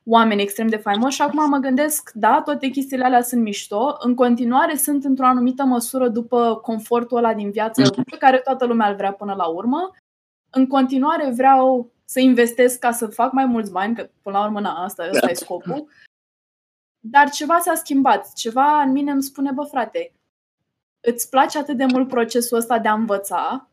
oameni 0.04 0.42
extrem 0.42 0.66
de 0.66 0.76
faimoși. 0.76 1.14
Și 1.14 1.22
acum 1.22 1.48
mă 1.48 1.56
gândesc, 1.56 2.10
da, 2.14 2.42
toate 2.44 2.68
chestiile 2.68 3.04
alea 3.04 3.22
sunt 3.22 3.42
mișto, 3.42 3.96
în 3.98 4.14
continuare 4.14 4.76
sunt 4.76 5.04
într-o 5.04 5.26
anumită 5.26 5.64
măsură 5.64 6.08
după 6.08 6.56
confortul 6.62 7.16
ăla 7.16 7.34
din 7.34 7.50
viață 7.50 7.90
pe 8.10 8.16
care 8.18 8.38
toată 8.38 8.64
lumea 8.64 8.88
îl 8.88 8.96
vrea 8.96 9.12
până 9.12 9.34
la 9.34 9.46
urmă. 9.46 9.90
În 10.50 10.66
continuare 10.66 11.30
vreau 11.30 11.92
să 12.04 12.20
investesc 12.20 12.78
ca 12.78 12.92
să 12.92 13.06
fac 13.06 13.32
mai 13.32 13.44
mulți 13.44 13.72
bani, 13.72 13.94
că 13.94 14.10
până 14.22 14.38
la 14.38 14.44
urmă 14.44 14.60
na, 14.60 14.84
asta, 14.84 15.02
asta 15.02 15.30
e 15.30 15.34
scopul. 15.34 15.88
Dar 17.00 17.30
ceva 17.30 17.58
s-a 17.58 17.74
schimbat, 17.74 18.32
ceva 18.32 18.82
în 18.82 18.92
mine 18.92 19.10
îmi 19.10 19.22
spune, 19.22 19.50
bă 19.50 19.62
frate, 19.62 20.12
îți 21.00 21.28
place 21.28 21.58
atât 21.58 21.76
de 21.76 21.84
mult 21.84 22.08
procesul 22.08 22.56
ăsta 22.56 22.78
de 22.78 22.88
a 22.88 22.92
învăța, 22.92 23.68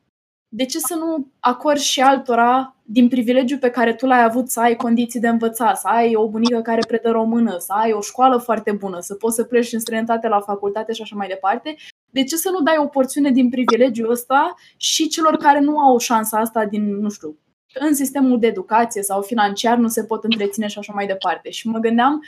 de 0.50 0.66
ce 0.66 0.80
să 0.80 0.96
nu 0.96 1.28
acorzi 1.40 1.88
și 1.88 2.02
altora 2.02 2.76
din 2.84 3.08
privilegiul 3.08 3.60
pe 3.60 3.70
care 3.70 3.94
tu 3.94 4.06
l-ai 4.06 4.24
avut 4.24 4.50
să 4.50 4.60
ai 4.60 4.76
condiții 4.76 5.20
de 5.20 5.28
învățat, 5.28 5.78
să 5.78 5.88
ai 5.88 6.16
o 6.16 6.30
bunică 6.30 6.62
care 6.62 6.82
predă 6.88 7.10
română, 7.10 7.58
să 7.58 7.74
ai 7.74 7.92
o 7.92 8.02
școală 8.02 8.38
foarte 8.38 8.72
bună, 8.72 9.00
să 9.00 9.14
poți 9.14 9.36
să 9.36 9.44
pleci 9.44 9.74
în 9.74 9.80
străinătate 9.80 10.28
la 10.28 10.40
facultate 10.40 10.94
și 10.94 11.02
așa 11.02 11.16
mai 11.16 11.28
departe, 11.28 11.76
de 12.10 12.24
ce 12.24 12.36
să 12.36 12.50
nu 12.50 12.62
dai 12.62 12.78
o 12.78 12.86
porțiune 12.86 13.32
din 13.32 13.50
privilegiul 13.50 14.12
ăsta 14.12 14.56
și 14.78 15.08
celor 15.08 15.38
care 15.38 15.60
nu 15.60 15.80
au 15.80 15.98
șansa 15.98 16.40
asta 16.40 16.66
din, 16.66 17.00
nu 17.00 17.10
știu, 17.10 17.38
în 17.74 17.96
sistemul 17.96 18.40
de 18.40 18.48
educație 18.48 19.02
sau 19.02 19.22
financiar 19.22 19.78
nu 19.78 19.88
se 19.88 20.04
pot 20.04 20.24
întreține 20.24 20.68
și 20.68 20.80
așa 20.80 20.94
mai 20.94 21.08
departe. 21.08 21.50
Și 21.50 21.68
mă 21.68 21.80
gândeam 21.80 22.22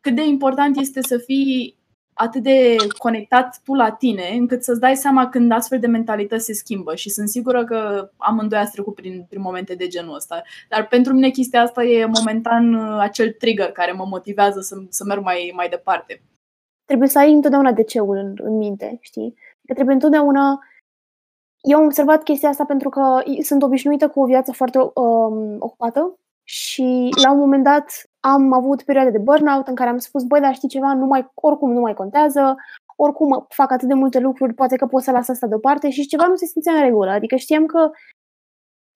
cât 0.00 0.14
de 0.14 0.24
important 0.24 0.80
este 0.80 1.02
să 1.02 1.18
fii 1.18 1.76
atât 2.14 2.42
de 2.42 2.76
conectat 2.98 3.60
tu 3.64 3.74
la 3.74 3.90
tine, 3.90 4.28
încât 4.32 4.62
să-ți 4.62 4.80
dai 4.80 4.96
seama 4.96 5.28
când 5.28 5.52
astfel 5.52 5.78
de 5.78 5.86
mentalități 5.86 6.44
se 6.44 6.52
schimbă 6.52 6.94
și 6.94 7.10
sunt 7.10 7.28
sigură 7.28 7.64
că 7.64 8.10
amândoi 8.16 8.58
ați 8.58 8.72
trecut 8.72 8.94
prin, 8.94 9.26
prin 9.28 9.40
momente 9.40 9.74
de 9.74 9.86
genul 9.86 10.14
ăsta. 10.14 10.42
Dar 10.68 10.86
pentru 10.86 11.12
mine 11.12 11.30
chestia 11.30 11.62
asta 11.62 11.84
e 11.84 12.04
momentan 12.04 12.74
uh, 12.74 12.98
acel 13.00 13.30
trigger 13.30 13.72
care 13.72 13.92
mă 13.92 14.04
motivează 14.08 14.60
să, 14.60 14.76
să 14.88 15.04
merg 15.04 15.22
mai, 15.22 15.52
mai 15.54 15.68
departe. 15.68 16.22
Trebuie 16.84 17.08
să 17.08 17.18
ai 17.18 17.32
întotdeauna 17.32 17.72
de-ceul 17.72 18.16
în, 18.16 18.34
în 18.42 18.56
minte, 18.56 18.98
știi? 19.00 19.34
Că 19.66 19.74
trebuie 19.74 19.94
întotdeauna 19.94 20.58
eu 21.60 21.78
am 21.78 21.84
observat 21.84 22.22
chestia 22.22 22.48
asta 22.48 22.64
pentru 22.64 22.88
că 22.88 23.22
sunt 23.42 23.62
obișnuită 23.62 24.08
cu 24.08 24.20
o 24.20 24.24
viață 24.26 24.52
foarte 24.52 24.78
um, 24.78 25.56
ocupată 25.58 26.18
și 26.44 27.08
la 27.22 27.30
un 27.30 27.38
moment 27.38 27.64
dat 27.64 27.86
am 28.20 28.52
avut 28.52 28.82
perioade 28.82 29.10
de 29.10 29.18
burnout 29.18 29.66
în 29.68 29.74
care 29.74 29.90
am 29.90 29.98
spus, 29.98 30.22
băi, 30.22 30.40
dar 30.40 30.54
știi 30.54 30.68
ceva, 30.68 30.94
nu 30.94 31.06
mai, 31.06 31.30
oricum 31.34 31.72
nu 31.72 31.80
mai 31.80 31.94
contează, 31.94 32.56
oricum 32.96 33.46
fac 33.48 33.70
atât 33.70 33.88
de 33.88 33.94
multe 33.94 34.18
lucruri, 34.18 34.54
poate 34.54 34.76
că 34.76 34.86
pot 34.86 35.02
să 35.02 35.10
las 35.10 35.28
asta 35.28 35.46
deoparte 35.46 35.90
și 35.90 36.06
ceva 36.06 36.26
nu 36.26 36.36
se 36.36 36.46
simțea 36.46 36.72
în 36.72 36.80
regulă. 36.80 37.10
Adică 37.10 37.36
știam 37.36 37.66
că 37.66 37.90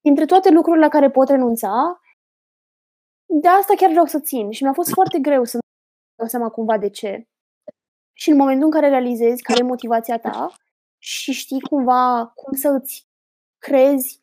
dintre 0.01 0.24
toate 0.24 0.51
lucrurile 0.51 0.84
la 0.84 0.90
care 0.90 1.11
pot 1.11 1.28
renunța, 1.28 2.01
de 3.40 3.49
asta 3.49 3.74
chiar 3.76 3.90
vreau 3.90 4.07
să 4.07 4.20
țin 4.20 4.51
și 4.51 4.62
mi-a 4.62 4.72
fost 4.72 4.92
foarte 4.92 5.18
greu 5.18 5.44
să 5.44 5.59
dau 6.18 6.26
seama 6.28 6.49
cumva 6.49 6.78
de 6.78 6.90
ce. 6.90 7.28
Și 8.12 8.30
în 8.30 8.36
momentul 8.36 8.64
în 8.64 8.70
care 8.70 8.88
realizezi 8.88 9.42
care 9.42 9.59
e 9.59 9.62
motivația 9.62 10.18
ta 10.18 10.53
și 10.99 11.32
știi 11.32 11.61
cumva 11.61 12.32
cum 12.34 12.53
să 12.53 12.68
îți 12.68 13.07
crezi 13.59 14.22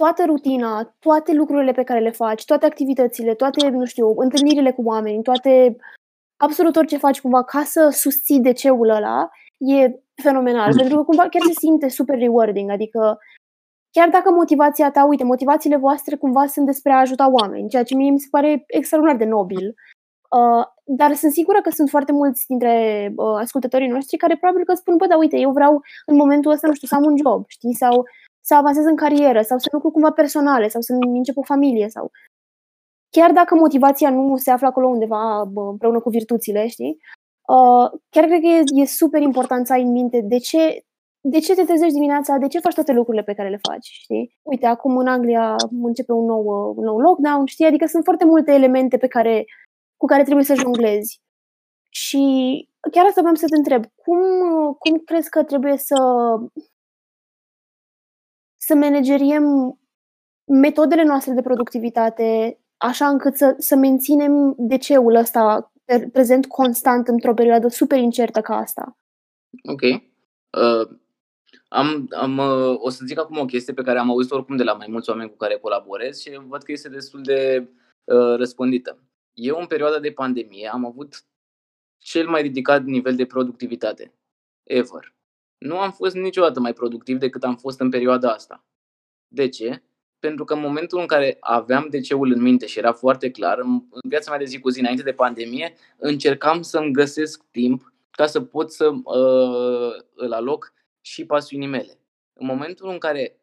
toată 0.00 0.24
rutina, 0.26 0.94
toate 0.98 1.32
lucrurile 1.32 1.72
pe 1.72 1.82
care 1.82 2.00
le 2.00 2.10
faci, 2.10 2.44
toate 2.44 2.66
activitățile, 2.66 3.34
toate, 3.34 3.68
nu 3.68 3.84
știu, 3.84 4.14
întâlnirile 4.16 4.72
cu 4.72 4.82
oameni, 4.84 5.22
toate, 5.22 5.76
absolut 6.36 6.76
orice 6.76 6.96
faci 6.96 7.20
cumva 7.20 7.44
ca 7.44 7.62
să 7.64 7.88
susții 7.92 8.40
de 8.40 8.52
ceul 8.52 8.88
ăla, 8.88 9.28
e 9.58 10.00
fenomenal, 10.22 10.76
pentru 10.76 10.96
că 10.96 11.02
cumva 11.02 11.22
chiar 11.28 11.42
se 11.46 11.52
simte 11.52 11.88
super 11.88 12.18
rewarding, 12.18 12.70
adică 12.70 13.18
chiar 13.90 14.08
dacă 14.08 14.30
motivația 14.30 14.90
ta, 14.90 15.04
uite, 15.04 15.24
motivațiile 15.24 15.76
voastre 15.76 16.16
cumva 16.16 16.46
sunt 16.46 16.66
despre 16.66 16.92
a 16.92 16.98
ajuta 16.98 17.30
oameni, 17.30 17.68
ceea 17.68 17.82
ce 17.82 17.94
mie 17.94 18.10
mi 18.10 18.20
se 18.20 18.28
pare 18.30 18.64
extraordinar 18.66 19.18
de 19.18 19.24
nobil, 19.24 19.74
uh, 20.38 20.64
dar 20.84 21.12
sunt 21.14 21.32
sigură 21.32 21.60
că 21.60 21.70
sunt 21.70 21.88
foarte 21.88 22.12
mulți 22.12 22.46
dintre 22.46 22.74
uh, 23.16 23.36
ascultătorii 23.38 23.88
noștri 23.88 24.16
care 24.16 24.36
probabil 24.36 24.64
că 24.64 24.74
spun, 24.74 24.96
bă, 24.96 25.06
da, 25.06 25.16
uite, 25.16 25.36
eu 25.38 25.50
vreau 25.50 25.82
în 26.06 26.16
momentul 26.16 26.52
ăsta, 26.52 26.66
nu 26.66 26.74
știu, 26.74 26.88
să 26.88 26.94
am 26.94 27.04
un 27.04 27.16
job, 27.24 27.44
știi, 27.46 27.74
sau 27.74 28.04
să 28.40 28.54
avansez 28.54 28.84
în 28.84 28.96
carieră 28.96 29.42
sau 29.42 29.58
să 29.58 29.68
lucru 29.72 29.90
cumva 29.90 30.10
personale 30.10 30.68
sau 30.68 30.80
să 30.80 30.92
încep 31.00 31.36
o 31.36 31.42
familie 31.42 31.88
sau 31.88 32.10
chiar 33.10 33.32
dacă 33.32 33.54
motivația 33.54 34.10
nu 34.10 34.36
se 34.36 34.50
află 34.50 34.66
acolo 34.66 34.88
undeva 34.88 35.44
bă, 35.52 35.60
împreună 35.60 36.00
cu 36.00 36.08
virtuțile, 36.08 36.66
știi? 36.66 36.98
Uh, 37.48 38.00
chiar 38.08 38.24
cred 38.24 38.40
că 38.40 38.46
e, 38.46 38.62
e 38.82 38.84
super 38.84 39.22
important 39.22 39.66
să 39.66 39.72
ai 39.72 39.82
în 39.82 39.92
minte 39.92 40.20
de 40.20 40.38
ce, 40.38 40.84
de 41.20 41.38
ce 41.38 41.54
te 41.54 41.64
trezești 41.64 41.94
dimineața, 41.94 42.36
de 42.36 42.46
ce 42.46 42.58
faci 42.58 42.74
toate 42.74 42.92
lucrurile 42.92 43.22
pe 43.22 43.34
care 43.34 43.48
le 43.48 43.60
faci, 43.68 43.86
știi? 43.86 44.38
Uite, 44.42 44.66
acum 44.66 44.96
în 44.96 45.06
Anglia 45.06 45.56
începe 45.82 46.12
un 46.12 46.24
nou, 46.24 46.74
un 46.76 46.84
nou 46.84 46.98
lockdown, 46.98 47.46
știi? 47.46 47.66
Adică 47.66 47.86
sunt 47.86 48.04
foarte 48.04 48.24
multe 48.24 48.52
elemente 48.52 48.96
pe 48.96 49.06
care, 49.06 49.44
cu 49.96 50.06
care 50.06 50.22
trebuie 50.22 50.44
să 50.44 50.54
jonglezi. 50.54 51.20
Și 51.90 52.22
chiar 52.92 53.06
asta 53.06 53.20
vreau 53.20 53.36
să 53.36 53.46
te 53.48 53.56
întreb, 53.56 53.84
cum, 53.94 54.20
cum 54.78 54.98
crezi 55.04 55.30
că 55.30 55.42
trebuie 55.42 55.76
să 55.76 55.96
să 58.68 58.74
manageriem 58.74 59.78
metodele 60.44 61.04
noastre 61.04 61.32
de 61.32 61.40
productivitate 61.40 62.58
așa 62.76 63.08
încât 63.08 63.36
să, 63.36 63.54
să 63.58 63.76
menținem 63.76 64.54
DC-ul 64.58 65.14
ăsta 65.14 65.72
prezent 66.12 66.46
constant 66.46 67.08
într-o 67.08 67.34
perioadă 67.34 67.68
super 67.68 67.98
incertă 67.98 68.40
ca 68.40 68.56
asta. 68.56 68.98
Ok. 69.62 69.80
Uh, 69.80 70.98
am, 71.68 72.06
am, 72.10 72.38
uh, 72.38 72.76
o 72.78 72.88
să 72.90 73.04
zic 73.06 73.18
acum 73.18 73.38
o 73.38 73.44
chestie 73.44 73.74
pe 73.74 73.82
care 73.82 73.98
am 73.98 74.10
auzit 74.10 74.30
oricum 74.30 74.56
de 74.56 74.62
la 74.62 74.72
mai 74.72 74.86
mulți 74.90 75.10
oameni 75.10 75.30
cu 75.30 75.36
care 75.36 75.56
colaborez 75.56 76.20
și 76.20 76.40
văd 76.46 76.62
că 76.62 76.72
este 76.72 76.88
destul 76.88 77.22
de 77.22 77.68
uh, 78.04 78.36
răspândită. 78.36 78.98
Eu, 79.32 79.58
în 79.60 79.66
perioada 79.66 79.98
de 79.98 80.10
pandemie, 80.10 80.68
am 80.72 80.84
avut 80.86 81.24
cel 81.98 82.28
mai 82.28 82.42
ridicat 82.42 82.84
nivel 82.84 83.16
de 83.16 83.26
productivitate 83.26 84.12
ever 84.62 85.16
nu 85.58 85.78
am 85.78 85.92
fost 85.92 86.14
niciodată 86.14 86.60
mai 86.60 86.72
productiv 86.72 87.18
decât 87.18 87.44
am 87.44 87.56
fost 87.56 87.80
în 87.80 87.90
perioada 87.90 88.32
asta. 88.32 88.64
De 89.28 89.48
ce? 89.48 89.82
Pentru 90.18 90.44
că 90.44 90.54
în 90.54 90.60
momentul 90.60 91.00
în 91.00 91.06
care 91.06 91.36
aveam 91.40 91.88
DC-ul 91.90 92.32
în 92.32 92.42
minte 92.42 92.66
și 92.66 92.78
era 92.78 92.92
foarte 92.92 93.30
clar, 93.30 93.58
în 93.58 93.82
viața 94.08 94.30
mea 94.30 94.38
de 94.38 94.44
zi 94.44 94.60
cu 94.60 94.68
zi, 94.68 94.80
înainte 94.80 95.02
de 95.02 95.12
pandemie, 95.12 95.74
încercam 95.96 96.62
să-mi 96.62 96.92
găsesc 96.92 97.44
timp 97.50 97.92
ca 98.10 98.26
să 98.26 98.40
pot 98.40 98.72
să 98.72 98.88
uh, 98.88 100.02
îl 100.14 100.32
aloc 100.32 100.72
și 101.00 101.26
pasiunii 101.26 101.68
mele. 101.68 101.98
În 102.32 102.46
momentul 102.46 102.88
în 102.88 102.98
care 102.98 103.40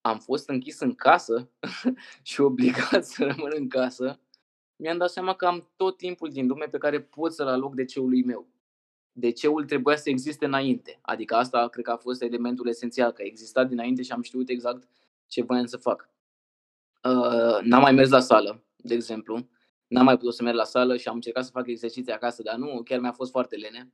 am 0.00 0.18
fost 0.18 0.48
închis 0.48 0.80
în 0.80 0.94
casă 0.94 1.50
și 2.22 2.40
obligat 2.40 3.04
să 3.04 3.24
rămân 3.24 3.52
în 3.54 3.68
casă, 3.68 4.20
mi-am 4.76 4.98
dat 4.98 5.10
seama 5.10 5.34
că 5.34 5.46
am 5.46 5.68
tot 5.76 5.96
timpul 5.96 6.30
din 6.30 6.46
lume 6.46 6.64
pe 6.64 6.78
care 6.78 7.00
pot 7.00 7.32
să-l 7.32 7.48
aloc 7.48 7.74
DC-ului 7.74 8.24
meu 8.24 8.46
de 9.18 9.30
ceul 9.30 9.64
trebuia 9.64 9.96
să 9.96 10.10
existe 10.10 10.44
înainte. 10.44 10.98
Adică 11.02 11.34
asta 11.34 11.68
cred 11.68 11.84
că 11.84 11.90
a 11.90 11.96
fost 11.96 12.22
elementul 12.22 12.68
esențial, 12.68 13.10
că 13.10 13.22
a 13.22 13.24
existat 13.24 13.68
dinainte 13.68 14.02
și 14.02 14.12
am 14.12 14.22
știut 14.22 14.48
exact 14.48 14.88
ce 15.26 15.42
voiam 15.42 15.66
să 15.66 15.76
fac. 15.76 16.10
Uh, 17.04 17.58
n-am 17.62 17.80
mai 17.80 17.92
mers 17.92 18.10
la 18.10 18.20
sală, 18.20 18.64
de 18.76 18.94
exemplu. 18.94 19.48
N-am 19.86 20.04
mai 20.04 20.16
putut 20.16 20.34
să 20.34 20.42
merg 20.42 20.56
la 20.56 20.64
sală 20.64 20.96
și 20.96 21.08
am 21.08 21.14
încercat 21.14 21.44
să 21.44 21.50
fac 21.50 21.66
exerciții 21.66 22.12
acasă, 22.12 22.42
dar 22.42 22.56
nu, 22.56 22.82
chiar 22.82 23.00
mi-a 23.00 23.12
fost 23.12 23.30
foarte 23.30 23.56
lene. 23.56 23.92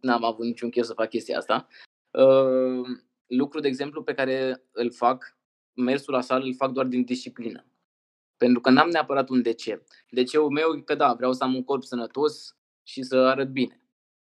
N-am 0.00 0.24
avut 0.24 0.44
niciun 0.44 0.70
chef 0.70 0.84
să 0.84 0.92
fac 0.92 1.08
chestia 1.08 1.38
asta. 1.38 1.66
Uh, 2.10 2.86
lucru, 3.26 3.60
de 3.60 3.68
exemplu, 3.68 4.02
pe 4.02 4.14
care 4.14 4.64
îl 4.72 4.92
fac, 4.92 5.38
mersul 5.74 6.14
la 6.14 6.20
sală, 6.20 6.44
îl 6.44 6.54
fac 6.54 6.72
doar 6.72 6.86
din 6.86 7.04
disciplină. 7.04 7.66
Pentru 8.36 8.60
că 8.60 8.70
n-am 8.70 8.88
neapărat 8.88 9.28
un 9.28 9.42
DC. 9.42 9.64
DC-ul 10.10 10.50
meu 10.50 10.74
e 10.76 10.80
că 10.80 10.94
da, 10.94 11.12
vreau 11.12 11.32
să 11.32 11.44
am 11.44 11.54
un 11.54 11.64
corp 11.64 11.82
sănătos 11.82 12.56
și 12.82 13.02
să 13.02 13.16
arăt 13.16 13.48
bine 13.48 13.80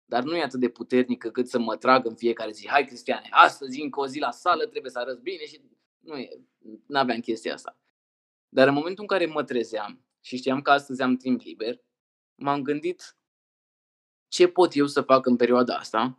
dar 0.06 0.22
nu 0.22 0.36
e 0.36 0.42
atât 0.42 0.60
de 0.60 0.68
puternic 0.68 1.30
cât 1.30 1.48
să 1.48 1.58
mă 1.58 1.76
trag 1.76 2.06
în 2.06 2.14
fiecare 2.14 2.50
zi. 2.50 2.68
Hai, 2.68 2.84
Cristiane, 2.84 3.28
astăzi 3.30 3.80
încă 3.80 4.00
o 4.00 4.06
zi 4.06 4.18
la 4.18 4.30
sală, 4.30 4.66
trebuie 4.66 4.90
să 4.90 4.98
arăți 4.98 5.22
bine 5.22 5.46
și 5.46 5.60
nu 5.98 6.16
e, 6.16 6.28
n-aveam 6.86 7.20
chestia 7.20 7.54
asta. 7.54 7.78
Dar 8.48 8.68
în 8.68 8.74
momentul 8.74 9.02
în 9.02 9.08
care 9.08 9.26
mă 9.26 9.44
trezeam 9.44 10.04
și 10.20 10.36
știam 10.36 10.62
că 10.62 10.70
astăzi 10.70 11.02
am 11.02 11.16
timp 11.16 11.40
liber, 11.40 11.80
m-am 12.34 12.62
gândit 12.62 13.16
ce 14.28 14.48
pot 14.48 14.74
eu 14.74 14.86
să 14.86 15.00
fac 15.00 15.26
în 15.26 15.36
perioada 15.36 15.76
asta 15.76 16.18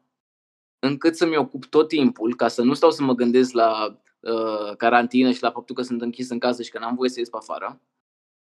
încât 0.79 1.15
să-mi 1.15 1.37
ocup 1.37 1.65
tot 1.65 1.87
timpul, 1.87 2.35
ca 2.35 2.47
să 2.47 2.61
nu 2.61 2.73
stau 2.73 2.91
să 2.91 3.03
mă 3.03 3.13
gândesc 3.13 3.51
la 3.51 4.01
uh, 4.19 4.75
carantină 4.77 5.31
și 5.31 5.41
la 5.41 5.51
faptul 5.51 5.75
că 5.75 5.81
sunt 5.81 6.01
închis 6.01 6.29
în 6.29 6.39
casă 6.39 6.63
și 6.63 6.71
că 6.71 6.79
n-am 6.79 6.95
voie 6.95 7.09
să 7.09 7.19
ies 7.19 7.29
pe 7.29 7.37
afară, 7.37 7.81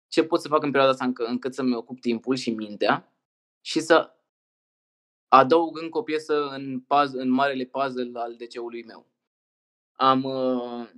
ce 0.08 0.24
pot 0.24 0.40
să 0.40 0.48
fac 0.48 0.62
în 0.62 0.70
perioada 0.70 0.92
asta 0.92 1.12
încât 1.26 1.54
să-mi 1.54 1.74
ocup 1.74 2.00
timpul 2.00 2.34
și 2.34 2.50
mintea 2.50 3.12
și 3.60 3.80
să 3.80 4.17
adaug 5.28 5.78
încă 5.82 5.98
o 5.98 6.02
piesă 6.02 6.48
în, 6.48 6.80
puzzle, 6.80 7.22
în 7.22 7.28
marele 7.28 7.64
puzzle 7.64 8.10
al 8.14 8.36
DC-ului 8.36 8.84
meu. 8.84 9.06
Am 9.92 10.24
uh, 10.24 10.88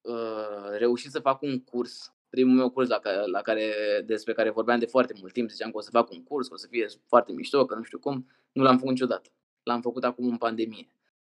uh, 0.00 0.76
reușit 0.78 1.10
să 1.10 1.20
fac 1.20 1.42
un 1.42 1.60
curs 1.60 2.12
primul 2.32 2.56
meu 2.56 2.70
curs 2.70 2.88
la 2.88 2.98
care, 2.98 3.26
la 3.26 3.40
care, 3.42 3.72
despre 4.06 4.32
care 4.32 4.50
vorbeam 4.50 4.78
de 4.78 4.86
foarte 4.86 5.14
mult 5.20 5.32
timp, 5.32 5.50
ziceam 5.50 5.70
că 5.70 5.76
o 5.76 5.80
să 5.80 5.90
fac 5.90 6.10
un 6.10 6.22
curs, 6.22 6.48
că 6.48 6.54
o 6.54 6.56
să 6.56 6.66
fie 6.70 6.86
foarte 7.06 7.32
mișto, 7.32 7.66
că 7.66 7.74
nu 7.74 7.82
știu 7.82 7.98
cum, 7.98 8.26
nu 8.52 8.62
l-am 8.62 8.76
făcut 8.76 8.90
niciodată. 8.90 9.30
L-am 9.62 9.80
făcut 9.80 10.04
acum 10.04 10.26
în 10.26 10.36
pandemie. 10.36 10.88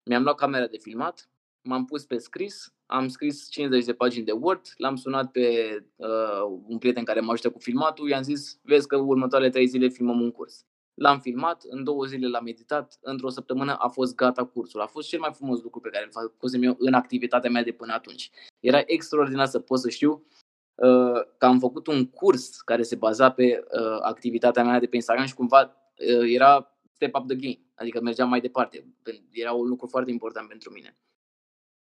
Mi-am 0.04 0.22
luat 0.22 0.36
camera 0.36 0.66
de 0.66 0.78
filmat, 0.78 1.28
m-am 1.62 1.84
pus 1.84 2.04
pe 2.04 2.18
scris, 2.18 2.74
am 2.86 3.08
scris 3.08 3.48
50 3.50 3.84
de 3.84 3.94
pagini 3.94 4.24
de 4.24 4.32
Word, 4.32 4.60
l-am 4.76 4.96
sunat 4.96 5.30
pe 5.30 5.76
uh, 5.96 6.60
un 6.66 6.78
prieten 6.78 7.04
care 7.04 7.20
mă 7.20 7.32
ajută 7.32 7.50
cu 7.50 7.58
filmatul, 7.58 8.08
i-am 8.08 8.22
zis, 8.22 8.58
vezi 8.62 8.86
că 8.86 8.96
următoarele 8.96 9.50
trei 9.50 9.66
zile 9.66 9.88
filmăm 9.88 10.20
un 10.20 10.30
curs. 10.30 10.64
L-am 10.96 11.20
filmat, 11.20 11.62
în 11.68 11.84
două 11.84 12.04
zile 12.04 12.28
l-am 12.28 12.46
editat, 12.46 12.98
într-o 13.00 13.28
săptămână 13.28 13.74
a 13.74 13.88
fost 13.88 14.14
gata 14.14 14.44
cursul. 14.44 14.80
A 14.80 14.86
fost 14.86 15.08
cel 15.08 15.20
mai 15.20 15.32
frumos 15.32 15.62
lucru 15.62 15.80
pe 15.80 15.88
care 15.88 16.04
îl 16.04 16.10
făcusem 16.10 16.62
eu 16.62 16.76
în 16.78 16.94
activitatea 16.94 17.50
mea 17.50 17.62
de 17.62 17.72
până 17.72 17.92
atunci. 17.92 18.30
Era 18.60 18.82
extraordinar 18.86 19.46
să 19.46 19.58
pot 19.58 19.78
să 19.78 19.88
știu 19.88 20.26
uh, 20.74 21.20
că 21.38 21.46
am 21.46 21.58
făcut 21.58 21.86
un 21.86 22.06
curs 22.06 22.60
care 22.60 22.82
se 22.82 22.94
baza 22.94 23.32
pe 23.32 23.64
uh, 23.72 23.98
activitatea 24.00 24.64
mea 24.64 24.78
de 24.78 24.86
pe 24.86 24.96
Instagram 24.96 25.26
și 25.26 25.34
cumva 25.34 25.60
uh, 25.62 26.32
era 26.32 26.78
step 26.92 27.14
up 27.14 27.26
the 27.26 27.36
game, 27.36 27.60
adică 27.74 28.00
mergeam 28.00 28.28
mai 28.28 28.40
departe. 28.40 28.94
Era 29.30 29.52
un 29.52 29.66
lucru 29.66 29.86
foarte 29.86 30.10
important 30.10 30.48
pentru 30.48 30.72
mine. 30.72 30.96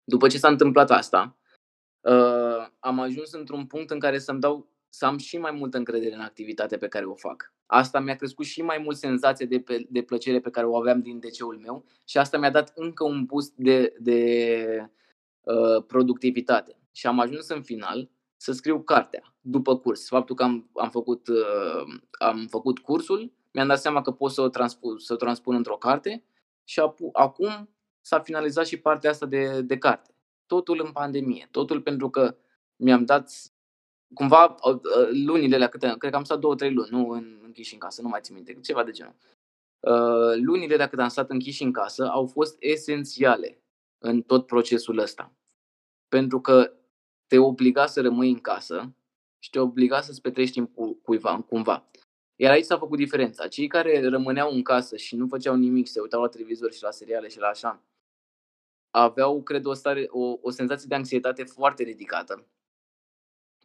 După 0.03 0.27
ce 0.27 0.37
s-a 0.37 0.47
întâmplat 0.47 0.91
asta, 0.91 1.37
uh, 2.01 2.67
am 2.79 2.99
ajuns 2.99 3.31
într-un 3.31 3.65
punct 3.65 3.89
în 3.89 3.99
care 3.99 4.19
să-mi 4.19 4.39
dau 4.39 4.71
să 4.89 5.05
am 5.05 5.17
și 5.17 5.37
mai 5.37 5.51
multă 5.51 5.77
încredere 5.77 6.15
în 6.15 6.21
activitatea 6.21 6.77
pe 6.77 6.87
care 6.87 7.05
o 7.05 7.15
fac. 7.15 7.55
Asta 7.68 7.99
mi-a 7.99 8.15
crescut 8.15 8.45
și 8.45 8.61
mai 8.61 8.78
mult 8.78 8.97
senzația 8.97 9.45
de, 9.45 9.59
pe, 9.59 9.86
de 9.89 10.01
plăcere 10.01 10.39
pe 10.39 10.49
care 10.49 10.65
o 10.65 10.78
aveam 10.78 11.01
din 11.01 11.20
DC-ul 11.20 11.57
meu 11.57 11.86
și 12.05 12.18
asta 12.18 12.38
mi-a 12.38 12.51
dat 12.51 12.72
încă 12.76 13.03
un 13.03 13.26
boost 13.26 13.53
de, 13.55 13.93
de 13.99 14.89
uh, 15.41 15.84
productivitate. 15.88 16.80
Și 16.91 17.07
am 17.07 17.20
ajuns 17.20 17.49
în 17.49 17.61
final 17.61 18.09
să 18.38 18.51
scriu 18.51 18.82
cartea 18.82 19.36
după 19.41 19.78
curs. 19.78 20.07
Faptul 20.07 20.36
că 20.36 20.43
am, 20.43 20.70
am, 20.74 20.89
făcut, 20.89 21.28
uh, 21.28 21.99
am 22.20 22.47
făcut 22.49 22.80
cursul, 22.80 23.32
mi-am 23.51 23.68
dat 23.68 23.80
seama 23.80 24.01
că 24.01 24.11
pot 24.11 24.32
să 24.32 24.41
o 24.41 24.49
transpun, 24.49 24.97
să 24.99 25.13
o 25.13 25.15
transpun 25.15 25.55
într-o 25.55 25.78
carte 25.78 26.24
și 26.63 26.80
apu, 26.80 27.09
acum 27.13 27.70
s-a 28.01 28.20
finalizat 28.20 28.68
și 28.68 28.78
partea 28.78 29.09
asta 29.09 29.26
de, 29.26 29.61
de 29.61 29.78
carte. 29.78 30.15
Totul 30.45 30.82
în 30.86 30.91
pandemie, 30.91 31.47
totul 31.51 31.82
pentru 31.82 32.09
că 32.09 32.38
mi-am 32.76 33.05
dat 33.05 33.32
cumva 34.13 34.55
lunile 35.25 35.57
la 35.57 35.67
câte, 35.67 35.95
cred 35.97 36.11
că 36.11 36.17
am 36.17 36.23
stat 36.23 36.39
două, 36.39 36.55
trei 36.55 36.73
luni, 36.73 36.89
nu 36.91 37.09
în, 37.09 37.39
închiși 37.43 37.73
în 37.73 37.79
casă, 37.79 38.01
nu 38.01 38.07
mai 38.07 38.19
țin 38.21 38.35
minte, 38.35 38.53
ceva 38.53 38.83
de 38.83 38.91
genul. 38.91 39.15
Uh, 39.79 40.43
lunile 40.43 40.77
de 40.77 40.87
cât 40.87 40.99
am 40.99 41.07
stat 41.07 41.29
închiși 41.29 41.63
în 41.63 41.71
casă 41.71 42.09
au 42.09 42.25
fost 42.25 42.55
esențiale 42.59 43.61
în 43.97 44.21
tot 44.21 44.45
procesul 44.45 44.97
ăsta. 44.97 45.33
Pentru 46.07 46.41
că 46.41 46.73
te 47.27 47.37
obliga 47.37 47.85
să 47.85 48.01
rămâi 48.01 48.29
în 48.29 48.39
casă 48.39 48.95
și 49.39 49.49
te 49.49 49.59
obliga 49.59 50.01
să-ți 50.01 50.21
petrești 50.21 50.53
timp 50.53 50.75
cu 50.75 50.93
cuiva, 50.93 51.41
cumva. 51.41 51.89
Iar 52.35 52.51
aici 52.51 52.65
s-a 52.65 52.77
făcut 52.77 52.97
diferența. 52.97 53.47
Cei 53.47 53.67
care 53.67 54.07
rămâneau 54.07 54.51
în 54.51 54.63
casă 54.63 54.95
și 54.95 55.15
nu 55.15 55.27
făceau 55.27 55.55
nimic, 55.55 55.87
se 55.87 55.99
uitau 55.99 56.21
la 56.21 56.27
televizor 56.27 56.71
și 56.71 56.83
la 56.83 56.91
seriale 56.91 57.27
și 57.27 57.39
la 57.39 57.47
așa, 57.47 57.83
aveau, 58.89 59.43
cred, 59.43 59.65
o, 59.65 59.73
stare, 59.73 60.05
o, 60.09 60.37
o 60.41 60.49
senzație 60.49 60.87
de 60.87 60.95
anxietate 60.95 61.43
foarte 61.43 61.83
ridicată 61.83 62.47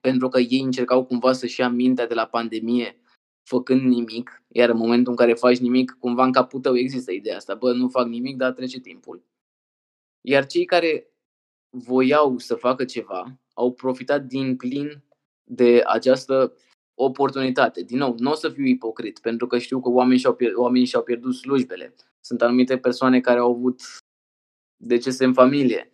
pentru 0.03 0.29
că 0.29 0.41
ei 0.41 0.61
încercau 0.61 1.05
cumva 1.05 1.33
să-și 1.33 1.61
ia 1.61 1.69
mintea 1.69 2.07
de 2.07 2.15
la 2.15 2.27
pandemie 2.27 3.01
făcând 3.43 3.81
nimic, 3.81 4.43
iar 4.49 4.69
în 4.69 4.77
momentul 4.77 5.13
în 5.13 5.19
care 5.19 5.35
faci 5.35 5.59
nimic, 5.59 5.97
cumva 5.99 6.25
în 6.25 6.33
capul 6.33 6.61
tău 6.61 6.77
există 6.77 7.13
ideea 7.13 7.37
asta, 7.37 7.55
bă, 7.55 7.73
nu 7.73 7.89
fac 7.89 8.07
nimic, 8.07 8.37
dar 8.37 8.53
trece 8.53 8.81
timpul. 8.81 9.23
Iar 10.21 10.47
cei 10.47 10.65
care 10.65 11.07
voiau 11.71 12.39
să 12.39 12.55
facă 12.55 12.85
ceva, 12.85 13.39
au 13.55 13.73
profitat 13.73 14.25
din 14.25 14.57
plin 14.57 15.03
de 15.45 15.83
această 15.87 16.57
oportunitate. 16.95 17.83
Din 17.83 17.99
nou, 17.99 18.15
nu 18.19 18.31
o 18.31 18.35
să 18.35 18.49
fiu 18.49 18.65
ipocrit, 18.65 19.19
pentru 19.19 19.47
că 19.47 19.59
știu 19.59 19.81
că 19.81 19.89
oamenii 19.89 20.19
și-au, 20.19 20.35
pierd- 20.35 20.57
oamenii 20.57 20.87
și-au 20.87 21.03
pierdut 21.03 21.35
slujbele. 21.35 21.95
Sunt 22.21 22.43
anumite 22.43 22.79
persoane 22.79 23.21
care 23.21 23.39
au 23.39 23.53
avut 23.53 23.81
decese 24.77 25.25
în 25.25 25.33
familie 25.33 25.91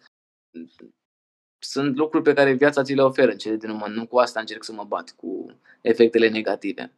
sunt 1.59 1.97
lucruri 1.97 2.25
pe 2.25 2.33
care 2.33 2.53
viața 2.53 2.83
ți 2.83 2.95
le 2.95 3.03
oferă 3.03 3.31
în 3.31 3.39
cele 3.39 3.57
din 3.57 3.71
urmă. 3.71 3.87
Nu 3.87 4.07
cu 4.07 4.19
asta 4.19 4.41
încerc 4.41 4.65
să 4.65 4.73
mă 4.73 4.85
bat, 4.85 5.15
cu 5.17 5.47
efectele 5.81 6.29
negative. 6.29 6.93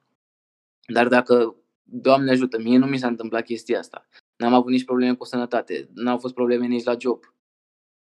Dar 0.86 1.08
dacă, 1.08 1.54
Doamne 1.92 2.30
ajută, 2.30 2.58
mie 2.58 2.78
nu 2.78 2.86
mi 2.86 2.98
s-a 2.98 3.06
întâmplat 3.06 3.44
chestia 3.44 3.78
asta. 3.78 4.06
N-am 4.36 4.54
avut 4.54 4.70
nici 4.70 4.84
probleme 4.84 5.14
cu 5.14 5.24
sănătate, 5.24 5.88
n-au 5.94 6.18
fost 6.18 6.34
probleme 6.34 6.66
nici 6.66 6.84
la 6.84 6.96
job. 6.98 7.24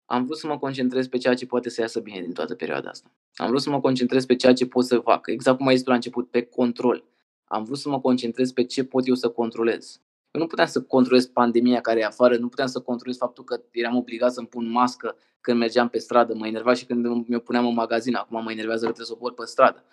Am 0.05 0.25
vrut 0.25 0.37
să 0.37 0.47
mă 0.47 0.59
concentrez 0.59 1.07
pe 1.07 1.17
ceea 1.17 1.33
ce 1.33 1.45
poate 1.45 1.69
să 1.69 1.81
iasă 1.81 1.99
bine 1.99 2.21
din 2.21 2.33
toată 2.33 2.55
perioada 2.55 2.89
asta. 2.89 3.11
Am 3.35 3.47
vrut 3.47 3.61
să 3.61 3.69
mă 3.69 3.81
concentrez 3.81 4.25
pe 4.25 4.35
ceea 4.35 4.53
ce 4.53 4.65
pot 4.65 4.85
să 4.85 4.99
fac, 4.99 5.27
exact 5.27 5.57
cum 5.57 5.67
ai 5.67 5.75
zis 5.75 5.85
la 5.85 5.93
început, 5.93 6.29
pe 6.29 6.41
control. 6.41 7.03
Am 7.43 7.63
vrut 7.63 7.77
să 7.77 7.89
mă 7.89 8.01
concentrez 8.01 8.51
pe 8.51 8.63
ce 8.63 8.83
pot 8.83 9.07
eu 9.07 9.15
să 9.15 9.29
controlez. 9.29 10.01
Eu 10.33 10.41
nu 10.41 10.47
puteam 10.47 10.67
să 10.67 10.81
controlez 10.81 11.25
pandemia 11.25 11.81
care 11.81 11.99
e 11.99 12.05
afară, 12.05 12.37
nu 12.37 12.47
puteam 12.47 12.67
să 12.67 12.79
controlez 12.79 13.17
faptul 13.17 13.43
că 13.43 13.61
eram 13.71 13.95
obligat 13.95 14.33
să-mi 14.33 14.47
pun 14.47 14.69
mască 14.69 15.15
când 15.41 15.57
mergeam 15.57 15.89
pe 15.89 15.97
stradă. 15.97 16.33
Mă 16.33 16.47
enerva 16.47 16.73
și 16.73 16.85
când 16.85 17.27
mi-o 17.27 17.39
puneam 17.39 17.65
în 17.65 17.73
magazin. 17.73 18.15
Acum 18.15 18.43
mă 18.43 18.51
enervează 18.51 18.85
că 18.85 18.91
trebuie 18.91 19.05
să 19.05 19.13
o 19.13 19.15
port 19.15 19.35
pe 19.35 19.45
stradă. 19.45 19.83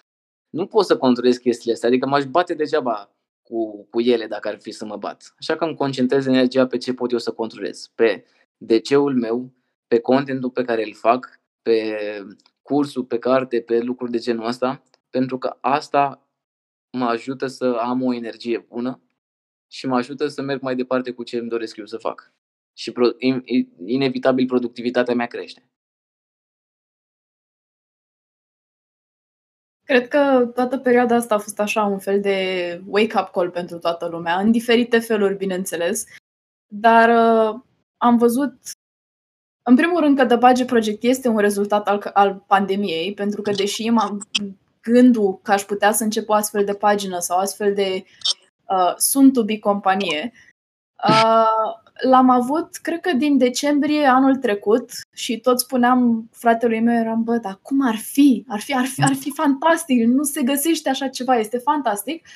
Nu 0.51 0.67
pot 0.67 0.85
să 0.85 0.97
controlez 0.97 1.37
chestiile 1.37 1.73
astea, 1.73 1.89
adică 1.89 2.07
m-aș 2.07 2.25
bate 2.25 2.55
degeaba 2.55 3.11
cu, 3.43 3.85
cu 3.91 4.01
ele 4.01 4.27
dacă 4.27 4.49
ar 4.49 4.59
fi 4.61 4.71
să 4.71 4.85
mă 4.85 4.97
bat. 4.97 5.35
Așa 5.39 5.57
că 5.57 5.65
îmi 5.65 5.77
concentrez 5.77 6.27
energia 6.27 6.67
pe 6.67 6.77
ce 6.77 6.95
pot 6.95 7.11
eu 7.11 7.19
să 7.19 7.33
controlez. 7.33 7.91
Pe 7.95 8.25
DC-ul 8.57 9.15
meu, 9.15 9.53
pe 9.87 9.99
contentul 9.99 10.51
pe 10.51 10.63
care 10.63 10.85
îl 10.85 10.95
fac, 10.95 11.41
pe 11.63 11.97
cursul, 12.63 13.05
pe 13.05 13.19
carte, 13.19 13.61
pe 13.61 13.81
lucruri 13.81 14.11
de 14.11 14.19
genul 14.19 14.47
ăsta, 14.47 14.83
pentru 15.11 15.39
că 15.39 15.57
asta 15.61 16.29
mă 16.91 17.05
ajută 17.05 17.47
să 17.47 17.77
am 17.81 18.03
o 18.03 18.15
energie 18.15 18.67
bună 18.69 19.01
și 19.73 19.87
mă 19.87 19.97
ajută 19.97 20.27
să 20.27 20.43
merg 20.43 20.61
mai 20.61 20.77
departe 20.77 21.11
cu 21.13 21.23
ce 21.23 21.37
îmi 21.39 21.49
doresc 21.49 21.77
eu 21.77 21.87
să 21.87 21.97
fac. 21.97 22.33
Și 22.73 22.93
pro, 22.93 23.09
in, 23.19 23.45
inevitabil 23.85 24.47
productivitatea 24.47 25.15
mea 25.15 25.27
crește. 25.27 25.65
Cred 29.85 30.09
că 30.09 30.51
toată 30.55 30.79
perioada 30.79 31.15
asta 31.15 31.35
a 31.35 31.39
fost 31.39 31.61
așa 31.61 31.85
un 31.85 31.99
fel 31.99 32.21
de 32.21 32.81
wake-up 32.87 33.29
call 33.29 33.51
pentru 33.51 33.79
toată 33.79 34.09
lumea, 34.09 34.39
în 34.39 34.51
diferite 34.51 34.99
feluri, 34.99 35.37
bineînțeles. 35.37 36.05
Dar 36.67 37.09
uh, 37.09 37.61
am 37.97 38.17
văzut, 38.17 38.55
în 39.63 39.77
primul 39.77 40.01
rând, 40.01 40.19
că 40.19 40.27
The 40.27 40.37
Budget 40.37 40.67
Project 40.67 41.03
este 41.03 41.29
un 41.29 41.39
rezultat 41.39 41.89
al, 41.89 42.11
al 42.13 42.45
pandemiei, 42.47 43.15
pentru 43.15 43.43
că 43.43 43.51
deși 43.51 43.89
am 43.89 44.29
gândul 44.83 45.41
că 45.43 45.53
aș 45.53 45.63
putea 45.63 45.93
să 45.93 46.05
încep 46.05 46.29
o 46.29 46.33
astfel 46.33 46.65
de 46.65 46.75
pagină 46.75 47.19
sau 47.19 47.39
astfel 47.39 47.75
de 47.75 48.05
uh, 48.75 48.95
sunt 48.97 49.33
to 49.33 49.45
be 49.45 49.59
companie. 49.59 50.33
Uh, 51.09 51.81
l-am 52.03 52.29
avut, 52.31 52.77
cred 52.77 53.01
că 53.01 53.13
din 53.13 53.39
decembrie 53.39 54.07
anul 54.07 54.37
trecut 54.37 54.91
și 55.17 55.41
tot 55.41 55.61
spuneam 55.61 56.29
fratelui 56.33 56.81
meu, 56.81 57.01
eram, 57.01 57.23
bă, 57.23 57.37
dar 57.37 57.59
cum 57.63 57.87
ar 57.87 57.97
fi? 57.97 58.45
Ar 58.49 58.61
fi, 58.61 58.75
ar 58.75 58.87
fi, 58.87 59.03
ar 59.03 59.15
fi 59.15 59.31
fantastic, 59.31 60.07
nu 60.07 60.23
se 60.23 60.43
găsește 60.43 60.89
așa 60.89 61.09
ceva, 61.09 61.37
este 61.37 61.59
fantastic. 61.59 62.27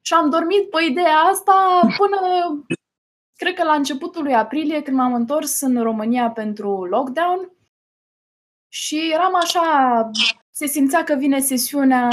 Și 0.00 0.14
am 0.14 0.30
dormit 0.30 0.70
pe 0.70 0.84
ideea 0.84 1.18
asta 1.18 1.80
până, 1.96 2.18
cred 3.36 3.54
că 3.54 3.64
la 3.64 3.74
începutul 3.74 4.22
lui 4.22 4.34
aprilie, 4.34 4.82
când 4.82 4.96
m-am 4.96 5.14
întors 5.14 5.60
în 5.60 5.82
România 5.82 6.30
pentru 6.30 6.84
lockdown 6.84 7.50
și 8.72 9.10
eram 9.12 9.34
așa, 9.34 10.10
se 10.50 10.66
simțea 10.66 11.04
că 11.04 11.14
vine 11.14 11.40
sesiunea, 11.40 12.08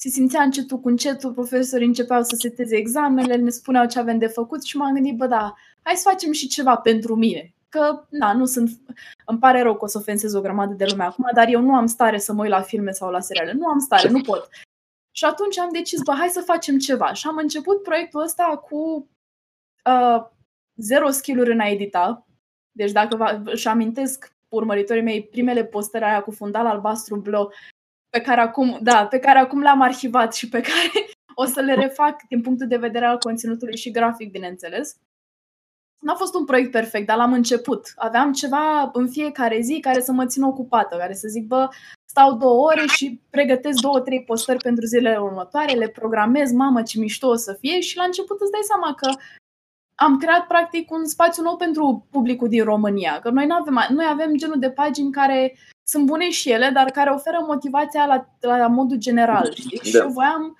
se 0.00 0.08
simțea 0.08 0.42
încetul 0.42 0.80
cu 0.80 0.88
încetul, 0.88 1.32
profesorii 1.32 1.86
începeau 1.86 2.22
să 2.22 2.36
seteze 2.38 2.76
examenele, 2.76 3.36
ne 3.36 3.50
spuneau 3.50 3.86
ce 3.86 3.98
avem 3.98 4.18
de 4.18 4.26
făcut 4.26 4.62
și 4.62 4.76
m-am 4.76 4.94
gândit, 4.94 5.16
bă, 5.16 5.26
da, 5.26 5.54
hai 5.82 5.94
să 5.94 6.08
facem 6.08 6.32
și 6.32 6.48
ceva 6.48 6.76
pentru 6.76 7.14
mine. 7.14 7.54
Că, 7.68 8.06
na, 8.08 8.32
nu 8.32 8.44
sunt, 8.44 8.70
îmi 9.26 9.38
pare 9.38 9.62
rău 9.62 9.76
că 9.76 9.84
o 9.84 9.86
să 9.86 9.98
ofensez 9.98 10.34
o 10.34 10.40
grămadă 10.40 10.74
de 10.74 10.86
lume 10.90 11.04
acum, 11.04 11.30
dar 11.34 11.48
eu 11.48 11.60
nu 11.60 11.74
am 11.74 11.86
stare 11.86 12.18
să 12.18 12.32
mă 12.32 12.42
uit 12.42 12.50
la 12.50 12.60
filme 12.60 12.90
sau 12.90 13.10
la 13.10 13.20
seriale. 13.20 13.52
Nu 13.52 13.66
am 13.66 13.78
stare, 13.78 14.08
nu 14.08 14.20
pot. 14.20 14.48
Și 15.10 15.24
atunci 15.24 15.58
am 15.58 15.68
decis, 15.72 16.02
bă, 16.02 16.12
hai 16.12 16.28
să 16.28 16.40
facem 16.40 16.78
ceva. 16.78 17.12
Și 17.12 17.26
am 17.26 17.36
început 17.36 17.82
proiectul 17.82 18.22
ăsta 18.22 18.44
cu 18.56 19.08
uh, 19.84 20.26
zero 20.76 21.10
skill-uri 21.10 21.52
în 21.52 21.60
a 21.60 21.68
edita. 21.68 22.26
Deci 22.72 22.92
dacă 22.92 23.16
vă, 23.16 23.40
își 23.44 23.68
amintesc 23.68 24.32
urmăritorii 24.48 25.02
mei 25.02 25.24
primele 25.24 25.64
postări 25.64 26.04
aia 26.04 26.22
cu 26.22 26.30
fundal 26.30 26.66
albastru 26.66 27.16
bleu 27.16 27.52
pe 28.10 28.20
care 28.20 28.40
acum, 28.40 28.78
da, 28.82 29.06
pe 29.06 29.18
care 29.18 29.38
acum 29.38 29.60
le-am 29.60 29.80
arhivat 29.80 30.34
și 30.34 30.48
pe 30.48 30.60
care 30.60 31.06
o 31.42 31.44
să 31.44 31.60
le 31.60 31.74
refac 31.74 32.22
din 32.28 32.40
punctul 32.40 32.66
de 32.66 32.76
vedere 32.76 33.04
al 33.04 33.18
conținutului 33.18 33.76
și 33.76 33.90
grafic, 33.90 34.30
bineînțeles. 34.30 34.96
N-a 35.98 36.14
fost 36.14 36.34
un 36.34 36.44
proiect 36.44 36.70
perfect, 36.70 37.06
dar 37.06 37.16
l-am 37.16 37.32
început. 37.32 37.92
Aveam 37.96 38.32
ceva 38.32 38.90
în 38.92 39.08
fiecare 39.08 39.60
zi 39.60 39.80
care 39.80 40.00
să 40.00 40.12
mă 40.12 40.26
țină 40.26 40.46
ocupată, 40.46 40.96
care 40.96 41.14
să 41.14 41.28
zic, 41.28 41.46
bă, 41.46 41.68
stau 42.04 42.36
două 42.36 42.66
ore 42.66 42.86
și 42.86 43.20
pregătesc 43.30 43.80
două, 43.80 44.00
trei 44.00 44.24
postări 44.24 44.62
pentru 44.62 44.84
zilele 44.86 45.16
următoare, 45.16 45.72
le 45.72 45.88
programez, 45.88 46.52
mamă, 46.52 46.82
ce 46.82 46.98
mișto 46.98 47.28
o 47.28 47.34
să 47.34 47.56
fie 47.60 47.80
și 47.80 47.96
la 47.96 48.02
început 48.02 48.40
îți 48.40 48.50
dai 48.50 48.60
seama 48.62 48.94
că 48.94 49.10
am 49.94 50.18
creat 50.18 50.46
practic 50.46 50.90
un 50.90 51.06
spațiu 51.06 51.42
nou 51.42 51.56
pentru 51.56 52.06
publicul 52.10 52.48
din 52.48 52.64
România. 52.64 53.20
Că 53.20 53.30
noi, 53.30 53.48
avem, 53.60 53.86
noi 53.88 54.06
avem 54.08 54.36
genul 54.36 54.58
de 54.58 54.70
pagini 54.70 55.12
care 55.12 55.56
sunt 55.90 56.06
bune 56.06 56.30
și 56.30 56.50
ele, 56.50 56.70
dar 56.70 56.90
care 56.90 57.10
oferă 57.10 57.44
motivația 57.46 58.06
la, 58.06 58.28
la 58.56 58.66
modul 58.66 58.96
general, 58.96 59.54
știi? 59.54 59.80
Da. 59.82 59.88
Și 59.88 59.96
eu 59.96 60.08
voiam 60.08 60.56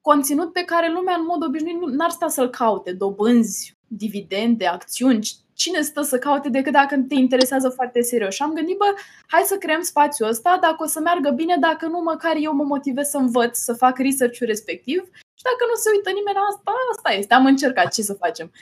conținut 0.00 0.52
pe 0.52 0.64
care 0.64 0.90
lumea 0.90 1.14
în 1.14 1.24
mod 1.24 1.44
obișnuit 1.44 1.76
nu 1.76 2.04
ar 2.04 2.10
sta 2.10 2.28
să-l 2.28 2.50
caute, 2.50 2.92
dobânzi, 2.92 3.76
dividende, 3.86 4.66
acțiuni, 4.66 5.28
cine 5.54 5.80
stă 5.80 6.02
să 6.02 6.18
caute 6.18 6.48
decât 6.48 6.72
dacă 6.72 7.04
te 7.08 7.14
interesează 7.14 7.68
foarte 7.68 8.00
serios. 8.00 8.34
Și 8.34 8.42
am 8.42 8.52
gândit, 8.52 8.76
bă, 8.76 8.94
hai 9.26 9.42
să 9.44 9.56
creăm 9.56 9.82
spațiul 9.82 10.28
ăsta, 10.28 10.58
dacă 10.60 10.82
o 10.82 10.86
să 10.86 11.00
meargă 11.00 11.30
bine, 11.30 11.56
dacă 11.60 11.86
nu, 11.86 12.00
măcar 12.00 12.36
eu 12.40 12.54
mă 12.54 12.64
motivez 12.64 13.08
să 13.08 13.16
învăț, 13.16 13.58
să 13.58 13.72
fac 13.72 13.98
research-ul 13.98 14.46
respectiv 14.46 15.00
și 15.38 15.42
dacă 15.50 15.62
nu 15.70 15.74
se 15.74 15.90
uită 15.94 16.10
nimeni 16.10 16.38
asta, 16.50 16.72
asta 16.92 17.10
este, 17.10 17.34
am 17.34 17.46
încercat, 17.46 17.92
ce 17.92 18.02
să 18.02 18.14
facem. 18.14 18.52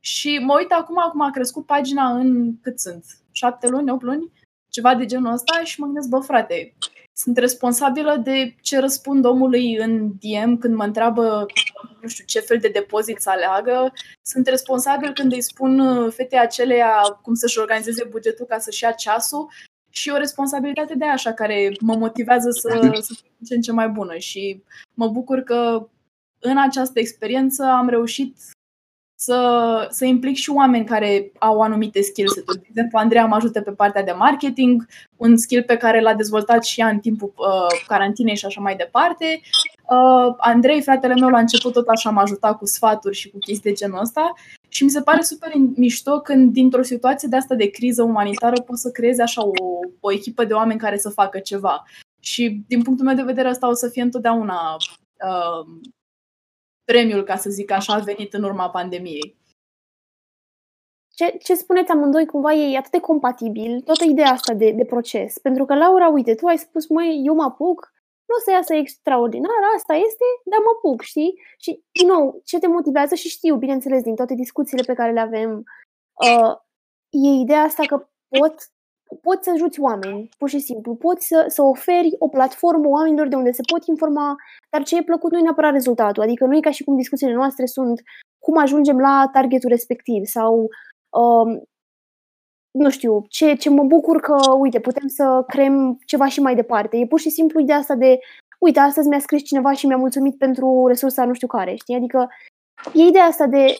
Și 0.00 0.38
mă 0.38 0.54
uit 0.58 0.72
acum, 0.72 0.98
acum 0.98 1.20
a 1.20 1.30
crescut 1.30 1.66
pagina 1.66 2.14
în 2.14 2.60
cât 2.60 2.80
sunt? 2.80 3.04
Șapte 3.30 3.68
luni, 3.68 3.90
opt 3.90 4.02
luni? 4.02 4.32
Ceva 4.72 4.94
de 4.94 5.04
genul 5.04 5.32
ăsta 5.32 5.64
și 5.64 5.80
mă 5.80 5.86
gândesc, 5.86 6.08
bă 6.08 6.18
frate, 6.18 6.74
sunt 7.12 7.36
responsabilă 7.36 8.16
de 8.16 8.54
ce 8.60 8.78
răspund 8.78 9.24
omului 9.24 9.76
în 9.76 10.12
DM 10.20 10.58
când 10.58 10.74
mă 10.74 10.84
întreabă 10.84 11.46
nu 12.00 12.08
știu 12.08 12.24
ce 12.26 12.40
fel 12.40 12.58
de 12.58 12.68
depozit 12.68 13.20
să 13.20 13.30
aleagă. 13.30 13.92
Sunt 14.22 14.46
responsabil 14.46 15.12
când 15.12 15.32
îi 15.32 15.40
spun 15.42 15.78
uh, 15.78 16.12
fetei 16.12 16.38
aceleia 16.38 16.92
cum 17.22 17.34
să-și 17.34 17.58
organizeze 17.58 18.04
bugetul 18.04 18.46
ca 18.46 18.58
să-și 18.58 18.82
ia 18.82 18.90
ceasul 18.90 19.50
și 19.90 20.10
o 20.10 20.16
responsabilitate 20.16 20.94
de 20.94 21.04
așa 21.04 21.32
care 21.32 21.72
mă 21.80 21.94
motivează 21.94 22.50
să, 22.50 22.78
să 23.00 23.14
fiu 23.14 23.46
ce 23.46 23.54
în 23.54 23.60
ce 23.60 23.72
mai 23.72 23.88
bună 23.88 24.16
și 24.16 24.62
mă 24.94 25.08
bucur 25.08 25.40
că 25.40 25.88
în 26.38 26.58
această 26.58 26.98
experiență 26.98 27.64
am 27.64 27.88
reușit 27.88 28.36
să, 29.24 29.86
să 29.90 30.04
implic 30.04 30.36
și 30.36 30.50
oameni 30.50 30.84
care 30.84 31.32
au 31.38 31.60
anumite 31.60 32.00
skill 32.00 32.28
set 32.28 32.44
De 32.44 32.66
exemplu, 32.68 32.98
Andreea 32.98 33.26
mă 33.26 33.34
ajută 33.34 33.60
pe 33.60 33.70
partea 33.70 34.02
de 34.02 34.12
marketing, 34.12 34.86
un 35.16 35.36
skill 35.36 35.62
pe 35.62 35.76
care 35.76 36.00
l-a 36.00 36.14
dezvoltat 36.14 36.64
și 36.64 36.80
ea 36.80 36.88
în 36.88 36.98
timpul 36.98 37.32
uh, 37.36 37.84
carantinei 37.86 38.36
și 38.36 38.46
așa 38.46 38.60
mai 38.60 38.76
departe. 38.76 39.40
Uh, 39.90 40.34
Andrei, 40.36 40.82
fratele 40.82 41.14
meu, 41.14 41.28
la 41.28 41.38
început 41.38 41.72
tot 41.72 41.86
așa 41.86 42.10
m-a 42.10 42.22
ajutat 42.22 42.58
cu 42.58 42.66
sfaturi 42.66 43.16
și 43.16 43.30
cu 43.30 43.38
chestii 43.38 43.70
de 43.70 43.76
genul 43.76 44.00
ăsta 44.00 44.32
și 44.68 44.84
mi 44.84 44.90
se 44.90 45.00
pare 45.00 45.22
super 45.22 45.52
mișto 45.76 46.20
când 46.20 46.52
dintr-o 46.52 46.82
situație 46.82 47.28
de 47.28 47.36
asta 47.36 47.54
de 47.54 47.70
criză 47.70 48.02
umanitară 48.02 48.60
poți 48.62 48.80
să 48.80 48.90
creezi 48.90 49.20
așa 49.20 49.46
o, 49.46 49.52
o 50.00 50.12
echipă 50.12 50.44
de 50.44 50.52
oameni 50.52 50.80
care 50.80 50.98
să 50.98 51.08
facă 51.08 51.38
ceva. 51.38 51.82
Și 52.20 52.62
din 52.68 52.82
punctul 52.82 53.06
meu 53.06 53.14
de 53.14 53.22
vedere 53.22 53.48
asta 53.48 53.68
o 53.68 53.74
să 53.74 53.88
fie 53.88 54.02
întotdeauna 54.02 54.76
uh, 55.26 55.66
premiul, 56.84 57.24
ca 57.24 57.36
să 57.36 57.50
zic 57.50 57.70
așa, 57.70 57.94
a 57.94 57.98
venit 57.98 58.32
în 58.32 58.42
urma 58.42 58.70
pandemiei. 58.70 59.40
Ce, 61.14 61.36
ce 61.42 61.54
spuneți 61.54 61.90
amândoi 61.90 62.26
cumva 62.26 62.52
e 62.52 62.76
atât 62.76 62.90
de 62.90 63.00
compatibil, 63.00 63.80
toată 63.80 64.04
ideea 64.04 64.30
asta 64.30 64.54
de, 64.54 64.70
de 64.70 64.84
proces. 64.84 65.38
Pentru 65.38 65.64
că, 65.64 65.74
Laura, 65.74 66.08
uite, 66.08 66.34
tu 66.34 66.46
ai 66.46 66.58
spus, 66.58 66.88
măi, 66.88 67.22
eu 67.24 67.34
mă 67.34 67.42
apuc, 67.42 67.92
nu 68.26 68.34
o 68.38 68.40
să 68.44 68.50
iasă 68.50 68.74
extraordinar, 68.74 69.60
asta 69.76 69.94
este, 69.94 70.24
dar 70.44 70.58
mă 70.58 70.72
apuc, 70.76 71.00
știi? 71.02 71.32
Și, 71.58 71.82
din 71.92 72.06
nou, 72.06 72.40
ce 72.44 72.58
te 72.58 72.66
motivează 72.66 73.14
și 73.14 73.28
știu, 73.28 73.56
bineînțeles, 73.56 74.02
din 74.02 74.14
toate 74.14 74.34
discuțiile 74.34 74.82
pe 74.86 74.94
care 74.94 75.12
le 75.12 75.20
avem, 75.20 75.64
uh, 76.12 76.52
e 77.10 77.40
ideea 77.42 77.62
asta 77.62 77.82
că 77.86 78.08
pot 78.28 78.54
poți 79.20 79.44
să 79.44 79.50
ajuți 79.50 79.80
oameni, 79.80 80.28
pur 80.38 80.48
și 80.48 80.58
simplu. 80.58 80.94
Poți 80.94 81.26
să, 81.26 81.44
să 81.48 81.62
oferi 81.62 82.16
o 82.18 82.28
platformă 82.28 82.88
oamenilor 82.88 83.28
de 83.28 83.36
unde 83.36 83.50
se 83.50 83.62
pot 83.72 83.86
informa, 83.86 84.36
dar 84.70 84.82
ce 84.82 84.96
e 84.96 85.02
plăcut 85.02 85.32
nu 85.32 85.38
e 85.38 85.42
neapărat 85.42 85.72
rezultatul. 85.72 86.22
Adică 86.22 86.44
nu 86.44 86.56
e 86.56 86.60
ca 86.60 86.70
și 86.70 86.84
cum 86.84 86.96
discuțiile 86.96 87.34
noastre 87.34 87.66
sunt 87.66 88.02
cum 88.38 88.56
ajungem 88.56 88.98
la 88.98 89.28
targetul 89.32 89.68
respectiv 89.68 90.24
sau 90.24 90.68
um, 91.10 91.62
nu 92.70 92.90
știu, 92.90 93.24
ce, 93.28 93.54
ce 93.54 93.70
mă 93.70 93.82
bucur 93.84 94.20
că, 94.20 94.36
uite, 94.58 94.80
putem 94.80 95.08
să 95.08 95.44
creăm 95.46 95.98
ceva 96.06 96.28
și 96.28 96.40
mai 96.40 96.54
departe. 96.54 96.96
E 96.96 97.06
pur 97.06 97.20
și 97.20 97.30
simplu 97.30 97.60
ideea 97.60 97.78
asta 97.78 97.94
de, 97.94 98.18
uite, 98.58 98.78
astăzi 98.78 99.08
mi-a 99.08 99.18
scris 99.18 99.42
cineva 99.42 99.72
și 99.72 99.86
mi-a 99.86 99.96
mulțumit 99.96 100.38
pentru 100.38 100.86
resursa 100.86 101.24
nu 101.24 101.32
știu 101.32 101.46
care, 101.46 101.74
știi? 101.74 101.94
Adică 101.94 102.28
e 102.94 103.02
ideea 103.02 103.24
asta 103.24 103.46
de 103.46 103.74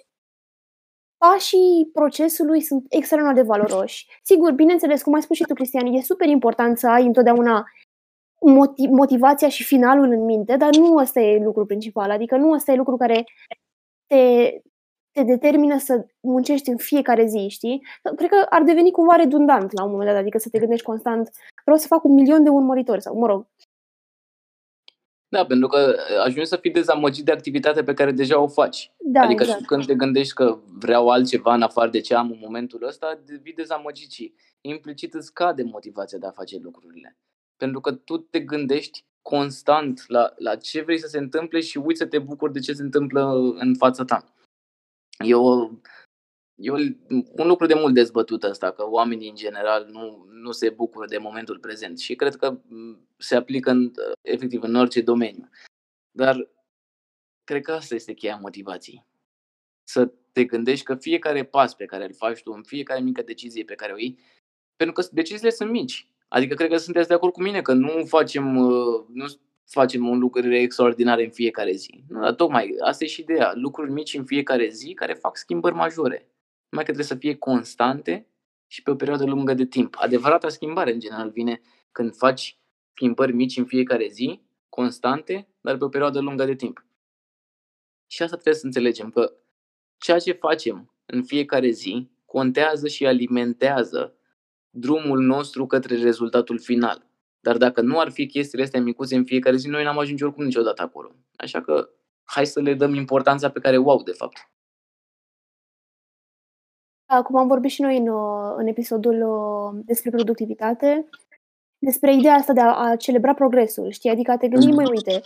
pașii 1.25 1.91
procesului 1.93 2.61
sunt 2.61 2.85
extraordinar 2.89 3.37
de 3.43 3.49
valoroși. 3.49 4.07
Sigur, 4.23 4.53
bineînțeles, 4.53 5.03
cum 5.03 5.15
ai 5.15 5.23
spus 5.23 5.37
și 5.37 5.45
tu, 5.45 5.55
Cristian, 5.55 5.87
e 5.87 6.01
super 6.01 6.29
important 6.29 6.79
să 6.79 6.89
ai 6.89 7.07
întotdeauna 7.07 7.65
motiv- 8.41 8.91
motivația 8.91 9.49
și 9.49 9.65
finalul 9.65 10.11
în 10.11 10.25
minte, 10.25 10.57
dar 10.57 10.77
nu 10.77 10.97
ăsta 10.97 11.21
e 11.21 11.45
lucrul 11.45 11.67
principal, 11.67 12.11
adică 12.11 12.37
nu 12.37 12.51
ăsta 12.51 12.73
e 12.73 12.77
lucru 12.77 12.97
care 12.97 13.25
te, 14.07 14.51
te 15.11 15.23
determină 15.23 15.79
să 15.79 16.07
muncești 16.21 16.71
în 16.71 16.77
fiecare 16.77 17.27
zi, 17.27 17.47
știi? 17.49 17.83
Cred 18.17 18.31
că 18.31 18.47
ar 18.49 18.63
deveni 18.63 18.91
cumva 18.91 19.15
redundant 19.15 19.73
la 19.73 19.85
un 19.85 19.91
moment 19.91 20.11
dat, 20.11 20.19
adică 20.19 20.39
să 20.39 20.49
te 20.49 20.59
gândești 20.59 20.85
constant, 20.85 21.31
vreau 21.65 21.79
să 21.79 21.87
fac 21.87 22.05
un 22.05 22.15
milion 22.15 22.43
de 22.43 22.51
urmăritori 22.51 23.03
sau, 23.03 23.19
mă 23.19 23.27
rog, 23.27 23.47
da, 25.33 25.45
pentru 25.47 25.69
că 25.69 25.97
ajungi 26.25 26.49
să 26.49 26.57
fii 26.57 26.71
dezamăgit 26.71 27.25
de 27.25 27.33
activitatea 27.33 27.85
pe 27.85 27.95
care 27.95 28.11
deja 28.11 28.41
o 28.41 28.49
faci. 28.49 28.93
Da, 28.99 29.21
adică 29.21 29.43
exact. 29.43 29.61
și 29.61 29.67
când 29.67 29.87
te 29.87 29.95
gândești 29.95 30.35
că 30.35 30.59
vreau 30.79 31.09
altceva 31.09 31.55
în 31.55 31.63
afară 31.63 31.91
de 31.91 32.01
ce 32.01 32.15
am 32.15 32.31
în 32.31 32.39
momentul 32.41 32.87
ăsta, 32.87 33.21
devii 33.25 33.53
dezamăgit 33.53 34.11
și 34.11 34.35
implicit 34.61 35.15
îți 35.15 35.27
scade 35.27 35.63
motivația 35.63 36.19
de 36.19 36.27
a 36.27 36.31
face 36.31 36.59
lucrurile. 36.63 37.17
Pentru 37.57 37.81
că 37.81 37.93
tu 37.93 38.17
te 38.19 38.41
gândești 38.41 39.05
constant 39.23 40.05
la, 40.07 40.33
la 40.37 40.57
ce 40.57 40.83
vrei 40.83 40.99
să 40.99 41.07
se 41.07 41.19
întâmple 41.19 41.61
și 41.61 41.79
uiți 41.79 41.99
să 41.99 42.07
te 42.07 42.19
bucuri 42.19 42.53
de 42.53 42.61
ce 42.61 42.73
se 42.73 42.83
întâmplă 42.83 43.33
în 43.59 43.75
fața 43.75 44.05
ta. 44.05 44.35
Eu 45.19 45.71
e 46.55 46.71
un 46.71 47.47
lucru 47.47 47.67
de 47.67 47.75
mult 47.75 47.95
dezbătut 47.95 48.43
ăsta, 48.43 48.73
că 48.73 48.85
oamenii 48.89 49.29
în 49.29 49.35
general 49.35 49.89
nu, 49.91 50.27
nu 50.31 50.53
se 50.53 50.71
bucură 50.71 51.07
de 51.07 51.19
momentul 51.19 51.59
prezent 51.59 51.99
și 51.99 52.15
cred 52.15 52.35
că 52.35 52.61
se 53.17 53.37
aplică 53.37 53.71
în, 53.71 53.91
efectiv 54.21 54.63
în 54.63 54.75
orice 54.75 55.01
domeniu. 55.01 55.49
Dar 56.11 56.49
cred 57.45 57.63
că 57.63 57.73
asta 57.73 57.95
este 57.95 58.13
cheia 58.13 58.37
motivației. 58.37 59.07
Să 59.85 60.13
te 60.33 60.45
gândești 60.45 60.85
că 60.85 60.95
fiecare 60.95 61.45
pas 61.45 61.75
pe 61.75 61.85
care 61.85 62.05
îl 62.05 62.15
faci 62.15 62.43
tu, 62.43 62.53
în 62.53 62.63
fiecare 62.63 63.01
mică 63.01 63.23
decizie 63.23 63.65
pe 63.65 63.75
care 63.75 63.93
o 63.93 63.97
iei, 63.99 64.19
pentru 64.77 64.95
că 64.95 65.09
deciziile 65.13 65.51
sunt 65.51 65.71
mici. 65.71 66.07
Adică 66.29 66.55
cred 66.55 66.71
că 66.71 66.77
sunteți 66.77 67.09
de 67.09 67.15
acord 67.15 67.33
cu 67.33 67.43
mine 67.43 67.63
că 67.63 67.73
nu 67.73 68.05
facem, 68.05 68.45
nu 69.13 69.27
facem 69.65 70.09
un 70.09 70.19
lucru 70.19 70.55
extraordinar 70.55 71.19
în 71.19 71.31
fiecare 71.31 71.73
zi. 71.73 72.05
Nu, 72.09 72.21
dar 72.21 72.35
tocmai 72.35 72.75
asta 72.81 73.05
e 73.05 73.07
și 73.07 73.21
ideea. 73.21 73.53
Lucruri 73.55 73.91
mici 73.91 74.15
în 74.15 74.25
fiecare 74.25 74.69
zi 74.69 74.95
care 74.95 75.15
fac 75.15 75.37
schimbări 75.37 75.75
majore 75.75 76.32
numai 76.73 76.85
că 76.85 76.93
trebuie 76.93 77.05
să 77.05 77.15
fie 77.15 77.35
constante 77.35 78.27
și 78.67 78.83
pe 78.83 78.91
o 78.91 78.95
perioadă 78.95 79.25
lungă 79.25 79.55
de 79.55 79.67
timp. 79.67 79.97
Adevărata 79.99 80.49
schimbare, 80.49 80.93
în 80.93 81.01
general, 81.01 81.31
vine 81.31 81.61
când 81.93 82.15
faci 82.17 82.59
schimbări 82.95 83.33
mici 83.33 83.57
în 83.57 83.65
fiecare 83.65 84.09
zi, 84.09 84.41
constante, 84.69 85.49
dar 85.61 85.77
pe 85.77 85.85
o 85.85 85.89
perioadă 85.89 86.21
lungă 86.21 86.45
de 86.45 86.55
timp. 86.55 86.85
Și 88.07 88.23
asta 88.23 88.35
trebuie 88.35 88.61
să 88.61 88.67
înțelegem, 88.67 89.11
că 89.11 89.33
ceea 89.99 90.19
ce 90.19 90.33
facem 90.33 90.93
în 91.07 91.23
fiecare 91.23 91.71
zi 91.71 92.11
contează 92.25 92.89
și 92.89 93.07
alimentează 93.07 94.15
drumul 94.71 95.21
nostru 95.21 95.67
către 95.67 95.97
rezultatul 95.97 96.59
final. 96.59 97.11
Dar 97.41 97.57
dacă 97.57 97.81
nu 97.81 97.99
ar 97.99 98.11
fi 98.11 98.27
chestiile 98.27 98.65
astea 98.65 98.81
micuțe 98.81 99.17
în 99.17 99.25
fiecare 99.25 99.57
zi, 99.57 99.69
noi 99.69 99.85
n-am 99.85 99.99
ajunge 99.99 100.25
oricum 100.25 100.45
niciodată 100.45 100.83
acolo. 100.83 101.15
Așa 101.37 101.61
că 101.61 101.89
hai 102.25 102.47
să 102.47 102.61
le 102.61 102.75
dăm 102.75 102.95
importanța 102.95 103.51
pe 103.51 103.61
care 103.61 103.79
o 103.79 103.91
au, 103.91 104.03
de 104.03 104.13
fapt. 104.13 104.52
Cum 107.21 107.37
am 107.37 107.47
vorbit 107.47 107.71
și 107.71 107.83
noi 107.83 107.97
în, 107.97 108.09
uh, 108.09 108.55
în 108.57 108.67
episodul 108.67 109.23
uh, 109.23 109.83
despre 109.85 110.11
productivitate, 110.11 111.09
despre 111.79 112.15
ideea 112.15 112.35
asta 112.35 112.53
de 112.53 112.61
a, 112.61 112.89
a 112.89 112.97
celebra 112.97 113.35
progresul, 113.35 113.91
știi? 113.91 114.11
Adică 114.11 114.31
a 114.31 114.37
te 114.37 114.49
gândi, 114.49 114.67
mai 114.67 114.85
mhm. 114.85 114.93
uite, 114.95 115.21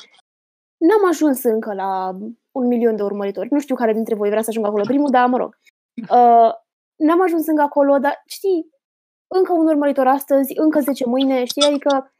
n-am 0.76 1.08
ajuns 1.08 1.42
încă 1.42 1.74
la 1.74 2.18
un 2.52 2.66
milion 2.66 2.96
de 2.96 3.02
urmăritori. 3.02 3.48
Nu 3.50 3.58
știu 3.58 3.74
care 3.74 3.92
dintre 3.92 4.14
voi 4.14 4.28
vrea 4.28 4.42
să 4.42 4.50
ajungă 4.50 4.68
acolo 4.68 4.84
primul, 4.84 5.10
dar 5.10 5.28
mă 5.28 5.36
rog. 5.36 5.58
Uh, 6.10 6.50
n-am 6.96 7.22
ajuns 7.22 7.46
încă 7.46 7.62
acolo, 7.62 7.98
dar 7.98 8.22
știi, 8.26 8.70
încă 9.26 9.52
un 9.52 9.66
urmăritor 9.66 10.06
astăzi, 10.06 10.52
încă 10.56 10.80
10 10.80 11.06
mâine, 11.06 11.44
știi? 11.44 11.62
Adică 11.66 12.12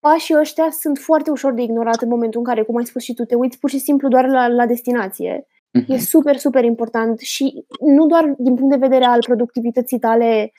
pașii 0.00 0.36
ăștia 0.38 0.70
sunt 0.70 0.98
foarte 0.98 1.30
ușor 1.30 1.52
de 1.52 1.62
ignorat 1.62 2.00
în 2.02 2.08
momentul 2.08 2.40
în 2.40 2.46
care, 2.46 2.62
cum 2.62 2.76
ai 2.76 2.86
spus 2.86 3.02
și 3.02 3.14
tu, 3.14 3.24
te 3.24 3.34
uiți 3.34 3.58
pur 3.58 3.70
și 3.70 3.78
simplu 3.78 4.08
doar 4.08 4.28
la, 4.28 4.46
la 4.48 4.66
destinație. 4.66 5.46
Uh-huh. 5.78 5.86
E 5.86 5.98
super, 5.98 6.36
super 6.36 6.64
important 6.64 7.18
și 7.18 7.64
nu 7.80 8.06
doar 8.06 8.34
din 8.38 8.54
punct 8.54 8.70
de 8.70 8.86
vedere 8.86 9.04
al 9.04 9.18
productivității 9.26 9.98
tale, 9.98 10.52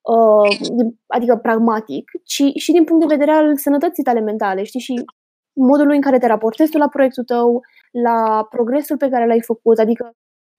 uh, 0.00 0.74
adică 1.06 1.36
pragmatic, 1.36 2.10
ci 2.24 2.42
și 2.54 2.72
din 2.72 2.84
punct 2.84 3.06
de 3.06 3.14
vedere 3.14 3.30
al 3.30 3.56
sănătății 3.56 4.02
tale 4.02 4.20
mentale, 4.20 4.62
știi, 4.62 4.80
și 4.80 5.04
modului 5.52 5.96
în 5.96 6.02
care 6.02 6.18
te 6.18 6.26
raportezi 6.26 6.70
tu 6.70 6.78
la 6.78 6.88
proiectul 6.88 7.24
tău, 7.24 7.60
la 7.90 8.46
progresul 8.50 8.96
pe 8.96 9.08
care 9.08 9.26
l-ai 9.26 9.40
făcut, 9.40 9.78
adică 9.78 10.12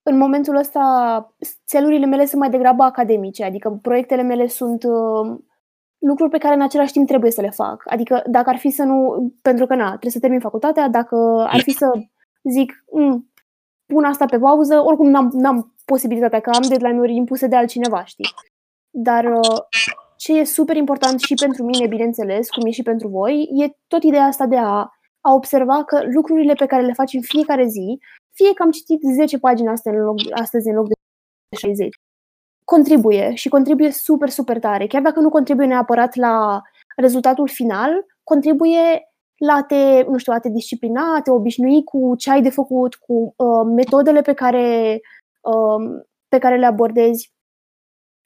în 0.04 0.18
momentul 0.18 0.56
ăsta 0.56 0.84
țelurile 1.68 2.06
mele 2.06 2.26
sunt 2.26 2.42
mai 2.42 2.50
degrabă 2.50 2.84
academice, 2.84 3.44
adică 3.44 3.80
proiectele 3.82 4.22
mele 4.22 4.48
sunt 4.48 4.84
uh, 4.84 5.38
lucruri 5.98 6.32
pe 6.32 6.38
care 6.38 6.56
în 6.56 6.62
același 6.62 6.92
timp 6.92 7.08
trebuie 7.08 7.32
să 7.32 7.42
le 7.42 7.50
fac. 7.50 7.84
Adică 7.86 8.24
dacă 8.28 8.50
ar 8.50 8.58
fi 8.58 8.70
să 8.70 8.84
nu, 8.84 9.30
pentru 9.42 9.66
că 9.66 9.76
na, 9.76 9.88
trebuie 9.88 10.12
să 10.12 10.20
termin 10.20 10.40
facultatea, 10.40 10.90
dacă 10.90 11.46
ar 11.50 11.60
fi 11.62 11.72
să 11.72 11.92
zic, 12.44 12.84
mm, 12.92 13.32
pun 13.86 14.04
asta 14.04 14.26
pe 14.26 14.40
pauză, 14.40 14.82
oricum 14.84 15.10
n-am, 15.10 15.30
n-am 15.34 15.76
posibilitatea, 15.86 16.40
că 16.40 16.50
am 16.50 16.68
deadline-uri 16.68 17.16
impuse 17.16 17.48
de 17.48 17.56
altcineva, 17.56 18.04
știi? 18.04 18.30
Dar 18.90 19.26
uh, 19.26 19.58
ce 20.18 20.40
e 20.40 20.44
super 20.44 20.76
important 20.76 21.20
și 21.20 21.34
pentru 21.34 21.64
mine, 21.64 21.88
bineînțeles, 21.88 22.50
cum 22.50 22.66
e 22.66 22.72
și 22.72 22.84
pentru 22.84 23.08
voi, 23.08 23.50
e 23.64 23.78
tot 23.88 24.04
ideea 24.04 24.24
asta 24.24 24.46
de 24.46 24.58
a, 24.58 24.90
a 25.22 25.34
observa 25.34 25.84
că 25.84 26.02
lucrurile 26.14 26.54
pe 26.54 26.66
care 26.66 26.86
le 26.86 26.94
faci 26.94 27.14
în 27.14 27.22
fiecare 27.22 27.66
zi, 27.68 28.00
fie 28.32 28.54
că 28.54 28.64
am 28.64 28.72
citit 28.72 29.02
10 29.02 29.40
pagini 29.40 29.68
astăzi 29.68 29.96
în 29.96 30.02
loc, 30.02 30.16
astăzi 30.32 30.68
în 30.70 30.76
loc 30.76 30.88
de 30.88 30.94
60, 31.58 31.96
contribuie 32.64 33.34
și 33.34 33.50
contribuie 33.50 33.92
super, 33.92 34.30
super 34.30 34.60
tare. 34.60 34.88
Chiar 34.88 35.02
dacă 35.02 35.20
nu 35.20 35.30
contribuie 35.30 35.68
neapărat 35.68 36.16
la 36.16 36.62
rezultatul 36.96 37.48
final, 37.48 38.06
contribuie 38.24 39.15
la 39.38 39.54
a 39.54 39.64
te, 39.64 40.04
nu 40.08 40.18
știu, 40.18 40.34
a 40.34 40.40
te 40.40 40.50
disciplina, 40.50 41.16
a 41.16 41.22
te 41.22 41.32
obișnui 41.32 41.84
cu 41.84 42.16
ce 42.18 42.32
ai 42.32 42.42
de 42.42 42.50
făcut, 42.50 42.96
cu 42.96 43.34
uh, 43.38 43.66
metodele 43.76 44.22
pe 44.22 44.34
care, 44.34 45.00
uh, 45.42 46.04
pe 46.28 46.38
care 46.38 46.58
le 46.58 46.66
abordezi. 46.66 47.34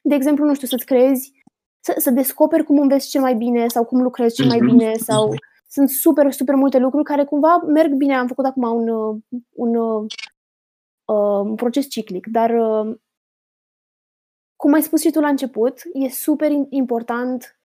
De 0.01 0.15
exemplu, 0.15 0.45
nu 0.45 0.53
știu, 0.53 0.67
să-ți 0.67 0.85
creezi, 0.85 1.31
să, 1.79 1.95
să 1.97 2.11
descoperi 2.11 2.63
cum 2.63 2.79
înveți 2.79 3.09
cel 3.09 3.21
mai 3.21 3.35
bine 3.35 3.67
sau 3.67 3.85
cum 3.85 4.01
lucrezi 4.01 4.35
cel 4.35 4.47
mai 4.47 4.59
mhm. 4.59 4.65
bine 4.67 4.93
sau 4.93 5.33
sunt 5.67 5.89
super, 5.89 6.31
super 6.31 6.55
multe 6.55 6.77
lucruri 6.77 7.03
care 7.03 7.25
cumva 7.25 7.57
merg 7.57 7.93
bine. 7.93 8.15
Am 8.15 8.27
făcut 8.27 8.45
acum 8.45 8.63
un, 8.63 8.87
un, 8.87 9.75
un, 9.75 9.75
uh, 11.05 11.41
un 11.43 11.55
proces 11.55 11.89
ciclic, 11.89 12.27
dar 12.27 12.49
uh, 12.49 12.97
cum 14.55 14.73
ai 14.73 14.81
spus 14.81 15.01
și 15.01 15.11
tu 15.11 15.19
la 15.19 15.27
început, 15.27 15.81
e 15.93 16.09
super 16.09 16.51
important 16.69 17.59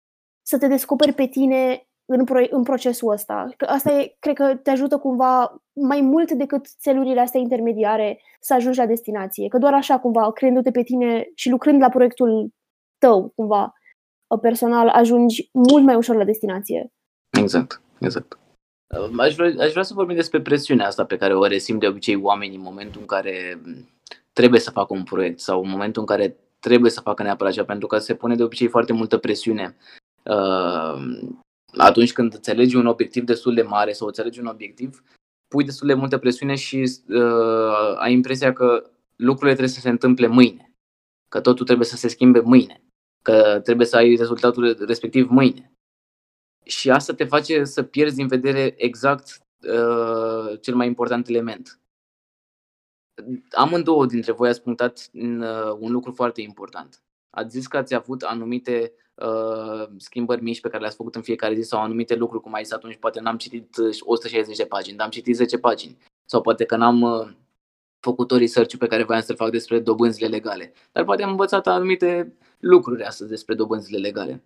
să 0.43 0.59
te 0.59 0.67
descoperi 0.67 1.13
pe 1.13 1.27
tine 1.27 1.87
în, 2.19 2.25
pro- 2.25 2.47
în 2.51 2.63
procesul 2.63 3.13
ăsta. 3.13 3.49
Că 3.57 3.65
asta 3.65 3.93
e, 3.93 4.17
cred 4.19 4.35
că 4.35 4.55
te 4.55 4.71
ajută 4.71 4.99
cumva 4.99 5.63
mai 5.73 6.01
mult 6.01 6.31
decât 6.31 6.67
țelurile 6.67 7.21
astea 7.21 7.41
intermediare 7.41 8.21
să 8.41 8.55
ajungi 8.55 8.79
la 8.79 8.87
destinație. 8.87 9.49
Că 9.49 9.59
doar 9.59 9.75
așa 9.75 9.99
cumva, 9.99 10.33
creându-te 10.33 10.71
pe 10.71 10.83
tine 10.83 11.31
și 11.35 11.51
lucrând 11.51 11.81
la 11.81 11.89
proiectul 11.89 12.49
tău 12.99 13.33
cumva 13.35 13.73
personal, 14.41 14.89
ajungi 14.89 15.49
mult 15.53 15.85
mai 15.85 15.95
ușor 15.95 16.17
la 16.17 16.25
destinație. 16.25 16.93
Exact, 17.39 17.81
exact. 18.01 18.39
Aș 19.19 19.35
vrea, 19.35 19.65
aș 19.65 19.71
vrea 19.71 19.83
să 19.83 19.95
vorbim 19.95 20.17
despre 20.17 20.41
presiunea 20.41 20.87
asta 20.87 21.05
pe 21.05 21.17
care 21.17 21.37
o 21.37 21.47
resim 21.47 21.79
de 21.79 21.87
obicei 21.87 22.17
oamenii 22.17 22.57
în 22.57 22.63
momentul 22.63 23.01
în 23.01 23.07
care 23.07 23.61
trebuie 24.33 24.61
să 24.61 24.71
facă 24.71 24.95
un 24.95 25.03
proiect 25.03 25.41
sau 25.41 25.63
în 25.63 25.71
momentul 25.71 26.01
în 26.01 26.07
care 26.07 26.37
trebuie 26.59 26.91
să 26.91 27.01
facă 27.01 27.23
neapărat 27.23 27.53
ceva, 27.53 27.67
pentru 27.67 27.87
că 27.87 27.99
se 27.99 28.15
pune 28.15 28.35
de 28.35 28.43
obicei 28.43 28.69
foarte 28.69 28.93
multă 28.93 29.19
presiune 29.19 29.77
uh, 30.25 31.21
atunci 31.77 32.13
când 32.13 32.35
înțelegi 32.35 32.77
un 32.77 32.87
obiectiv 32.87 33.25
destul 33.25 33.55
de 33.55 33.63
mare 33.63 33.93
sau 33.93 34.07
înțelegi 34.07 34.41
un 34.41 34.47
obiectiv, 34.47 35.03
pui 35.49 35.65
destul 35.65 35.87
de 35.87 35.95
multă 35.95 36.19
presiune 36.19 36.55
și 36.55 37.01
uh, 37.09 37.97
ai 37.97 38.13
impresia 38.13 38.53
că 38.53 38.91
lucrurile 39.17 39.55
trebuie 39.57 39.75
să 39.75 39.81
se 39.81 39.89
întâmple 39.89 40.27
mâine, 40.27 40.75
că 41.29 41.41
totul 41.41 41.65
trebuie 41.67 41.87
să 41.87 41.97
se 41.97 42.09
schimbe 42.09 42.41
mâine, 42.41 42.83
că 43.23 43.61
trebuie 43.65 43.87
să 43.87 43.97
ai 43.97 44.15
rezultatul 44.15 44.77
respectiv 44.87 45.29
mâine. 45.29 45.73
Și 46.65 46.91
asta 46.91 47.15
te 47.15 47.25
face 47.25 47.65
să 47.65 47.83
pierzi 47.83 48.17
din 48.17 48.27
vedere 48.27 48.75
exact 48.77 49.39
uh, 49.59 50.61
cel 50.61 50.75
mai 50.75 50.87
important 50.87 51.29
element. 51.29 51.81
Amândouă 53.51 54.07
dintre 54.07 54.33
voi 54.33 54.49
ați 54.49 54.63
punctat 54.63 55.11
uh, 55.13 55.77
un 55.79 55.93
lucru 55.93 56.13
foarte 56.13 56.41
important. 56.41 57.03
Ați 57.31 57.51
zis 57.51 57.67
că 57.67 57.77
ați 57.77 57.95
avut 57.95 58.23
anumite 58.23 58.93
uh, 58.95 59.02
schimbări 59.97 60.43
mici 60.43 60.61
pe 60.61 60.69
care 60.69 60.81
le-ați 60.81 60.97
făcut 60.97 61.15
în 61.15 61.23
fiecare 61.23 61.55
zi 61.55 61.69
sau 61.69 61.81
anumite 61.81 62.15
lucruri, 62.15 62.43
cum 62.43 62.55
ai 62.55 62.63
zis 62.63 62.73
atunci, 62.73 62.97
poate 62.97 63.21
n-am 63.21 63.37
citit 63.37 63.77
160 64.01 64.53
uh, 64.53 64.57
de 64.57 64.65
pagini, 64.65 64.97
dar 64.97 65.07
am 65.07 65.13
citit 65.13 65.37
10 65.37 65.59
pagini. 65.59 65.99
Sau 66.25 66.41
poate 66.41 66.65
că 66.65 66.77
n-am 66.77 67.01
uh, 67.01 67.29
făcut 68.01 68.31
o 68.31 68.37
research 68.37 68.77
pe 68.77 68.87
care 68.87 69.03
voiam 69.03 69.23
să-l 69.23 69.37
fac 69.37 69.51
despre 69.51 69.81
dobânzile 69.81 70.27
legale. 70.27 70.73
Dar 70.93 71.05
poate 71.05 71.23
am 71.23 71.31
învățat 71.31 71.67
anumite 71.67 72.37
lucruri 72.59 73.05
astăzi 73.05 73.31
despre 73.31 73.55
dobânzile 73.55 73.99
legale. 73.99 74.43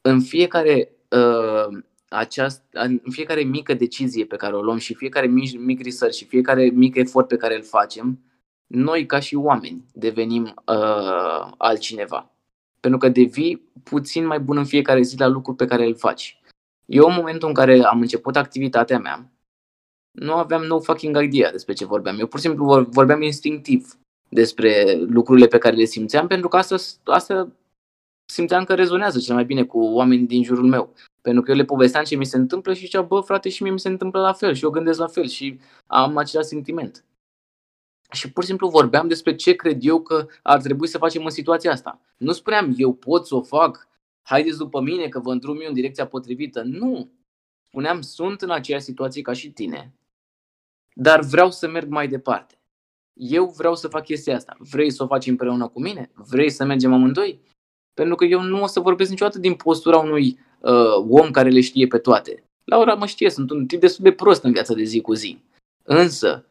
În 0.00 0.20
fiecare, 0.20 0.92
uh, 1.08 1.82
aceast, 2.08 2.62
în 2.70 3.00
fiecare 3.10 3.42
mică 3.42 3.74
decizie 3.74 4.24
pe 4.24 4.36
care 4.36 4.56
o 4.56 4.62
luăm 4.62 4.78
și 4.78 4.94
fiecare 4.94 5.26
mic, 5.26 5.58
mic 5.58 5.82
research 5.82 6.16
și 6.16 6.24
fiecare 6.24 6.70
mic 6.70 6.94
efort 6.96 7.28
pe 7.28 7.36
care 7.36 7.54
îl 7.54 7.62
facem, 7.62 8.18
noi 8.66 9.06
ca 9.06 9.20
și 9.20 9.34
oameni 9.34 9.84
devenim 9.92 10.42
uh, 10.66 11.52
altcineva. 11.56 12.34
Pentru 12.80 12.98
că 12.98 13.08
devii 13.08 13.70
puțin 13.82 14.26
mai 14.26 14.40
bun 14.40 14.56
în 14.56 14.64
fiecare 14.64 15.02
zi 15.02 15.18
la 15.18 15.26
lucruri 15.26 15.56
pe 15.56 15.66
care 15.66 15.84
îl 15.84 15.94
faci. 15.94 16.40
Eu 16.86 17.06
în 17.06 17.14
momentul 17.14 17.48
în 17.48 17.54
care 17.54 17.82
am 17.82 18.00
început 18.00 18.36
activitatea 18.36 18.98
mea, 18.98 19.30
nu 20.10 20.34
aveam 20.34 20.62
no 20.62 20.80
fucking 20.80 21.22
idea 21.22 21.50
despre 21.50 21.72
ce 21.72 21.84
vorbeam. 21.84 22.18
Eu 22.18 22.26
pur 22.26 22.40
și 22.40 22.46
simplu 22.46 22.86
vorbeam 22.90 23.22
instinctiv 23.22 23.98
despre 24.28 24.94
lucrurile 24.94 25.46
pe 25.46 25.58
care 25.58 25.76
le 25.76 25.84
simțeam, 25.84 26.26
pentru 26.26 26.48
că 26.48 26.56
asta, 26.56 26.76
asta 27.04 27.52
simțeam 28.32 28.64
că 28.64 28.74
rezonează 28.74 29.18
cel 29.18 29.34
mai 29.34 29.44
bine 29.44 29.64
cu 29.64 29.78
oamenii 29.78 30.26
din 30.26 30.44
jurul 30.44 30.68
meu. 30.68 30.94
Pentru 31.20 31.42
că 31.42 31.50
eu 31.50 31.56
le 31.56 31.64
povesteam 31.64 32.04
ce 32.04 32.16
mi 32.16 32.24
se 32.24 32.36
întâmplă 32.36 32.72
și 32.74 32.80
zicea, 32.80 33.02
bă, 33.02 33.20
frate, 33.20 33.48
și 33.48 33.62
mie 33.62 33.72
mi 33.72 33.80
se 33.80 33.88
întâmplă 33.88 34.20
la 34.20 34.32
fel 34.32 34.54
și 34.54 34.64
eu 34.64 34.70
gândesc 34.70 34.98
la 34.98 35.06
fel 35.06 35.26
și 35.26 35.60
am 35.86 36.16
același 36.16 36.48
sentiment 36.48 37.04
și 38.10 38.32
pur 38.32 38.42
și 38.42 38.48
simplu 38.48 38.68
vorbeam 38.68 39.08
despre 39.08 39.34
ce 39.34 39.52
cred 39.52 39.84
eu 39.84 40.02
că 40.02 40.26
ar 40.42 40.60
trebui 40.60 40.86
să 40.86 40.98
facem 40.98 41.24
în 41.24 41.30
situația 41.30 41.72
asta. 41.72 42.00
Nu 42.16 42.32
spuneam 42.32 42.74
eu 42.76 42.92
pot 42.92 43.26
să 43.26 43.34
o 43.34 43.42
fac, 43.42 43.88
haideți 44.22 44.58
după 44.58 44.80
mine 44.80 45.08
că 45.08 45.20
vă 45.20 45.32
îndrum 45.32 45.60
eu 45.60 45.68
în 45.68 45.74
direcția 45.74 46.06
potrivită. 46.06 46.62
Nu. 46.62 47.10
Spuneam 47.68 48.00
sunt 48.00 48.40
în 48.40 48.50
aceeași 48.50 48.84
situație 48.84 49.22
ca 49.22 49.32
și 49.32 49.50
tine, 49.50 49.94
dar 50.94 51.20
vreau 51.20 51.50
să 51.50 51.68
merg 51.68 51.88
mai 51.88 52.08
departe. 52.08 52.54
Eu 53.12 53.46
vreau 53.56 53.74
să 53.74 53.88
fac 53.88 54.04
chestia 54.04 54.36
asta. 54.36 54.56
Vrei 54.58 54.90
să 54.90 55.02
o 55.02 55.06
faci 55.06 55.26
împreună 55.26 55.68
cu 55.68 55.80
mine? 55.80 56.10
Vrei 56.14 56.50
să 56.50 56.64
mergem 56.64 56.92
amândoi? 56.92 57.40
Pentru 57.94 58.14
că 58.14 58.24
eu 58.24 58.42
nu 58.42 58.62
o 58.62 58.66
să 58.66 58.80
vorbesc 58.80 59.10
niciodată 59.10 59.38
din 59.38 59.54
postura 59.54 59.98
unui 59.98 60.38
uh, 60.60 61.06
om 61.08 61.30
care 61.30 61.48
le 61.48 61.60
știe 61.60 61.86
pe 61.86 61.98
toate. 61.98 62.44
Laura 62.64 62.94
mă 62.94 63.06
știe, 63.06 63.30
sunt 63.30 63.50
un 63.50 63.66
tip 63.66 63.80
destul 63.80 64.04
de 64.04 64.12
prost 64.12 64.42
în 64.42 64.52
viața 64.52 64.74
de 64.74 64.82
zi 64.82 65.00
cu 65.00 65.14
zi. 65.14 65.42
Însă, 65.82 66.46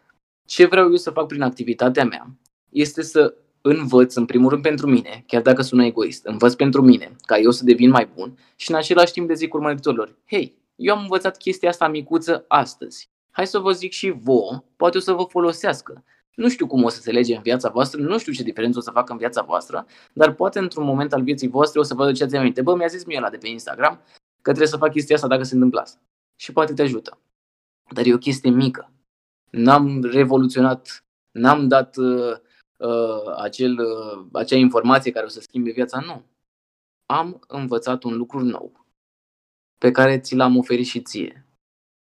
ce 0.50 0.66
vreau 0.66 0.90
eu 0.90 0.96
să 0.96 1.12
fac 1.12 1.28
prin 1.28 1.42
activitatea 1.42 2.06
mea 2.06 2.38
este 2.70 3.02
să 3.02 3.36
învăț, 3.62 4.16
în 4.16 4.26
primul 4.26 4.50
rând 4.50 4.62
pentru 4.62 4.88
mine, 4.88 5.24
chiar 5.28 5.42
dacă 5.42 5.62
sună 5.62 5.86
egoist, 5.86 6.26
învăț 6.26 6.54
pentru 6.54 6.82
mine, 6.82 7.16
ca 7.26 7.38
eu 7.38 7.52
să 7.52 7.64
devin 7.64 7.90
mai 7.90 8.10
bun 8.16 8.38
și 8.56 8.72
în 8.72 8.78
același 8.78 9.12
timp 9.12 9.28
de 9.28 9.34
zic 9.34 9.54
urmăritorilor, 9.54 10.18
hei, 10.28 10.58
eu 10.76 10.96
am 10.96 11.02
învățat 11.02 11.38
chestia 11.38 11.70
asta 11.70 11.88
micuță 11.88 12.46
astăzi. 12.48 13.10
Hai 13.32 13.48
să 13.48 13.60
vă 13.60 13.72
zic 13.72 13.92
și 13.92 14.10
vouă, 14.10 14.64
poate 14.76 14.98
o 14.98 15.00
să 15.00 15.12
vă 15.12 15.24
folosească. 15.24 16.04
Nu 16.36 16.50
știu 16.50 16.68
cum 16.68 16.84
o 16.84 16.90
să 16.90 17.02
se 17.02 17.12
lege 17.12 17.36
în 17.36 17.42
viața 17.42 17.70
voastră, 17.70 18.02
nu 18.02 18.18
știu 18.18 18.34
ce 18.34 18.44
diferență 18.44 18.78
o 18.78 18.82
să 18.82 18.92
facă 18.92 19.12
în 19.12 19.18
viața 19.18 19.42
voastră, 19.42 19.86
dar 20.14 20.34
poate 20.34 20.60
într-un 20.60 20.86
moment 20.86 21.14
al 21.14 21.24
vieții 21.24 21.48
voastre 21.48 21.80
o 21.80 21.84
să 21.84 21.94
vă 21.94 22.04
aduceți 22.04 22.36
aminte. 22.36 22.62
Bă, 22.62 22.76
mi-a 22.76 22.88
zis 22.88 23.06
mie 23.06 23.18
ăla 23.18 23.30
de 23.30 23.38
pe 23.38 23.48
Instagram 23.48 23.94
că 24.42 24.50
trebuie 24.50 24.68
să 24.68 24.78
fac 24.78 24.92
chestia 24.92 25.16
asta 25.16 25.28
dacă 25.28 25.44
se 25.44 25.54
întâmplă 25.54 25.80
asta. 25.80 26.00
Și 26.36 26.52
poate 26.52 26.74
te 26.74 26.82
ajută. 26.82 27.20
Dar 27.94 28.06
e 28.06 28.14
o 28.14 28.18
chestie 28.18 28.50
mică 28.50 28.92
n-am 29.52 30.02
revoluționat, 30.04 31.06
n-am 31.32 31.68
dat 31.68 31.98
uh, 31.98 32.36
uh, 32.78 33.34
acel, 33.38 33.80
uh, 33.80 34.26
acea 34.34 34.56
informație 34.56 35.12
care 35.12 35.26
o 35.26 35.30
să 35.30 35.40
schimbe 35.40 35.72
viața, 35.72 36.00
nu. 36.00 36.24
Am 37.06 37.40
învățat 37.48 38.04
un 38.04 38.18
lucru 38.18 38.40
nou 38.40 38.86
pe 39.78 39.92
care 39.92 40.20
ți 40.20 40.36
l-am 40.36 40.58
oferit 40.58 40.86
și 40.86 41.02
ție. 41.02 41.46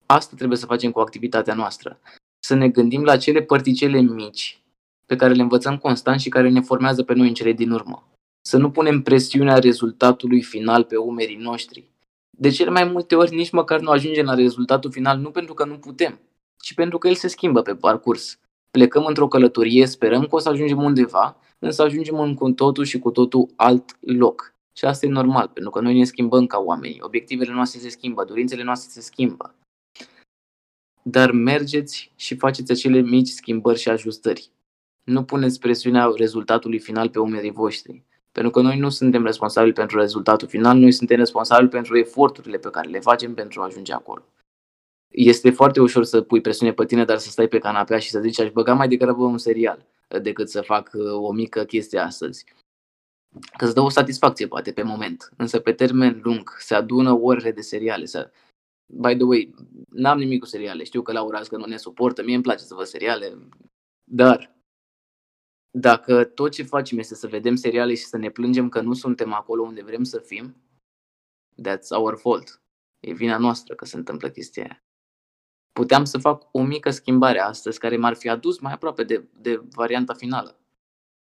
Asta 0.05 0.35
trebuie 0.35 0.57
să 0.57 0.65
facem 0.65 0.91
cu 0.91 0.99
activitatea 0.99 1.53
noastră. 1.53 1.99
Să 2.39 2.55
ne 2.55 2.69
gândim 2.69 3.03
la 3.03 3.17
cele 3.17 3.41
părticele 3.41 3.99
mici 3.99 4.61
pe 5.05 5.15
care 5.15 5.33
le 5.33 5.41
învățăm 5.41 5.77
constant 5.77 6.19
și 6.19 6.29
care 6.29 6.49
ne 6.49 6.61
formează 6.61 7.03
pe 7.03 7.13
noi 7.13 7.27
în 7.27 7.33
cele 7.33 7.51
din 7.51 7.71
urmă. 7.71 8.07
Să 8.41 8.57
nu 8.57 8.71
punem 8.71 9.01
presiunea 9.01 9.59
rezultatului 9.59 10.41
final 10.41 10.83
pe 10.83 10.97
umerii 10.97 11.35
noștri. 11.35 11.89
De 12.29 12.49
cele 12.49 12.69
mai 12.69 12.83
multe 12.83 13.15
ori 13.15 13.35
nici 13.35 13.51
măcar 13.51 13.79
nu 13.79 13.89
ajungem 13.89 14.25
la 14.25 14.33
rezultatul 14.33 14.91
final, 14.91 15.17
nu 15.17 15.31
pentru 15.31 15.53
că 15.53 15.65
nu 15.65 15.77
putem, 15.77 16.19
ci 16.63 16.73
pentru 16.73 16.97
că 16.97 17.07
el 17.07 17.15
se 17.15 17.27
schimbă 17.27 17.61
pe 17.61 17.75
parcurs. 17.75 18.39
Plecăm 18.71 19.05
într-o 19.05 19.27
călătorie, 19.27 19.85
sperăm 19.85 20.21
că 20.21 20.35
o 20.35 20.39
să 20.39 20.49
ajungem 20.49 20.83
undeva, 20.83 21.37
însă 21.59 21.81
ajungem 21.81 22.19
în 22.19 22.33
cu 22.33 22.51
totul 22.51 22.83
și 22.83 22.99
cu 22.99 23.11
totul 23.11 23.49
alt 23.55 23.97
loc. 23.99 24.55
Și 24.77 24.85
asta 24.85 25.05
e 25.05 25.09
normal, 25.09 25.47
pentru 25.47 25.71
că 25.71 25.79
noi 25.79 25.97
ne 25.97 26.03
schimbăm 26.03 26.45
ca 26.45 26.57
oameni. 26.57 26.97
Obiectivele 27.01 27.53
noastre 27.53 27.79
se 27.79 27.89
schimbă, 27.89 28.23
dorințele 28.23 28.63
noastre 28.63 28.89
se 28.91 29.01
schimbă. 29.01 29.55
Dar 31.01 31.31
mergeți 31.31 32.11
și 32.15 32.35
faceți 32.35 32.71
acele 32.71 32.99
mici 32.99 33.27
schimbări 33.27 33.79
și 33.79 33.89
ajustări. 33.89 34.51
Nu 35.03 35.23
puneți 35.23 35.59
presiunea 35.59 36.11
rezultatului 36.15 36.79
final 36.79 37.09
pe 37.09 37.19
umerii 37.19 37.51
voștri. 37.51 38.03
Pentru 38.31 38.51
că 38.51 38.61
noi 38.61 38.77
nu 38.77 38.89
suntem 38.89 39.23
responsabili 39.23 39.73
pentru 39.73 39.99
rezultatul 39.99 40.47
final, 40.47 40.77
noi 40.77 40.91
suntem 40.91 41.17
responsabili 41.17 41.69
pentru 41.69 41.97
eforturile 41.97 42.57
pe 42.57 42.69
care 42.69 42.89
le 42.89 42.99
facem 42.99 43.33
pentru 43.33 43.61
a 43.61 43.65
ajunge 43.65 43.93
acolo 43.93 44.23
este 45.13 45.49
foarte 45.49 45.81
ușor 45.81 46.03
să 46.03 46.21
pui 46.21 46.41
presiune 46.41 46.73
pe 46.73 46.85
tine, 46.85 47.05
dar 47.05 47.17
să 47.17 47.29
stai 47.29 47.47
pe 47.47 47.57
canapea 47.57 47.99
și 47.99 48.09
să 48.09 48.19
zici 48.19 48.39
aș 48.39 48.51
băga 48.51 48.73
mai 48.73 48.87
degrabă 48.87 49.23
un 49.23 49.37
serial 49.37 49.85
uh, 50.09 50.21
decât 50.21 50.49
să 50.49 50.61
fac 50.61 50.91
uh, 50.93 51.11
o 51.11 51.31
mică 51.31 51.63
chestie 51.63 51.99
astăzi. 51.99 52.45
Că 53.57 53.65
îți 53.65 53.73
dă 53.73 53.81
o 53.81 53.89
satisfacție, 53.89 54.47
poate, 54.47 54.71
pe 54.71 54.83
moment. 54.83 55.33
Însă, 55.37 55.59
pe 55.59 55.73
termen 55.73 56.19
lung, 56.23 56.55
se 56.57 56.75
adună 56.75 57.11
orele 57.11 57.51
de 57.51 57.61
seriale. 57.61 58.05
Să... 58.05 58.31
By 58.85 59.15
the 59.15 59.23
way, 59.23 59.55
n-am 59.89 60.17
nimic 60.17 60.39
cu 60.39 60.45
seriale. 60.45 60.83
Știu 60.83 61.01
că 61.01 61.11
Laura 61.11 61.39
că 61.39 61.57
nu 61.57 61.65
ne 61.65 61.77
suportă. 61.77 62.23
Mie 62.23 62.33
îmi 62.33 62.43
place 62.43 62.63
să 62.63 62.73
văd 62.73 62.85
seriale. 62.85 63.37
Dar 64.11 64.57
dacă 65.71 66.23
tot 66.23 66.51
ce 66.51 66.63
facem 66.63 66.97
este 66.97 67.15
să 67.15 67.27
vedem 67.27 67.55
seriale 67.55 67.95
și 67.95 68.05
să 68.05 68.17
ne 68.17 68.29
plângem 68.29 68.69
că 68.69 68.81
nu 68.81 68.93
suntem 68.93 69.33
acolo 69.33 69.61
unde 69.61 69.83
vrem 69.83 70.03
să 70.03 70.19
fim, 70.19 70.55
that's 71.61 71.87
our 71.89 72.17
fault. 72.17 72.61
E 72.99 73.13
vina 73.13 73.37
noastră 73.37 73.75
că 73.75 73.85
se 73.85 73.97
întâmplă 73.97 74.29
chestia 74.29 74.63
aia. 74.63 74.82
Puteam 75.73 76.05
să 76.05 76.17
fac 76.17 76.47
o 76.51 76.63
mică 76.63 76.89
schimbare 76.89 77.39
astăzi 77.39 77.79
care 77.79 77.97
m-ar 77.97 78.13
fi 78.13 78.29
adus 78.29 78.59
mai 78.59 78.73
aproape 78.73 79.03
de, 79.03 79.27
de 79.41 79.61
varianta 79.71 80.13
finală. 80.13 80.57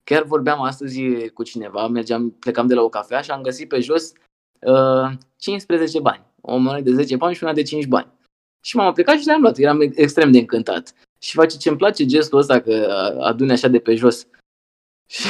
Chiar 0.03 0.23
vorbeam 0.23 0.61
astăzi 0.61 1.29
cu 1.29 1.43
cineva, 1.43 1.87
mergeam, 1.87 2.31
plecam 2.31 2.67
de 2.67 2.73
la 2.73 2.81
o 2.81 2.89
cafea 2.89 3.21
și 3.21 3.31
am 3.31 3.41
găsit 3.41 3.67
pe 3.67 3.79
jos 3.79 4.11
uh, 4.59 5.11
15 5.37 5.99
bani. 5.99 6.25
O 6.41 6.57
monedă 6.57 6.89
de 6.89 6.95
10 6.95 7.15
bani 7.15 7.35
și 7.35 7.43
una 7.43 7.53
de 7.53 7.63
5 7.63 7.85
bani. 7.85 8.11
Și 8.63 8.75
m-am 8.75 8.87
aplicat 8.87 9.19
și 9.19 9.25
le-am 9.25 9.41
luat. 9.41 9.57
Eram 9.57 9.81
extrem 9.81 10.31
de 10.31 10.37
încântat. 10.37 10.93
Și 11.19 11.35
face 11.35 11.57
ce-mi 11.57 11.77
place 11.77 12.05
gestul 12.05 12.39
ăsta 12.39 12.61
că 12.61 12.73
adune 13.21 13.51
așa 13.51 13.67
de 13.67 13.79
pe 13.79 13.95
jos. 13.95 14.27
Și 15.09 15.27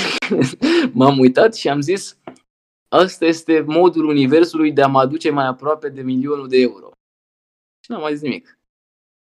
m-am 0.93 1.19
uitat 1.19 1.55
și 1.55 1.69
am 1.69 1.81
zis, 1.81 2.17
asta 2.87 3.25
este 3.25 3.61
modul 3.61 4.05
universului 4.05 4.71
de 4.71 4.81
a 4.81 4.87
mă 4.87 4.99
aduce 4.99 5.29
mai 5.29 5.45
aproape 5.45 5.89
de 5.89 6.01
milionul 6.01 6.47
de 6.47 6.57
euro. 6.57 6.91
Și 7.83 7.91
n-am 7.91 8.01
mai 8.01 8.13
zis 8.13 8.21
nimic. 8.21 8.59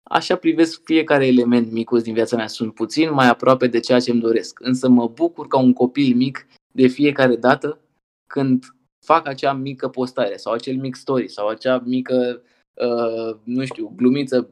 Așa 0.09 0.35
privesc 0.35 0.83
fiecare 0.83 1.27
element 1.27 1.71
micuț 1.71 2.01
din 2.01 2.13
viața 2.13 2.35
mea. 2.35 2.47
Sunt 2.47 2.73
puțin 2.73 3.13
mai 3.13 3.27
aproape 3.27 3.67
de 3.67 3.79
ceea 3.79 3.99
ce 3.99 4.11
îmi 4.11 4.21
doresc. 4.21 4.59
Însă 4.59 4.89
mă 4.89 5.07
bucur 5.07 5.47
ca 5.47 5.59
un 5.59 5.73
copil 5.73 6.15
mic 6.15 6.47
de 6.71 6.87
fiecare 6.87 7.35
dată 7.35 7.79
când 8.27 8.63
fac 9.05 9.27
acea 9.27 9.53
mică 9.53 9.87
postare 9.87 10.35
sau 10.35 10.53
acel 10.53 10.75
mic 10.75 10.95
story 10.95 11.27
sau 11.27 11.47
acea 11.47 11.79
mică, 11.85 12.41
uh, 12.73 13.39
nu 13.43 13.65
știu, 13.65 13.93
glumiță 13.95 14.49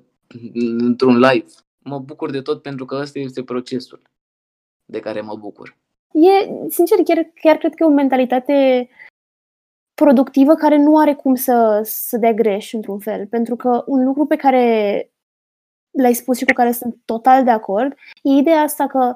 într-un 0.77 1.19
live. 1.19 1.45
Mă 1.83 1.99
bucur 1.99 2.31
de 2.31 2.41
tot 2.41 2.61
pentru 2.61 2.85
că 2.85 2.95
ăsta 2.95 3.19
este 3.19 3.43
procesul 3.43 4.01
de 4.85 4.99
care 4.99 5.21
mă 5.21 5.35
bucur. 5.35 5.77
E, 6.11 6.49
sincer, 6.69 6.97
chiar, 7.03 7.31
chiar 7.41 7.57
cred 7.57 7.73
că 7.75 7.83
e 7.83 7.85
o 7.85 7.89
mentalitate 7.89 8.89
productivă 9.93 10.53
care 10.53 10.77
nu 10.77 10.97
are 10.97 11.13
cum 11.13 11.35
să, 11.35 11.81
să 11.83 12.17
dea 12.17 12.33
greș 12.33 12.73
într-un 12.73 12.99
fel. 12.99 13.27
Pentru 13.27 13.55
că 13.55 13.83
un 13.85 14.03
lucru 14.03 14.25
pe 14.25 14.35
care 14.35 15.09
l-ai 15.97 16.13
spus 16.13 16.37
și 16.37 16.45
cu 16.45 16.53
care 16.53 16.71
sunt 16.71 16.95
total 17.05 17.43
de 17.43 17.51
acord 17.51 17.93
e 18.21 18.29
ideea 18.29 18.61
asta 18.61 18.87
că 18.87 19.15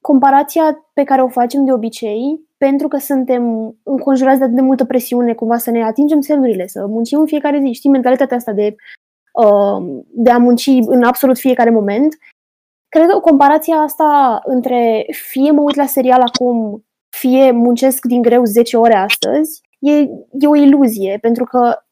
comparația 0.00 0.86
pe 0.92 1.04
care 1.04 1.22
o 1.22 1.28
facem 1.28 1.64
de 1.64 1.72
obicei, 1.72 2.40
pentru 2.56 2.88
că 2.88 2.96
suntem 2.96 3.74
înconjurați 3.82 4.38
de 4.38 4.44
atât 4.44 4.56
de 4.56 4.62
multă 4.62 4.84
presiune, 4.84 5.34
cumva 5.34 5.58
să 5.58 5.70
ne 5.70 5.84
atingem 5.84 6.20
țelurile, 6.20 6.66
să 6.66 6.86
muncim 6.86 7.18
în 7.18 7.26
fiecare 7.26 7.60
zi, 7.60 7.72
știi, 7.72 7.90
mentalitatea 7.90 8.36
asta 8.36 8.52
de, 8.52 8.74
uh, 9.32 10.02
de 10.10 10.30
a 10.30 10.38
munci 10.38 10.66
în 10.66 11.02
absolut 11.02 11.38
fiecare 11.38 11.70
moment, 11.70 12.16
Cred 12.94 13.08
că 13.08 13.18
comparația 13.18 13.76
asta 13.76 14.40
între 14.44 15.06
fie 15.10 15.50
mă 15.50 15.60
uit 15.60 15.74
la 15.74 15.86
serial 15.86 16.20
acum, 16.20 16.84
fie 17.08 17.50
muncesc 17.50 18.04
din 18.04 18.22
greu 18.22 18.44
10 18.44 18.76
ore 18.76 18.94
astăzi, 18.94 19.60
e, 19.78 19.92
e 20.30 20.46
o 20.46 20.54
iluzie, 20.54 21.18
pentru 21.20 21.44
că 21.44 21.82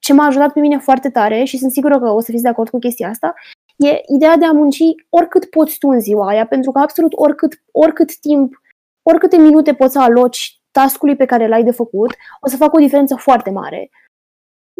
ce 0.00 0.12
m-a 0.12 0.26
ajutat 0.26 0.52
pe 0.52 0.60
mine 0.60 0.78
foarte 0.78 1.10
tare 1.10 1.44
și 1.44 1.58
sunt 1.58 1.72
sigură 1.72 1.98
că 1.98 2.10
o 2.10 2.20
să 2.20 2.30
fiți 2.30 2.42
de 2.42 2.48
acord 2.48 2.70
cu 2.70 2.78
chestia 2.78 3.08
asta, 3.08 3.34
e 3.78 4.00
ideea 4.14 4.36
de 4.36 4.44
a 4.44 4.52
munci 4.52 4.82
oricât 5.08 5.44
poți 5.44 5.78
tu 5.78 5.88
în 5.88 6.00
ziua 6.00 6.26
aia, 6.26 6.46
pentru 6.46 6.70
că 6.70 6.78
absolut 6.78 7.12
oricât, 7.14 7.62
oricât 7.72 8.16
timp, 8.16 8.60
oricâte 9.02 9.36
minute 9.36 9.74
poți 9.74 9.92
să 9.92 10.00
aloci 10.00 10.60
tascului 10.70 11.16
pe 11.16 11.24
care 11.24 11.48
l-ai 11.48 11.64
de 11.64 11.70
făcut, 11.70 12.14
o 12.40 12.48
să 12.48 12.56
facă 12.56 12.76
o 12.76 12.80
diferență 12.80 13.14
foarte 13.14 13.50
mare. 13.50 13.90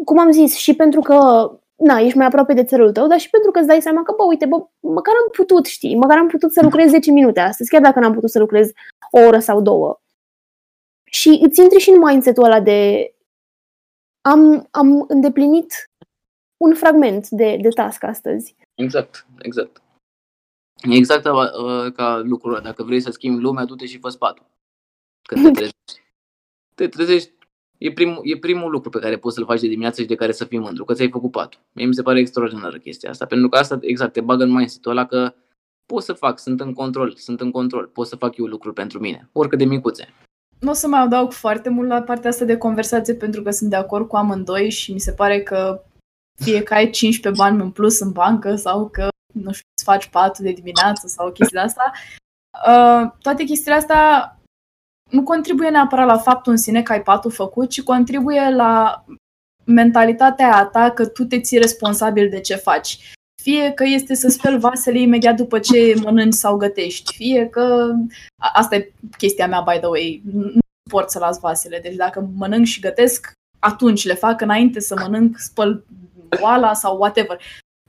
Cum 0.05 0.19
am 0.19 0.31
zis, 0.31 0.55
și 0.55 0.75
pentru 0.75 1.01
că 1.01 1.49
na, 1.75 1.97
ești 1.99 2.17
mai 2.17 2.25
aproape 2.25 2.53
de 2.53 2.63
țărul 2.63 2.91
tău, 2.91 3.07
dar 3.07 3.19
și 3.19 3.29
pentru 3.29 3.51
că 3.51 3.59
îți 3.59 3.67
dai 3.67 3.81
seama 3.81 4.03
că, 4.03 4.13
bă, 4.17 4.23
uite, 4.23 4.45
bă, 4.45 4.67
măcar 4.79 5.13
am 5.23 5.29
putut, 5.31 5.65
știi, 5.65 5.95
măcar 5.95 6.17
am 6.17 6.27
putut 6.27 6.51
să 6.51 6.61
lucrez 6.63 6.89
10 6.89 7.11
minute 7.11 7.39
astăzi, 7.39 7.69
chiar 7.69 7.81
dacă 7.81 7.99
n-am 7.99 8.13
putut 8.13 8.29
să 8.29 8.39
lucrez 8.39 8.71
o 9.11 9.19
oră 9.19 9.39
sau 9.39 9.61
două. 9.61 10.01
Și 11.03 11.39
îți 11.43 11.61
intri 11.61 11.79
și 11.79 11.89
în 11.89 11.99
mindset-ul 11.99 12.43
ăla 12.43 12.61
de 12.61 13.11
am, 14.21 14.67
am 14.71 15.05
îndeplinit 15.07 15.89
un 16.57 16.75
fragment 16.75 17.29
de, 17.29 17.57
de 17.61 17.69
task 17.69 18.03
astăzi. 18.03 18.55
Exact, 18.79 19.27
exact. 19.37 19.81
E 20.89 20.95
exact 20.95 21.23
ca, 21.23 21.33
uh, 21.33 21.91
ca 21.91 22.17
lucrul 22.17 22.53
ăla. 22.53 22.63
Dacă 22.63 22.83
vrei 22.83 22.99
să 23.01 23.11
schimbi 23.11 23.41
lumea, 23.41 23.65
du-te 23.65 23.85
și 23.85 23.99
fă 23.99 24.09
spatul. 24.09 24.45
Când 25.21 25.45
te 25.45 25.51
trezești. 25.59 26.01
te 26.75 26.87
trezești 26.87 27.31
E, 27.79 27.91
prim, 27.91 28.19
e 28.23 28.37
primul 28.37 28.71
lucru 28.71 28.89
pe 28.89 28.99
care 28.99 29.17
poți 29.17 29.35
să-l 29.35 29.45
faci 29.45 29.59
de 29.59 29.67
dimineață 29.67 30.01
și 30.01 30.07
de 30.07 30.15
care 30.15 30.31
să 30.31 30.45
fii 30.45 30.59
mândru, 30.59 30.83
că 30.83 30.93
ți-ai 30.93 31.09
făcut 31.09 31.31
patul. 31.31 31.59
Mie 31.71 31.85
mi 31.85 31.93
se 31.93 32.01
pare 32.01 32.19
extraordinară 32.19 32.77
chestia 32.77 33.09
asta, 33.09 33.25
pentru 33.25 33.49
că 33.49 33.57
asta 33.57 33.77
exact 33.81 34.13
te 34.13 34.21
bagă 34.21 34.43
în 34.43 34.51
mindset-ul 34.51 34.91
ăla 34.91 35.05
că 35.05 35.33
pot 35.85 36.03
să 36.03 36.13
fac, 36.13 36.39
sunt 36.39 36.59
în 36.59 36.73
control, 36.73 37.13
sunt 37.15 37.41
în 37.41 37.51
control, 37.51 37.85
pot 37.85 38.07
să 38.07 38.15
fac 38.15 38.37
eu 38.37 38.45
lucruri 38.45 38.75
pentru 38.75 38.99
mine, 38.99 39.29
oricât 39.31 39.57
de 39.57 39.65
micuțe. 39.65 40.13
Nu 40.59 40.69
o 40.69 40.73
să 40.73 40.87
mai 40.87 40.99
adaug 40.99 41.31
foarte 41.31 41.69
mult 41.69 41.87
la 41.87 42.01
partea 42.01 42.29
asta 42.29 42.45
de 42.45 42.57
conversație 42.57 43.13
pentru 43.13 43.41
că 43.41 43.51
sunt 43.51 43.69
de 43.69 43.75
acord 43.75 44.07
cu 44.07 44.15
amândoi 44.15 44.69
și 44.69 44.93
mi 44.93 44.99
se 44.99 45.11
pare 45.11 45.41
că 45.41 45.83
fie 46.39 46.63
că 46.63 46.73
ai 46.73 46.89
15 46.89 47.41
bani 47.41 47.61
în 47.61 47.71
plus 47.71 47.99
în 47.99 48.11
bancă 48.11 48.55
sau 48.55 48.87
că, 48.87 49.07
nu 49.33 49.51
știu, 49.51 49.67
îți 49.75 49.83
faci 49.83 50.07
patul 50.07 50.45
de 50.45 50.51
dimineață 50.51 51.07
sau 51.07 51.31
chestia 51.31 51.63
asta, 51.63 51.91
uh, 52.67 53.11
toate 53.21 53.43
chestiile 53.43 53.75
astea 53.75 54.33
nu 55.09 55.23
contribuie 55.23 55.69
neapărat 55.69 56.07
la 56.07 56.17
faptul 56.17 56.51
în 56.51 56.57
sine 56.57 56.81
că 56.81 56.91
ai 56.91 57.01
patul 57.03 57.31
făcut, 57.31 57.69
ci 57.69 57.81
contribuie 57.81 58.49
la 58.49 59.03
mentalitatea 59.65 60.55
a 60.55 60.65
ta 60.65 60.91
că 60.91 61.05
tu 61.05 61.23
te 61.23 61.39
ții 61.39 61.57
responsabil 61.57 62.29
de 62.29 62.39
ce 62.39 62.55
faci. 62.55 63.13
Fie 63.41 63.71
că 63.71 63.83
este 63.83 64.13
să 64.13 64.29
speli 64.29 64.59
vasele 64.59 64.99
imediat 64.99 65.35
după 65.35 65.59
ce 65.59 65.93
mănânci 66.03 66.33
sau 66.33 66.57
gătești, 66.57 67.15
fie 67.15 67.47
că... 67.47 67.93
Asta 68.53 68.75
e 68.75 68.91
chestia 69.17 69.47
mea, 69.47 69.61
by 69.61 69.77
the 69.77 69.87
way. 69.87 70.21
Nu 70.31 70.59
pot 70.89 71.09
să 71.09 71.19
las 71.19 71.39
vasele. 71.39 71.79
Deci 71.79 71.95
dacă 71.95 72.29
mănânc 72.35 72.65
și 72.65 72.79
gătesc, 72.79 73.31
atunci 73.59 74.05
le 74.05 74.13
fac 74.13 74.41
înainte 74.41 74.79
să 74.79 74.95
mănânc, 75.01 75.37
spăl 75.37 75.85
oala 76.41 76.73
sau 76.73 76.97
whatever. 76.97 77.41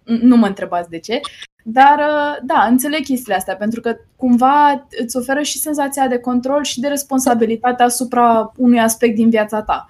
Nu 0.05 0.37
mă 0.37 0.47
întrebați 0.47 0.91
de 0.91 0.99
ce. 0.99 1.21
Dar, 1.65 1.99
uh, 1.99 2.39
da, 2.43 2.65
înțeleg 2.65 3.05
chestiile 3.05 3.35
astea, 3.35 3.57
pentru 3.57 3.81
că 3.81 3.97
cumva 4.17 4.87
îți 4.99 5.17
oferă 5.17 5.43
și 5.43 5.59
senzația 5.59 6.09
de 6.09 6.19
control 6.19 6.63
și 6.63 6.81
de 6.81 6.89
responsabilitate 6.89 7.83
asupra 7.83 8.53
unui 8.57 8.81
aspect 8.81 9.15
din 9.15 9.31
viața 9.31 9.63
ta. 9.63 9.87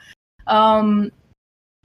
Um, 0.54 1.12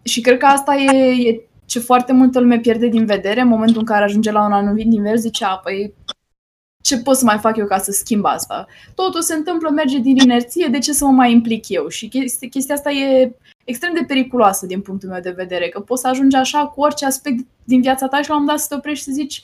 și 0.03 0.22
cred 0.22 0.38
că 0.38 0.45
asta 0.45 0.76
e, 0.76 1.30
e 1.30 1.41
ce 1.66 1.80
foarte 1.80 2.13
multă 2.13 2.39
lume 2.39 2.59
pierde 2.59 2.88
din 2.88 3.05
vedere 3.05 3.41
în 3.41 3.47
momentul 3.47 3.80
în 3.80 3.86
care 3.86 4.03
ajunge 4.03 4.32
la 4.32 4.45
un 4.45 4.51
anumit 4.51 4.86
nivel, 4.86 5.18
zice, 5.18 5.45
a, 5.45 5.57
păi 5.57 5.93
ce 6.86 7.01
pot 7.01 7.15
să 7.15 7.25
mai 7.25 7.38
fac 7.38 7.57
eu 7.57 7.65
ca 7.65 7.77
să 7.77 7.91
schimb 7.91 8.25
asta? 8.25 8.67
Totul 8.95 9.21
se 9.21 9.33
întâmplă, 9.33 9.69
merge 9.69 9.99
din 9.99 10.17
inerție, 10.17 10.67
de 10.67 10.77
ce 10.77 10.93
să 10.93 11.05
mă 11.05 11.11
mai 11.11 11.31
implic 11.31 11.69
eu? 11.69 11.88
Și 11.88 12.07
chestia, 12.07 12.47
chestia 12.47 12.75
asta 12.75 12.91
e 12.91 13.36
extrem 13.63 13.93
de 13.93 14.03
periculoasă 14.07 14.65
din 14.65 14.81
punctul 14.81 15.09
meu 15.09 15.19
de 15.19 15.31
vedere, 15.31 15.69
că 15.69 15.79
poți 15.79 16.01
să 16.01 16.07
ajungi 16.07 16.36
așa 16.36 16.67
cu 16.67 16.81
orice 16.81 17.05
aspect 17.05 17.45
din 17.63 17.81
viața 17.81 18.07
ta 18.07 18.21
și 18.21 18.29
la 18.29 18.36
un 18.36 18.41
moment 18.41 18.57
dat 18.57 18.67
să 18.67 18.73
te 18.73 18.75
oprești 18.75 19.03
și 19.03 19.09
să 19.09 19.11
zici, 19.11 19.41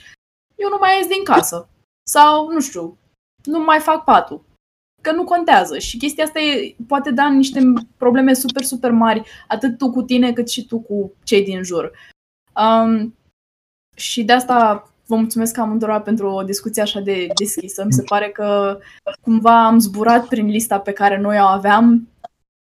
eu 0.55 0.69
nu 0.69 0.77
mai 0.79 0.97
ies 0.97 1.07
din 1.07 1.23
casă. 1.23 1.69
Sau, 2.09 2.51
nu 2.51 2.59
știu, 2.59 2.97
nu 3.43 3.59
mai 3.59 3.79
fac 3.79 4.03
patul. 4.03 4.43
Că 5.01 5.11
nu 5.11 5.23
contează. 5.23 5.77
Și 5.77 5.97
chestia 5.97 6.23
asta 6.23 6.39
e, 6.39 6.75
poate 6.87 7.11
da 7.11 7.29
niște 7.29 7.59
probleme 7.97 8.33
super, 8.33 8.63
super 8.63 8.91
mari, 8.91 9.23
atât 9.47 9.77
tu 9.77 9.91
cu 9.91 10.01
tine, 10.01 10.33
cât 10.33 10.49
și 10.49 10.65
tu 10.65 10.79
cu 10.79 11.13
cei 11.23 11.43
din 11.43 11.63
jur. 11.63 11.91
Um, 12.55 13.15
și 13.95 14.23
de 14.23 14.33
asta 14.33 14.90
vă 15.11 15.17
mulțumesc 15.17 15.57
amândurora 15.57 16.01
pentru 16.01 16.27
o 16.27 16.43
discuție 16.43 16.81
așa 16.81 16.99
de 16.99 17.27
deschisă. 17.35 17.83
Mi 17.85 17.93
se 17.93 18.03
pare 18.03 18.29
că 18.29 18.79
cumva 19.21 19.65
am 19.65 19.79
zburat 19.79 20.27
prin 20.27 20.45
lista 20.45 20.79
pe 20.79 20.91
care 20.91 21.17
noi 21.17 21.37
o 21.39 21.45
aveam 21.45 22.07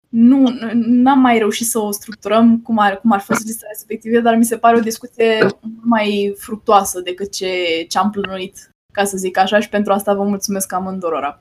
nu 0.09 0.49
n-am 0.73 1.19
mai 1.21 1.39
reușit 1.39 1.67
să 1.67 1.79
o 1.79 1.91
structurăm 1.91 2.61
cum 2.61 2.79
ar, 2.79 3.01
cum 3.01 3.13
ar 3.13 3.21
fost 3.21 3.47
lista 3.47 3.67
respectivă, 3.69 4.21
dar 4.21 4.35
mi 4.35 4.45
se 4.45 4.59
pare 4.59 4.77
o 4.77 4.81
discuție 4.81 5.47
mai 5.81 6.35
fructoasă 6.39 7.01
decât 7.01 7.33
ce, 7.33 7.85
ce 7.89 7.99
am 7.99 8.11
plănuit, 8.11 8.71
ca 8.93 9.05
să 9.05 9.17
zic 9.17 9.39
așa, 9.39 9.61
și 9.61 9.69
pentru 9.69 9.93
asta 9.93 10.15
vă 10.15 10.23
mulțumesc 10.23 10.73
amândurora. 10.73 11.41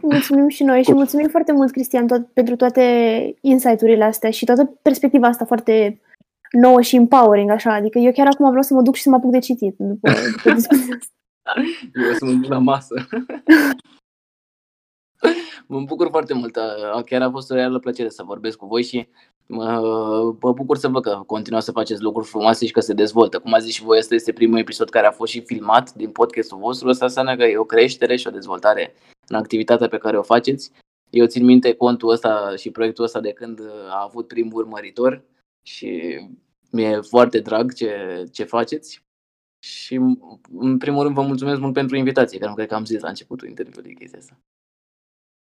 Mulțumim 0.00 0.48
și 0.48 0.62
noi 0.62 0.82
și 0.82 0.92
mulțumim 0.92 1.28
foarte 1.28 1.52
mult, 1.52 1.72
Cristian, 1.72 2.06
tot, 2.06 2.26
pentru 2.26 2.56
toate 2.56 2.84
insight-urile 3.40 4.04
astea 4.04 4.30
și 4.30 4.44
toată 4.44 4.78
perspectiva 4.82 5.26
asta 5.26 5.44
foarte 5.44 6.00
nouă 6.52 6.80
și 6.80 6.96
empowering, 6.96 7.50
așa. 7.50 7.74
Adică 7.74 7.98
eu 7.98 8.12
chiar 8.12 8.26
acum 8.26 8.48
vreau 8.48 8.62
să 8.62 8.74
mă 8.74 8.82
duc 8.82 8.94
și 8.94 9.02
să 9.02 9.08
mă 9.08 9.16
apuc 9.16 9.30
de 9.30 9.38
citit 9.38 9.74
după, 9.78 10.10
după 10.36 10.52
discuția 10.58 10.98
asta. 10.98 11.60
Eu 11.94 12.12
să 12.12 12.24
mă 12.24 12.32
duc 12.32 12.50
la 12.50 12.58
masă. 12.58 12.94
Mă 15.66 15.80
bucur 15.80 16.08
foarte 16.10 16.34
mult. 16.34 16.56
Chiar 17.06 17.22
a 17.22 17.30
fost 17.30 17.50
o 17.50 17.54
reală 17.54 17.78
plăcere 17.78 18.08
să 18.08 18.22
vorbesc 18.22 18.56
cu 18.56 18.66
voi 18.66 18.82
și 18.82 19.08
mă, 19.46 19.80
mă 20.40 20.52
bucur 20.52 20.76
să 20.76 20.88
văd 20.88 21.02
că 21.02 21.22
continuați 21.26 21.64
să 21.64 21.72
faceți 21.72 22.02
lucruri 22.02 22.26
frumoase 22.26 22.66
și 22.66 22.72
că 22.72 22.80
se 22.80 22.92
dezvoltă. 22.92 23.38
Cum 23.38 23.52
a 23.52 23.58
zis 23.58 23.74
și 23.74 23.82
voi, 23.82 23.98
ăsta 23.98 24.14
este 24.14 24.32
primul 24.32 24.58
episod 24.58 24.88
care 24.90 25.06
a 25.06 25.10
fost 25.10 25.32
și 25.32 25.40
filmat 25.40 25.94
din 25.94 26.10
podcastul 26.10 26.58
vostru. 26.58 26.88
Asta 26.88 27.04
înseamnă 27.04 27.36
că 27.36 27.44
e 27.44 27.56
o 27.56 27.64
creștere 27.64 28.16
și 28.16 28.26
o 28.26 28.30
dezvoltare 28.30 28.94
în 29.28 29.36
activitatea 29.36 29.88
pe 29.88 29.98
care 29.98 30.18
o 30.18 30.22
faceți. 30.22 30.72
Eu 31.10 31.26
țin 31.26 31.44
minte 31.44 31.74
contul 31.74 32.10
ăsta 32.10 32.54
și 32.56 32.70
proiectul 32.70 33.04
ăsta 33.04 33.20
de 33.20 33.32
când 33.32 33.60
a 33.88 34.02
avut 34.08 34.26
primul 34.26 34.62
urmăritor 34.62 35.22
și 35.62 36.20
mi-e 36.70 37.00
foarte 37.00 37.38
drag 37.38 37.72
ce, 37.72 38.24
ce 38.32 38.44
faceți. 38.44 39.04
Și 39.58 39.94
în 40.58 40.78
primul 40.78 41.02
rând 41.02 41.14
vă 41.14 41.22
mulțumesc 41.22 41.60
mult 41.60 41.72
pentru 41.72 41.96
invitație, 41.96 42.38
că 42.38 42.46
nu 42.46 42.54
cred 42.54 42.68
că 42.68 42.74
am 42.74 42.84
zis 42.84 43.00
la 43.00 43.08
începutul 43.08 43.48
interviului 43.48 43.94
chestia 43.94 44.18
asta. 44.18 44.38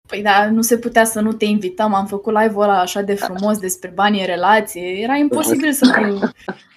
Păi 0.08 0.22
da, 0.22 0.49
nu 0.49 0.62
se 0.62 0.78
putea 0.78 1.05
să 1.05 1.22
nu 1.22 1.34
te 1.34 1.45
invităm, 1.45 1.93
am 1.93 2.05
făcut 2.05 2.34
live-ul 2.34 2.64
ăla 2.64 2.80
așa 2.80 3.01
de 3.01 3.16
frumos 3.16 3.60
despre 3.60 3.91
banii 3.95 4.20
în 4.20 4.26
relație, 4.26 4.82
era 4.82 5.16
imposibil 5.16 5.74
să 5.74 5.99
nu, 5.99 6.20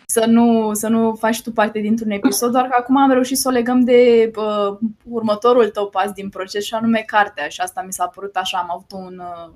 să 0.06 0.26
nu, 0.26 0.74
să 0.74 0.88
nu 0.88 1.14
faci 1.14 1.42
tu 1.42 1.52
parte 1.52 1.80
dintr-un 1.80 2.10
episod, 2.10 2.50
doar 2.50 2.66
că 2.66 2.76
acum 2.78 2.96
am 2.96 3.10
reușit 3.10 3.36
să 3.36 3.48
o 3.48 3.52
legăm 3.52 3.80
de 3.80 4.30
uh, 4.36 4.78
următorul 5.04 5.68
tău 5.68 5.88
pas 5.88 6.12
din 6.12 6.28
proces 6.28 6.64
și 6.64 6.74
anume 6.74 7.02
cartea. 7.06 7.48
Și 7.48 7.60
asta 7.60 7.82
mi 7.82 7.92
s-a 7.92 8.06
părut 8.06 8.36
așa, 8.36 8.58
am 8.58 8.70
avut 8.70 8.92
un... 8.92 9.18
Uh, 9.18 9.52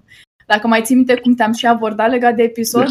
dacă 0.46 0.66
mai 0.66 0.82
ții 0.82 0.94
minte 0.94 1.20
cum 1.20 1.34
te-am 1.34 1.52
și 1.52 1.66
abordat 1.66 2.10
legat 2.10 2.34
de 2.34 2.42
episod, 2.42 2.88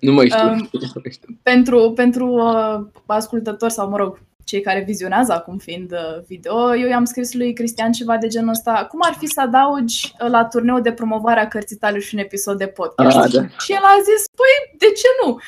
nu 0.00 0.12
mai 0.12 0.28
știu. 0.28 0.48
Um, 0.48 0.70
pentru 1.42 1.92
pentru 1.94 2.26
uh, 2.26 2.86
ascultători 3.06 3.72
sau, 3.72 3.88
mă 3.88 3.96
rog, 3.96 4.18
cei 4.46 4.60
care 4.60 4.82
vizionează 4.86 5.32
acum 5.32 5.58
fiind 5.58 5.92
uh, 5.92 6.22
video, 6.26 6.74
eu 6.76 6.88
i-am 6.88 7.04
scris 7.04 7.34
lui 7.34 7.52
Cristian 7.52 7.92
ceva 7.92 8.16
de 8.16 8.26
genul 8.26 8.48
ăsta. 8.48 8.86
Cum 8.90 9.00
ar 9.02 9.14
fi 9.18 9.26
să 9.26 9.40
adaugi 9.40 10.12
uh, 10.20 10.28
la 10.30 10.44
turneu 10.44 10.80
de 10.80 10.92
promovare 10.92 11.40
a 11.40 11.48
cărții 11.48 11.76
tale 11.76 11.98
și 11.98 12.14
un 12.14 12.20
episod 12.20 12.58
de 12.58 12.66
podcast? 12.66 13.16
Ah, 13.16 13.30
da. 13.32 13.48
Și 13.58 13.72
el 13.72 13.82
a 13.82 13.96
zis, 14.08 14.24
păi, 14.40 14.78
de 14.78 14.86
ce 14.86 15.08
nu? 15.24 15.38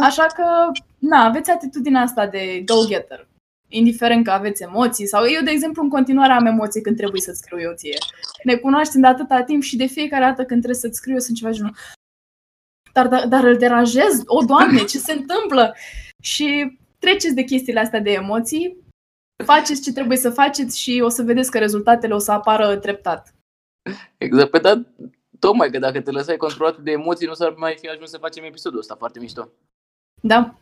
Ah. 0.00 0.06
Așa 0.06 0.26
că, 0.36 0.44
na, 0.98 1.24
aveți 1.24 1.50
atitudinea 1.50 2.02
asta 2.02 2.26
de 2.26 2.62
go-getter. 2.64 3.28
Indiferent 3.68 4.24
că 4.24 4.30
aveți 4.30 4.62
emoții 4.62 5.06
sau 5.06 5.22
eu, 5.28 5.42
de 5.42 5.50
exemplu, 5.50 5.82
în 5.82 5.88
continuare 5.88 6.32
am 6.32 6.46
emoții 6.46 6.80
când 6.80 6.96
trebuie 6.96 7.20
să-ți 7.20 7.38
scriu 7.38 7.60
eu 7.60 7.72
ție. 7.74 7.98
Ne 8.44 8.54
cunoaștem 8.54 9.00
de 9.00 9.06
atâta 9.06 9.42
timp 9.42 9.62
și 9.62 9.76
de 9.76 9.86
fiecare 9.86 10.24
dată 10.24 10.44
când 10.44 10.62
trebuie 10.62 10.80
să-ți 10.80 10.96
scriu 10.96 11.12
eu 11.12 11.18
sunt 11.18 11.36
ceva 11.36 11.52
genul 11.52 11.74
dar, 12.98 13.08
dar, 13.08 13.28
dar 13.28 13.44
îl 13.44 13.56
deranjez? 13.56 14.22
O, 14.26 14.44
Doamne, 14.44 14.84
ce 14.84 14.98
se 14.98 15.12
întâmplă? 15.12 15.74
Și 16.22 16.78
treceți 16.98 17.34
de 17.34 17.42
chestiile 17.42 17.80
astea 17.80 18.00
de 18.00 18.10
emoții, 18.10 18.76
faceți 19.44 19.82
ce 19.82 19.92
trebuie 19.92 20.16
să 20.16 20.30
faceți 20.30 20.78
și 20.78 21.00
o 21.04 21.08
să 21.08 21.22
vedeți 21.22 21.50
că 21.50 21.58
rezultatele 21.58 22.14
o 22.14 22.18
să 22.18 22.32
apară 22.32 22.76
treptat. 22.76 23.34
Exact, 24.16 24.50
pe 24.50 24.58
da, 24.58 24.82
tocmai 25.38 25.70
că 25.70 25.78
dacă 25.78 26.00
te 26.00 26.10
lăsai 26.10 26.36
controlat 26.36 26.78
de 26.78 26.90
emoții, 26.90 27.26
nu 27.26 27.34
s-ar 27.34 27.54
mai 27.56 27.76
fi 27.80 27.88
ajuns 27.88 28.10
să 28.10 28.18
facem 28.18 28.44
episodul 28.44 28.78
ăsta 28.78 28.94
foarte 28.94 29.18
mișto. 29.18 29.48
Da. 30.20 30.54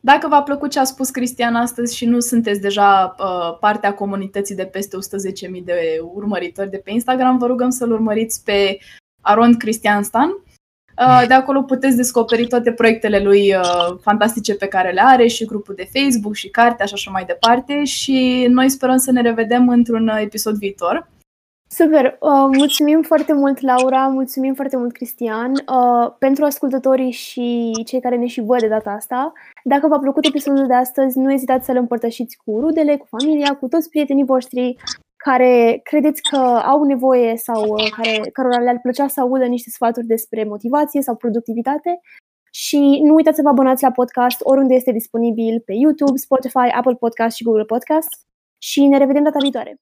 Dacă 0.00 0.28
v-a 0.28 0.42
plăcut 0.42 0.70
ce 0.70 0.78
a 0.78 0.84
spus 0.84 1.10
Cristian 1.10 1.56
astăzi 1.56 1.96
și 1.96 2.06
nu 2.06 2.20
sunteți 2.20 2.60
deja 2.60 3.14
uh, 3.18 3.58
partea 3.60 3.94
comunității 3.94 4.54
de 4.54 4.66
peste 4.66 4.96
110.000 5.58 5.64
de 5.64 6.00
urmăritori 6.02 6.70
de 6.70 6.78
pe 6.78 6.90
Instagram, 6.90 7.38
vă 7.38 7.46
rugăm 7.46 7.70
să-l 7.70 7.92
urmăriți 7.92 8.44
pe 8.44 8.78
Arond 9.22 9.56
Cristian 9.56 10.02
Stan 10.02 10.30
Uh, 10.30 10.47
de 11.26 11.34
acolo 11.34 11.62
puteți 11.62 11.96
descoperi 11.96 12.46
toate 12.46 12.72
proiectele 12.72 13.22
lui 13.22 13.54
uh, 13.54 13.96
fantastice 14.00 14.54
pe 14.54 14.66
care 14.66 14.92
le 14.92 15.02
are 15.04 15.26
și 15.26 15.44
grupul 15.44 15.74
de 15.74 15.88
Facebook 15.92 16.34
și 16.34 16.48
cartea 16.48 16.86
și 16.86 16.94
așa 16.94 17.10
mai 17.10 17.24
departe 17.24 17.84
și 17.84 18.46
noi 18.50 18.68
sperăm 18.68 18.96
să 18.96 19.12
ne 19.12 19.20
revedem 19.20 19.68
într-un 19.68 20.08
uh, 20.08 20.20
episod 20.20 20.56
viitor. 20.56 21.08
Super! 21.70 22.16
Uh, 22.20 22.56
mulțumim 22.56 23.02
foarte 23.02 23.32
mult, 23.32 23.60
Laura, 23.60 24.06
mulțumim 24.06 24.54
foarte 24.54 24.76
mult, 24.76 24.92
Cristian, 24.92 25.52
uh, 25.52 26.12
pentru 26.18 26.44
ascultătorii 26.44 27.10
și 27.10 27.72
cei 27.86 28.00
care 28.00 28.16
ne 28.16 28.26
și 28.26 28.40
văd 28.40 28.60
de 28.60 28.68
data 28.68 28.90
asta. 28.90 29.32
Dacă 29.64 29.86
v-a 29.86 29.98
plăcut 29.98 30.24
episodul 30.24 30.66
de 30.66 30.74
astăzi, 30.74 31.18
nu 31.18 31.32
ezitați 31.32 31.64
să-l 31.64 31.76
împărtășiți 31.76 32.36
cu 32.44 32.60
rudele, 32.60 32.96
cu 32.96 33.06
familia, 33.10 33.56
cu 33.56 33.68
toți 33.68 33.88
prietenii 33.88 34.24
voștri 34.24 34.76
care 35.24 35.80
credeți 35.82 36.22
că 36.22 36.36
au 36.72 36.82
nevoie 36.82 37.36
sau 37.36 37.62
uh, 37.68 37.90
care, 37.96 38.20
cărora 38.32 38.58
le-ar 38.58 38.78
plăcea 38.82 39.08
să 39.08 39.20
audă 39.20 39.44
niște 39.44 39.70
sfaturi 39.70 40.06
despre 40.06 40.44
motivație 40.44 41.02
sau 41.02 41.16
productivitate. 41.16 42.00
Și 42.50 43.00
nu 43.02 43.14
uitați 43.14 43.36
să 43.36 43.42
vă 43.42 43.48
abonați 43.48 43.82
la 43.82 43.90
podcast 43.90 44.40
oriunde 44.42 44.74
este 44.74 44.92
disponibil 44.92 45.62
pe 45.64 45.72
YouTube, 45.72 46.16
Spotify, 46.16 46.68
Apple 46.72 46.94
Podcast 46.94 47.36
și 47.36 47.44
Google 47.44 47.64
Podcast. 47.64 48.08
Și 48.58 48.86
ne 48.86 48.98
revedem 48.98 49.22
data 49.22 49.38
viitoare! 49.40 49.80